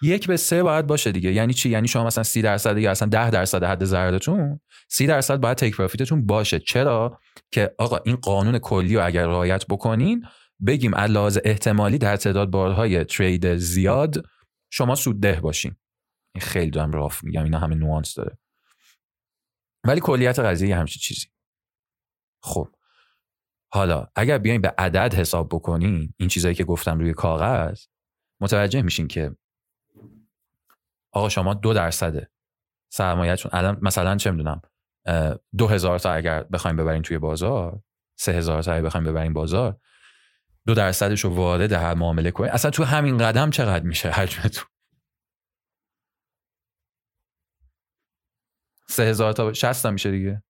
یک 0.01 0.27
به 0.27 0.37
سه 0.37 0.63
باید 0.63 0.87
باشه 0.87 1.11
دیگه. 1.11 1.31
یعنی 1.31 1.53
چی؟ 1.53 1.69
یعنی 1.69 1.87
شما 1.87 2.03
مثلا 2.03 2.23
سی 2.23 2.41
درصد 2.41 2.77
یا 2.77 2.91
اصلا 2.91 3.07
ده 3.07 3.29
درصد 3.29 3.63
حد 3.63 3.85
ضررتون 3.85 4.59
سی 4.87 5.07
درصد 5.07 5.37
باید 5.37 5.57
تیک 5.57 5.77
پروفیتتون 5.77 6.25
باشه. 6.25 6.59
چرا؟ 6.59 7.19
که 7.51 7.75
آقا 7.77 7.97
این 8.05 8.15
قانون 8.15 8.59
کلی 8.59 8.95
رو 8.95 9.05
اگر 9.05 9.27
رعایت 9.27 9.65
بکنین 9.69 10.25
بگیم 10.67 10.95
علاوه 10.95 11.35
احتمالی 11.45 11.97
در 11.97 12.15
تعداد 12.15 12.49
بارهای 12.49 13.03
ترید 13.03 13.55
زیاد 13.55 14.25
شما 14.69 14.95
سود 14.95 15.21
ده 15.21 15.39
باشین. 15.41 15.75
این 16.35 16.41
خیلی 16.41 16.71
دارم 16.71 16.91
راف 16.91 17.23
میگم 17.23 17.43
اینا 17.43 17.59
همه 17.59 17.75
نوانس 17.75 18.15
داره. 18.15 18.37
ولی 19.83 20.01
کلیت 20.01 20.39
قضیه 20.39 20.75
همچین 20.75 20.99
چیزی. 21.01 21.27
خب. 22.45 22.67
حالا 23.71 24.07
اگر 24.15 24.37
بیایم 24.37 24.61
به 24.61 24.73
عدد 24.77 25.13
حساب 25.13 25.49
بکنین 25.51 26.13
این 26.17 26.29
چیزایی 26.29 26.55
که 26.55 26.63
گفتم 26.63 26.99
روی 26.99 27.13
کاغذ 27.13 27.85
متوجه 28.41 28.81
میشین 28.81 29.07
که 29.07 29.35
آقا 31.11 31.29
شما 31.29 31.53
دو 31.53 31.73
درصده 31.73 32.31
سرمایهتون 32.89 33.51
الان 33.53 33.79
مثلا 33.81 34.15
چه 34.17 34.31
می‌دونم 34.31 34.61
دو 35.57 35.67
هزار 35.67 35.99
تا 35.99 36.11
اگر 36.13 36.43
بخوایم 36.43 36.77
ببرین 36.77 37.01
توی 37.01 37.17
بازار 37.17 37.81
سه 38.15 38.31
هزار 38.31 38.63
تا 38.63 38.73
اگر 38.73 38.85
بخوایم 38.85 39.05
ببرین 39.05 39.33
بازار 39.33 39.79
دو 40.65 40.73
درصدش 40.73 41.21
رو 41.21 41.35
وارد 41.35 41.71
هر 41.71 41.93
معامله 41.93 42.31
کنین. 42.31 42.51
اصلا 42.51 42.71
تو 42.71 42.83
همین 42.83 43.17
قدم 43.17 43.49
چقدر 43.49 43.83
میشه 43.83 44.09
حجمتون؟ 44.09 44.65
سه 48.89 49.03
هزار 49.03 49.33
تا 49.33 49.53
60 49.53 49.83
تا 49.83 49.91
میشه 49.91 50.11
دیگه؟ 50.11 50.43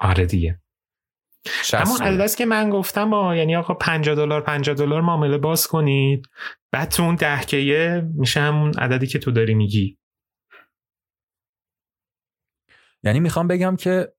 آره 0.00 0.26
دیگه. 0.26 0.61
همون 1.72 2.02
عدد 2.02 2.34
که 2.34 2.46
من 2.46 2.70
گفتم 2.70 3.10
با 3.10 3.36
یعنی 3.36 3.56
آقا 3.56 3.74
50 3.74 4.14
دلار 4.14 4.40
50 4.40 4.76
دلار 4.76 5.00
معامله 5.00 5.38
باز 5.38 5.66
کنید. 5.66 6.28
بعد 6.72 6.88
تو 6.88 7.02
اون 7.02 7.14
دهکیه 7.14 8.10
میشه 8.14 8.40
همون 8.40 8.72
عددی 8.78 9.06
که 9.06 9.18
تو 9.18 9.30
داری 9.30 9.54
میگی. 9.54 9.98
یعنی 13.02 13.20
می‌خوام 13.20 13.48
بگم 13.48 13.76
که 13.76 14.12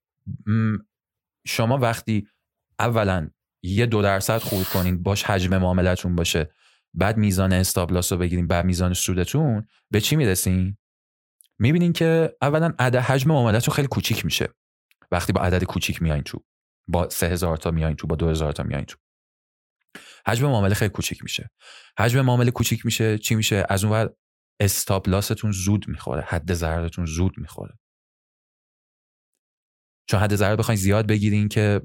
شما 1.48 1.78
وقتی 1.78 2.28
اولا 2.80 3.30
یه 3.64 3.86
دو 3.86 4.02
درصد 4.02 4.38
خورد 4.38 4.66
کنین 4.66 5.04
باش 5.04 5.24
حجم 5.24 5.58
معاملتون 5.58 6.16
باشه 6.16 6.52
بعد 6.94 7.18
میزان 7.18 7.54
استابلاس 7.54 8.12
رو 8.12 8.18
بگیرین 8.18 8.48
بعد 8.48 8.66
میزان 8.66 8.94
سودتون 8.94 9.68
به 9.92 10.02
چی 10.02 10.16
می‌رسین؟ 10.16 10.78
می‌بینین 11.60 11.94
که 11.94 12.36
اولا 12.42 12.74
عدد 12.80 12.96
حجم 12.96 13.30
معاملتون 13.30 13.76
خیلی 13.76 13.88
کوچیک 13.88 14.26
میشه. 14.26 14.50
وقتی 15.12 15.34
با 15.34 15.42
عدد 15.42 15.64
کوچیک 15.64 16.02
میایین 16.02 16.24
تو. 16.24 16.44
با 16.88 17.10
سه 17.10 17.28
هزار 17.28 17.58
تا 17.58 17.72
میایین 17.72 17.96
تو 17.96 18.08
با 18.08 18.16
دو 18.16 18.30
هزار 18.30 18.52
تا 18.52 18.64
میایین 18.64 18.86
تو 18.86 18.98
حجم 20.28 20.46
معامله 20.48 20.74
خیلی 20.74 20.90
کوچیک 20.90 21.24
میشه. 21.24 21.50
حجم 22.00 22.22
معامله 22.22 22.52
کوچیک 22.52 22.86
میشه 22.86 23.18
چی 23.18 23.36
میشه؟ 23.36 23.66
از 23.70 23.84
اون 23.84 23.94
ور 23.94 24.10
استاپ 24.60 25.10
لاستون 25.10 25.52
زود 25.52 25.88
می‌خوره 25.88 26.22
حد 26.22 26.54
ضررتون 26.54 27.06
زود 27.06 27.34
می‌خوره. 27.38 27.80
چون 30.10 30.20
حد 30.20 30.36
ضرر 30.36 30.56
بخواین 30.56 30.78
زیاد 30.78 31.08
بگیرین 31.08 31.48
که 31.48 31.82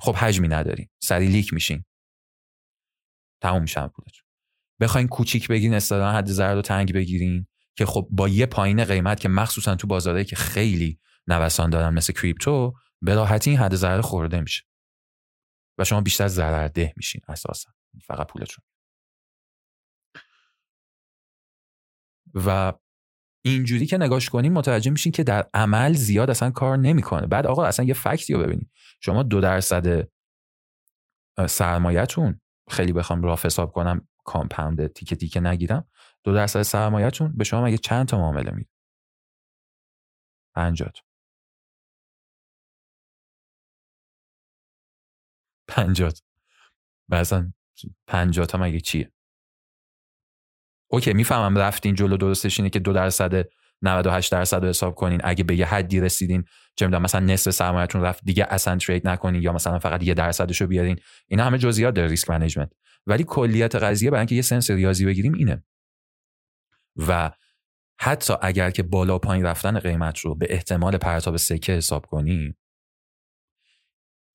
خب 0.00 0.14
حجمی 0.16 0.48
ندارین 0.48 0.88
سری 1.02 1.26
لیک 1.26 1.52
میشین. 1.52 1.84
تموم 3.42 3.62
میشن 3.62 3.88
پولتون. 3.88 4.22
بخواین 4.80 5.08
کوچیک 5.08 5.48
بگیرین 5.48 5.74
اصطلاحا 5.74 6.18
حد 6.18 6.26
ضرر 6.26 6.54
رو 6.54 6.62
تنگ 6.62 6.92
بگیرین 6.92 7.46
که 7.76 7.86
خب 7.86 8.08
با 8.10 8.28
یه 8.28 8.46
پایین 8.46 8.84
قیمت 8.84 9.20
که 9.20 9.28
مخصوصا 9.28 9.74
تو 9.74 9.86
بازارهایی 9.86 10.24
که 10.24 10.36
خیلی 10.36 11.00
نوسان 11.26 11.70
دارن 11.70 11.94
مثل 11.94 12.12
کریپتو 12.12 12.74
به 13.02 13.14
راحتی 13.14 13.50
این 13.50 13.58
حد 13.58 13.74
ضرر 13.74 14.00
خورده 14.00 14.40
میشه. 14.40 14.64
و 15.78 15.84
شما 15.84 16.00
بیشتر 16.00 16.28
ضرر 16.28 16.68
ده 16.68 16.92
میشین 16.96 17.20
اساسا. 17.28 17.70
فقط 18.04 18.26
پولتون. 18.26 18.64
و 22.34 22.72
اینجوری 23.44 23.86
که 23.86 23.98
نگاش 23.98 24.30
کنین 24.30 24.52
متوجه 24.52 24.90
میشین 24.90 25.12
که 25.12 25.24
در 25.24 25.50
عمل 25.54 25.92
زیاد 25.92 26.30
اصلا 26.30 26.50
کار 26.50 26.76
نمی‌کنه. 26.76 27.26
بعد 27.26 27.46
آقا 27.46 27.64
اصلا 27.64 27.86
یه 27.86 27.94
فکتی 27.94 28.32
رو 28.32 28.40
ببینید. 28.40 28.70
شما 29.00 29.22
دو 29.22 29.40
درصد 29.40 30.08
سرمایهتون 31.48 32.40
خیلی 32.70 32.92
بخوام 32.92 33.22
راف 33.22 33.46
حساب 33.46 33.72
کنم 33.72 34.08
کامپاند 34.24 34.86
تیکه 34.86 35.16
تیکه 35.16 35.40
نگیرم 35.40 35.88
دو 36.24 36.34
درصد 36.34 36.62
سرمایهتون 36.62 37.32
به 37.36 37.44
شما 37.44 37.64
مگه 37.64 37.78
چند 37.78 38.08
تا 38.08 38.18
معامله 38.18 38.50
میده؟ 38.50 38.70
پنجات 40.54 40.98
پنجات 45.70 46.22
اصلا 47.12 47.52
پنجات 48.06 48.54
هم 48.54 48.62
مگه 48.62 48.80
چیه؟ 48.80 49.12
okay 50.90 51.12
می‌فهمم 51.12 51.58
رفتین 51.58 51.94
جلو 51.94 52.16
درستش 52.16 52.60
اینه 52.60 52.70
که 52.70 52.78
دو 52.78 52.92
درصد 52.92 53.44
98 53.82 54.32
درصد 54.32 54.62
رو 54.62 54.68
حساب 54.68 54.94
کنین. 54.94 55.20
اگه 55.24 55.44
به 55.44 55.56
یه 55.56 55.66
حدی 55.66 56.00
رسیدین 56.00 56.44
چه 56.76 56.86
می‌دونم 56.86 57.02
مثلا 57.02 57.20
نصف 57.20 57.50
سرمایه‌تون 57.50 58.02
رفت 58.02 58.24
دیگه 58.24 58.46
اصلا 58.50 58.76
trade 58.76 59.08
نکنین 59.08 59.42
یا 59.42 59.52
مثلا 59.52 59.78
فقط 59.78 60.02
یه 60.02 60.14
درصدش 60.14 60.60
رو 60.60 60.66
بیارین. 60.66 60.98
اینا 61.28 61.44
همه 61.44 61.58
جزئیات 61.58 61.94
داره 61.94 62.08
risk 62.08 62.30
management. 62.30 62.72
ولی 63.06 63.24
کلیت 63.24 63.74
قضیه 63.76 64.10
برای 64.10 64.20
اینکه 64.20 64.34
یه 64.34 64.42
sense 64.42 64.70
ریاضی 64.70 65.06
بگیریم 65.06 65.34
اینه. 65.34 65.64
و 66.96 67.30
حتی 68.00 68.34
اگر 68.42 68.70
که 68.70 68.82
بالا 68.82 69.18
پایین 69.18 69.44
رفتن 69.44 69.78
قیمت 69.78 70.18
رو 70.18 70.34
به 70.34 70.46
احتمال 70.50 70.96
پرتاب 70.96 71.36
سکه 71.36 71.72
حساب 71.72 72.06
کنیم 72.06 72.56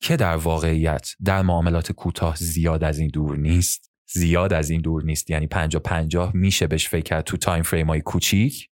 که 0.02 0.16
در 0.16 0.36
واقعیت 0.36 1.10
در 1.26 1.42
معاملات 1.42 1.92
کوتاه 1.92 2.36
زیاد 2.36 2.84
از 2.84 3.00
این 3.00 3.10
دور 3.10 3.38
نیست. 3.38 3.92
زیاد 4.10 4.54
از 4.54 4.70
این 4.70 4.82
دور 4.82 5.04
نیست. 5.04 5.30
یعنی 5.30 5.48
50 5.48 5.82
50 5.82 6.32
میشه 6.36 6.68
بهش 6.68 6.90
فکر 6.90 7.04
کرد 7.04 7.24
تو 7.24 7.38
تایم 7.38 7.64
فریم 7.64 7.88
های 7.88 8.02
کوچیک. 8.02 8.70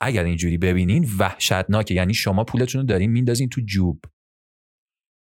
اگر 0.00 0.24
اینجوری 0.24 0.58
ببینین 0.58 1.08
وحشتناکه. 1.18 1.94
یعنی 1.94 2.14
شما 2.14 2.44
پولتون 2.44 2.80
رو 2.80 2.86
دارین 2.86 3.10
میندازین 3.10 3.48
تو 3.48 3.60
جوب. 3.60 4.04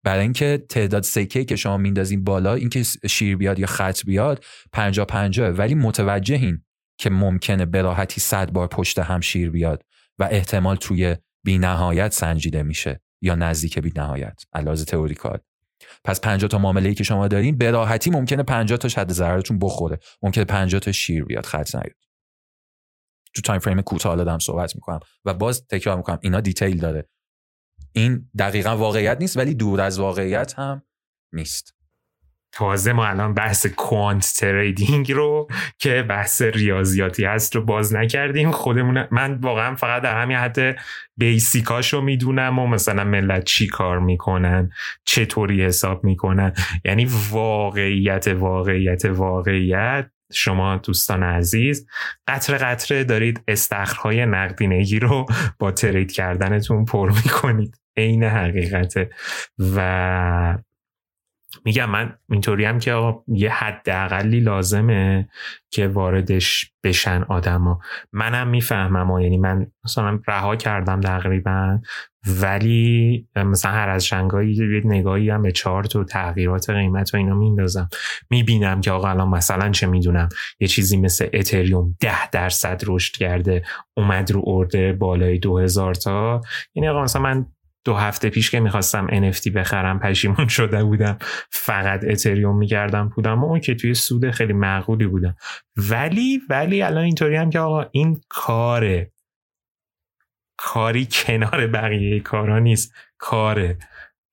برای 0.06 0.22
اینکه 0.22 0.66
تعداد 0.70 1.04
سکه 1.04 1.46
که 1.46 1.56
شما 1.56 1.78
میندازین 1.78 2.24
بالا 2.24 2.54
اینکه 2.54 2.84
شیر 3.10 3.38
بیاد 3.38 3.60
یا 3.60 3.68
خط 3.68 4.06
بیاد 4.06 4.46
50 4.72 5.06
50 5.06 5.50
ولی 5.50 5.76
متوجهین 5.76 6.62
که 6.98 7.10
ممکنه 7.10 7.66
به 7.66 7.82
راحتی 7.82 8.22
100 8.22 8.52
بار 8.52 8.68
پشت 8.68 9.00
هم 9.00 9.20
شیر 9.20 9.50
بیاد 9.50 9.84
و 10.20 10.28
احتمال 10.32 10.76
توی 10.76 11.16
بینهایت 11.44 12.14
سنجیده 12.14 12.64
میشه. 12.64 13.02
یا 13.22 13.36
نزدیک 13.36 13.80
بینهایت 13.80 14.42
علاوه 14.54 14.84
theoretical 14.84 15.40
پس 16.04 16.22
50 16.22 16.50
تا 16.50 16.58
معامله 16.58 16.94
که 16.94 17.04
شما 17.04 17.28
دارین 17.28 17.58
به 17.58 17.72
راحتی 17.72 18.10
ممکنه 18.10 18.44
50 18.44 18.78
تا 18.78 19.02
حد 19.02 19.12
ضررتون 19.12 19.60
بخوره. 19.60 20.00
ممکنه 20.22 20.46
50 20.46 20.80
تا 20.80 20.92
شیر 20.92 21.26
بیاد 21.26 21.46
خط 21.46 21.76
نیاد. 21.76 21.96
تو 23.36 23.42
time 23.42 23.60
frame 23.60 23.82
کوتاه 23.82 24.16
دارم 24.16 24.40
صحبت 24.40 24.76
می‌کنم. 24.76 25.00
و 25.26 25.34
باز 25.34 25.68
تکرار 25.68 25.98
می‌کنم 25.98 26.20
اینا 26.22 26.42
detail 26.42 26.78
داره. 26.78 27.10
این 27.92 28.30
دقیقا 28.40 28.78
واقعیت 28.78 29.18
نیست 29.20 29.38
ولی 29.38 29.54
دور 29.54 29.82
از 29.82 30.00
واقعیت 30.00 30.60
هم 30.60 30.84
نیست. 31.34 31.76
تازه 32.56 32.94
ما 32.94 33.06
الان 33.06 33.34
بحث 33.34 33.66
quant 33.66 34.34
trading 34.40 35.12
رو 35.12 35.48
که 35.78 36.04
بحث 36.10 36.42
ریاضیاتی 36.42 37.26
هست 37.26 37.56
رو 37.56 37.62
باز 37.62 37.96
نکردیم. 37.96 38.52
خودمون 38.52 39.08
من 39.12 39.34
واقعا 39.34 39.76
فقط 39.76 40.02
در 40.02 40.22
همین 40.22 40.38
حد 40.38 40.78
بیسیکاش 41.18 41.94
رو 41.94 42.02
می‌دونم 42.02 42.60
و 42.60 42.68
مثلا 42.68 43.04
ملت 43.04 43.44
چی 43.44 43.68
کار 43.68 44.00
می‌کنن 44.00 44.70
چطوری 45.06 45.66
حساب 45.66 46.04
می‌کنن. 46.04 46.54
یعنی 46.86 47.08
واقعیت 47.30 48.28
واقعیت 48.28 49.06
واقعیت. 49.06 50.10
شما 50.34 50.76
دوستان 50.76 51.24
عزیز 51.24 51.88
قطر 52.28 52.58
قطره 52.58 53.04
دارید 53.04 53.44
استخرهای 53.48 54.26
نقدینگی 54.26 55.00
رو 55.00 55.26
با 55.60 55.72
ترید 55.72 56.12
کردنتون 56.12 56.86
پر 56.86 57.12
می‌کنید. 57.12 57.78
عین 57.98 58.24
حقیقته. 58.24 59.10
و 59.76 60.58
میگم 61.66 61.90
من 61.90 62.14
اینطوری 62.30 62.66
هم 62.66 62.80
که 62.80 63.14
یه 63.28 63.50
حد 63.50 63.90
اقلی 63.90 64.40
لازمه 64.40 65.30
که 65.72 65.88
واردش 65.88 66.72
بشن 66.84 67.24
آدما. 67.30 67.80
منم 68.12 68.48
می‌فهمم 68.48 69.20
یعنی 69.20 69.38
من 69.38 69.68
مثلا 69.86 70.20
رها 70.28 70.56
کردم 70.56 71.02
تقریبا 71.02 71.80
ولی 72.42 73.28
مثلا 73.36 73.72
هر 73.72 73.90
از 73.90 74.06
شنگایی 74.06 74.54
یه 74.54 74.82
نگاهی 74.86 75.30
هم 75.30 75.42
به 75.42 75.52
چارت 75.52 75.96
و 75.96 76.04
تغییرات 76.04 76.70
قیمت 76.70 77.14
و 77.14 77.18
اینا 77.18 77.36
میندازم 77.36 77.90
می‌بینم 78.30 78.82
که 78.82 78.92
آقا 78.92 79.10
الان 79.10 79.28
مثلا 79.28 79.72
چه 79.72 79.88
می‌دونم 79.88 80.30
یه 80.60 80.68
چیزی 80.68 80.98
مثل 80.98 81.28
اتریوم 81.34 81.96
ده 82.00 82.30
درصد 82.30 82.82
رشد 82.88 83.16
کرده 83.16 83.64
اومد 83.98 84.32
رو 84.32 84.44
ارده 84.48 84.94
بالای 84.94 85.40
دو 85.40 85.60
هزار 85.60 85.94
تا. 85.94 86.42
یعنی 86.76 86.90
آقا 86.90 87.04
مثلا 87.04 87.22
من 87.22 87.46
دو 87.86 87.94
هفته 87.94 88.30
پیش 88.30 88.52
که 88.52 88.60
می‌خواستم 88.60 89.08
NFT 89.08 89.52
بخرم 89.52 90.00
پشیمون 90.00 90.48
شده 90.48 90.84
بودم. 90.84 91.18
فقط 91.50 92.04
اتریوم 92.04 92.58
میگردم 92.58 93.10
بودم 93.10 93.44
و 93.44 93.46
اون 93.46 93.60
که 93.60 93.76
توی 93.76 93.94
سود 93.94 94.32
خیلی 94.32 94.54
معقولی 94.54 95.08
بودم 95.08 95.36
ولی 95.78 96.42
ولی 96.50 96.82
الان 96.82 97.04
اینطوری 97.04 97.36
هم 97.36 97.50
که 97.50 97.60
آقا 97.60 97.86
این 97.92 98.22
کاره. 98.30 99.12
کاری 100.58 101.08
کنار 101.12 101.68
بقیه 101.68 102.20
کارا 102.20 102.60
نیست 102.60 102.94
کاره. 103.18 103.78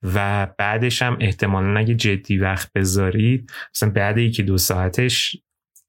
و 0.02 0.46
بعدش 0.58 1.02
هم 1.02 1.16
احتمالا 1.20 1.80
اگه 1.80 1.94
جدی 1.94 2.38
وقت 2.38 2.72
بذارید 2.72 3.52
مثلا 3.74 3.90
بعد 3.90 4.18
یکی 4.18 4.42
دو 4.42 4.58
ساعتش 4.58 5.36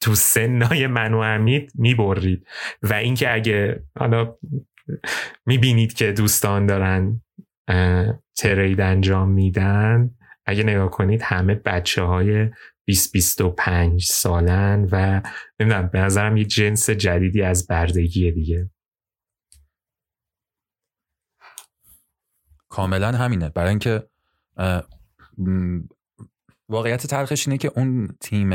تو 0.01 0.15
سنای 0.15 0.87
من 0.87 1.13
و 1.13 1.17
امید 1.17 1.71
می‌برید. 1.75 2.47
و 2.81 2.93
اینکه 2.93 3.33
اگه 3.33 3.83
حالا 3.99 4.35
می‌بینید 5.45 5.93
که 5.93 6.11
دوستان 6.11 6.65
دارن 6.65 7.21
ترید 8.35 8.81
انجام 8.81 9.29
میدن. 9.29 10.15
اگه 10.45 10.63
نگاه 10.63 10.89
کنید 10.89 11.21
همه 11.21 11.55
بچه 11.55 12.03
های 12.03 12.49
20-25 12.91 14.03
سالن 14.03 14.87
و 14.91 15.21
نمی‌دونم 15.59 15.87
به 15.87 15.99
نظرم 15.99 16.37
یه 16.37 16.45
جنس 16.45 16.89
جدیدی 16.89 17.41
از 17.41 17.67
بردگی 17.67 18.31
دیگه. 18.31 18.69
کاملا 22.69 23.11
همینه. 23.11 23.49
برای 23.49 23.69
اینکه 23.69 24.09
واقعیت 26.69 27.07
تلخش 27.07 27.47
اینه 27.47 27.57
که 27.57 27.71
اون 27.75 28.17
تیم 28.21 28.49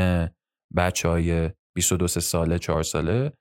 بچه 0.75 1.09
های 1.09 1.49
22 1.75 2.07
ساله 2.07 2.59
4 2.59 2.83
ساله 2.83 3.33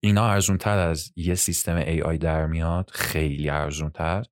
اینا 0.00 0.26
ارزون 0.26 0.58
تر 0.58 0.78
از 0.78 1.12
یه 1.16 1.34
سیستم 1.34 1.84
AI 1.84 2.18
در 2.18 2.46
میاد. 2.46 2.90
خیلی 2.90 3.50
ارزون 3.50 3.90
تر 3.90 4.24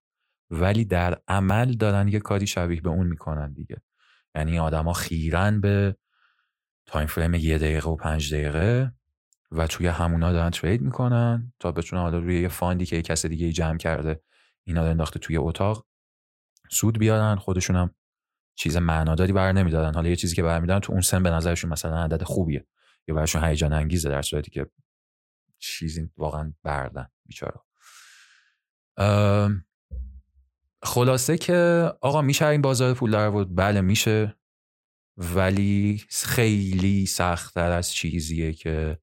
ولی 0.53 0.85
در 0.85 1.19
عمل 1.29 1.73
دارن 1.73 2.09
یه 2.09 2.19
کاری 2.19 2.47
شبیه 2.47 2.81
به 2.81 2.89
اون 2.89 3.07
می‌کنن 3.07 3.53
دیگه. 3.53 3.77
یعنی 4.35 4.59
آدما 4.59 4.93
خیرن 4.93 5.61
به 5.61 5.97
time 6.87 7.07
frame 7.07 7.35
یه 7.35 7.59
دقیقه 7.59 7.91
و 7.91 7.97
پنج 7.97 8.35
دقیقه 8.35 8.93
و 9.53 9.67
توی 9.67 9.87
همونا 9.87 10.33
دارن 10.33 10.51
trade 10.51 10.83
می‌کنن 10.83 11.53
تا 11.59 11.73
بتونن 11.73 12.03
حالا 12.03 12.19
روی 12.19 12.41
یه 12.41 12.49
fund 12.49 12.79
ی 12.79 12.87
که 12.87 12.97
یه 12.97 13.03
کس 13.03 13.27
دیگه 13.27 13.53
جمع 13.53 13.79
کرده 13.79 14.23
اینا 14.65 14.85
رو 14.85 14.91
انداخته 14.91 15.19
توی 15.19 15.37
اتاق 15.37 15.87
سود 16.71 16.99
بیارن 16.99 17.37
خودشون 17.37 17.77
هم 17.77 17.95
چیز 18.55 18.77
معناداری 18.77 19.33
بر 19.33 19.53
نمی‌دادن 19.53 19.95
حالا 19.95 20.09
یه 20.09 20.17
چیزی 20.17 20.37
که 20.37 20.43
برمیدارن 20.43 20.81
تو 20.81 20.93
اون 20.93 21.03
سن 21.03 21.23
به 21.23 21.31
نظرشون 21.31 21.71
مثلا 21.71 22.05
عدد 22.05 22.23
خوبیه. 22.23 22.67
یا 23.09 23.15
براشون 23.15 23.45
هیجان 23.45 23.73
انگیزه 23.73 24.09
در 24.09 24.23
صورتی 24.23 24.51
که 24.51 24.67
چیزی 25.59 26.11
واقعا 26.17 26.53
بردن 26.63 27.09
بیچاره 27.27 27.61
خلاصه 30.83 31.39
که 31.39 31.91
آقا 32.01 32.23
میشه 32.23 32.47
این 32.47 32.63
بازار 32.63 32.95
پول 32.95 33.11
درآورد 33.11 33.57
بله 33.57 33.81
میشه. 33.81 34.37
ولی 35.17 36.05
خیلی 36.09 37.07
سختتر 37.07 37.71
از 37.71 37.93
چیزیه 37.93 38.53
که 38.53 38.99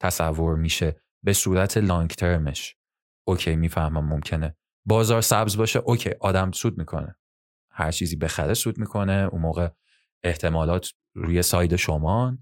تصور 0.00 0.56
میشه. 0.56 1.00
به 1.22 1.32
صورت 1.32 1.76
long 1.76 2.10
term 2.10 2.54
ش 2.54 2.76
okay 3.26 3.56
می‌فهمم 3.56 4.08
ممکنه. 4.08 4.56
بازار 4.84 5.22
سبز 5.22 5.56
باشه 5.56 5.78
okay 5.78 6.10
آدم 6.20 6.52
سود 6.52 6.78
می‌کنه. 6.78 7.16
هر 7.70 7.90
چیزی 7.90 8.16
بخره 8.16 8.54
سود 8.54 8.78
می‌کنه. 8.78 9.28
اون 9.32 9.42
موقع 9.42 9.68
احتمالات 10.22 10.92
روی 11.14 11.42
side 11.42 11.76
شما 11.76 12.38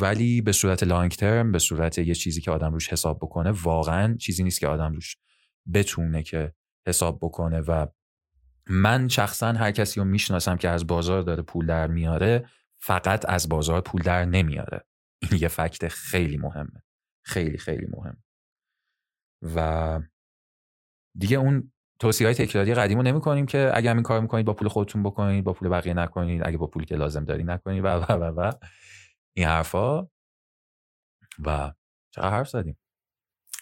ولی 0.00 0.40
به 0.40 0.52
صورت 0.52 0.82
لانگ 0.82 1.10
ترم 1.10 1.52
به 1.52 1.58
صورت 1.58 1.98
یه 1.98 2.14
چیزی 2.14 2.40
که 2.40 2.50
آدم 2.50 2.72
روش 2.72 2.88
حساب 2.88 3.18
بکنه 3.18 3.50
واقعا 3.50 4.16
چیزی 4.16 4.42
نیست 4.42 4.60
که 4.60 4.68
آدم 4.68 4.92
روش 4.92 5.16
بتونه 5.74 6.22
که 6.22 6.54
حساب 6.86 7.18
بکنه 7.22 7.60
و 7.60 7.86
من 8.66 9.08
شخصا 9.08 9.52
هر 9.52 9.70
کسی 9.70 10.00
رو 10.00 10.06
می‌شناسم 10.06 10.56
که 10.56 10.68
از 10.68 10.86
بازار 10.86 11.22
داره 11.22 11.42
پول 11.42 11.66
در 11.66 11.86
میاره 11.86 12.48
فقط 12.76 13.28
از 13.28 13.48
بازار 13.48 13.80
پول 13.80 14.02
در 14.02 14.24
نمیاره. 14.24 14.84
این 15.22 15.40
یه 15.40 15.48
فکت 15.48 15.88
خیلی 15.88 16.36
مهمه. 16.36 16.82
خیلی 17.24 17.58
خیلی 17.58 17.86
مهم. 17.96 18.22
و 19.42 20.00
دیگه 21.18 21.36
اون 21.36 21.72
توصیه 22.00 22.26
های 22.26 22.34
تکراری 22.34 22.74
قدیم 22.74 22.98
رو 22.98 23.02
نمی 23.02 23.20
کنیم 23.20 23.46
که 23.46 23.70
اگر 23.74 23.94
این 23.94 24.02
کار 24.02 24.20
می‌کنید 24.20 24.46
با 24.46 24.54
پول 24.54 24.68
خودتون 24.68 25.02
بکنید 25.02 25.44
با 25.44 25.52
پول 25.52 25.68
بقیه 25.68 25.94
نکنید 25.94 26.42
اگه 26.46 26.58
با 26.58 26.66
پولی 26.66 26.86
که 26.86 26.96
لازم 26.96 27.24
داری 27.24 27.44
نکنید 27.44 27.84
و 27.84 27.86
و 27.86 28.12
و 28.12 28.40
و. 28.40 28.52
این 29.36 29.46
حرفا. 29.46 30.08
و 31.38 31.72
چقدر 32.10 32.30
حرف 32.30 32.48
زدیم؟ 32.48 32.78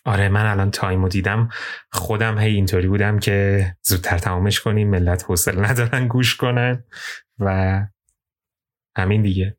آره 0.04 0.28
من 0.28 0.46
الان 0.46 0.70
تایمو 0.70 1.08
دیدم. 1.08 1.48
خودم 1.92 2.38
هی 2.38 2.54
اینطوری 2.54 2.88
بودم 2.88 3.18
که 3.18 3.66
زودتر 3.82 4.18
تمامش 4.18 4.60
کنیم 4.60 4.90
ملت 4.90 5.24
حوصله 5.24 5.70
ندارن 5.70 6.08
گوش 6.08 6.36
کنن 6.36 6.84
و 7.38 7.80
همین 8.96 9.22
دیگه. 9.22 9.56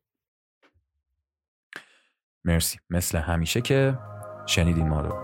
مرسی. 2.44 2.78
مثل 2.90 3.18
همیشه 3.18 3.60
که 3.60 3.98
شنیدین 4.46 4.88
ما 4.88 5.00
رو. 5.00 5.23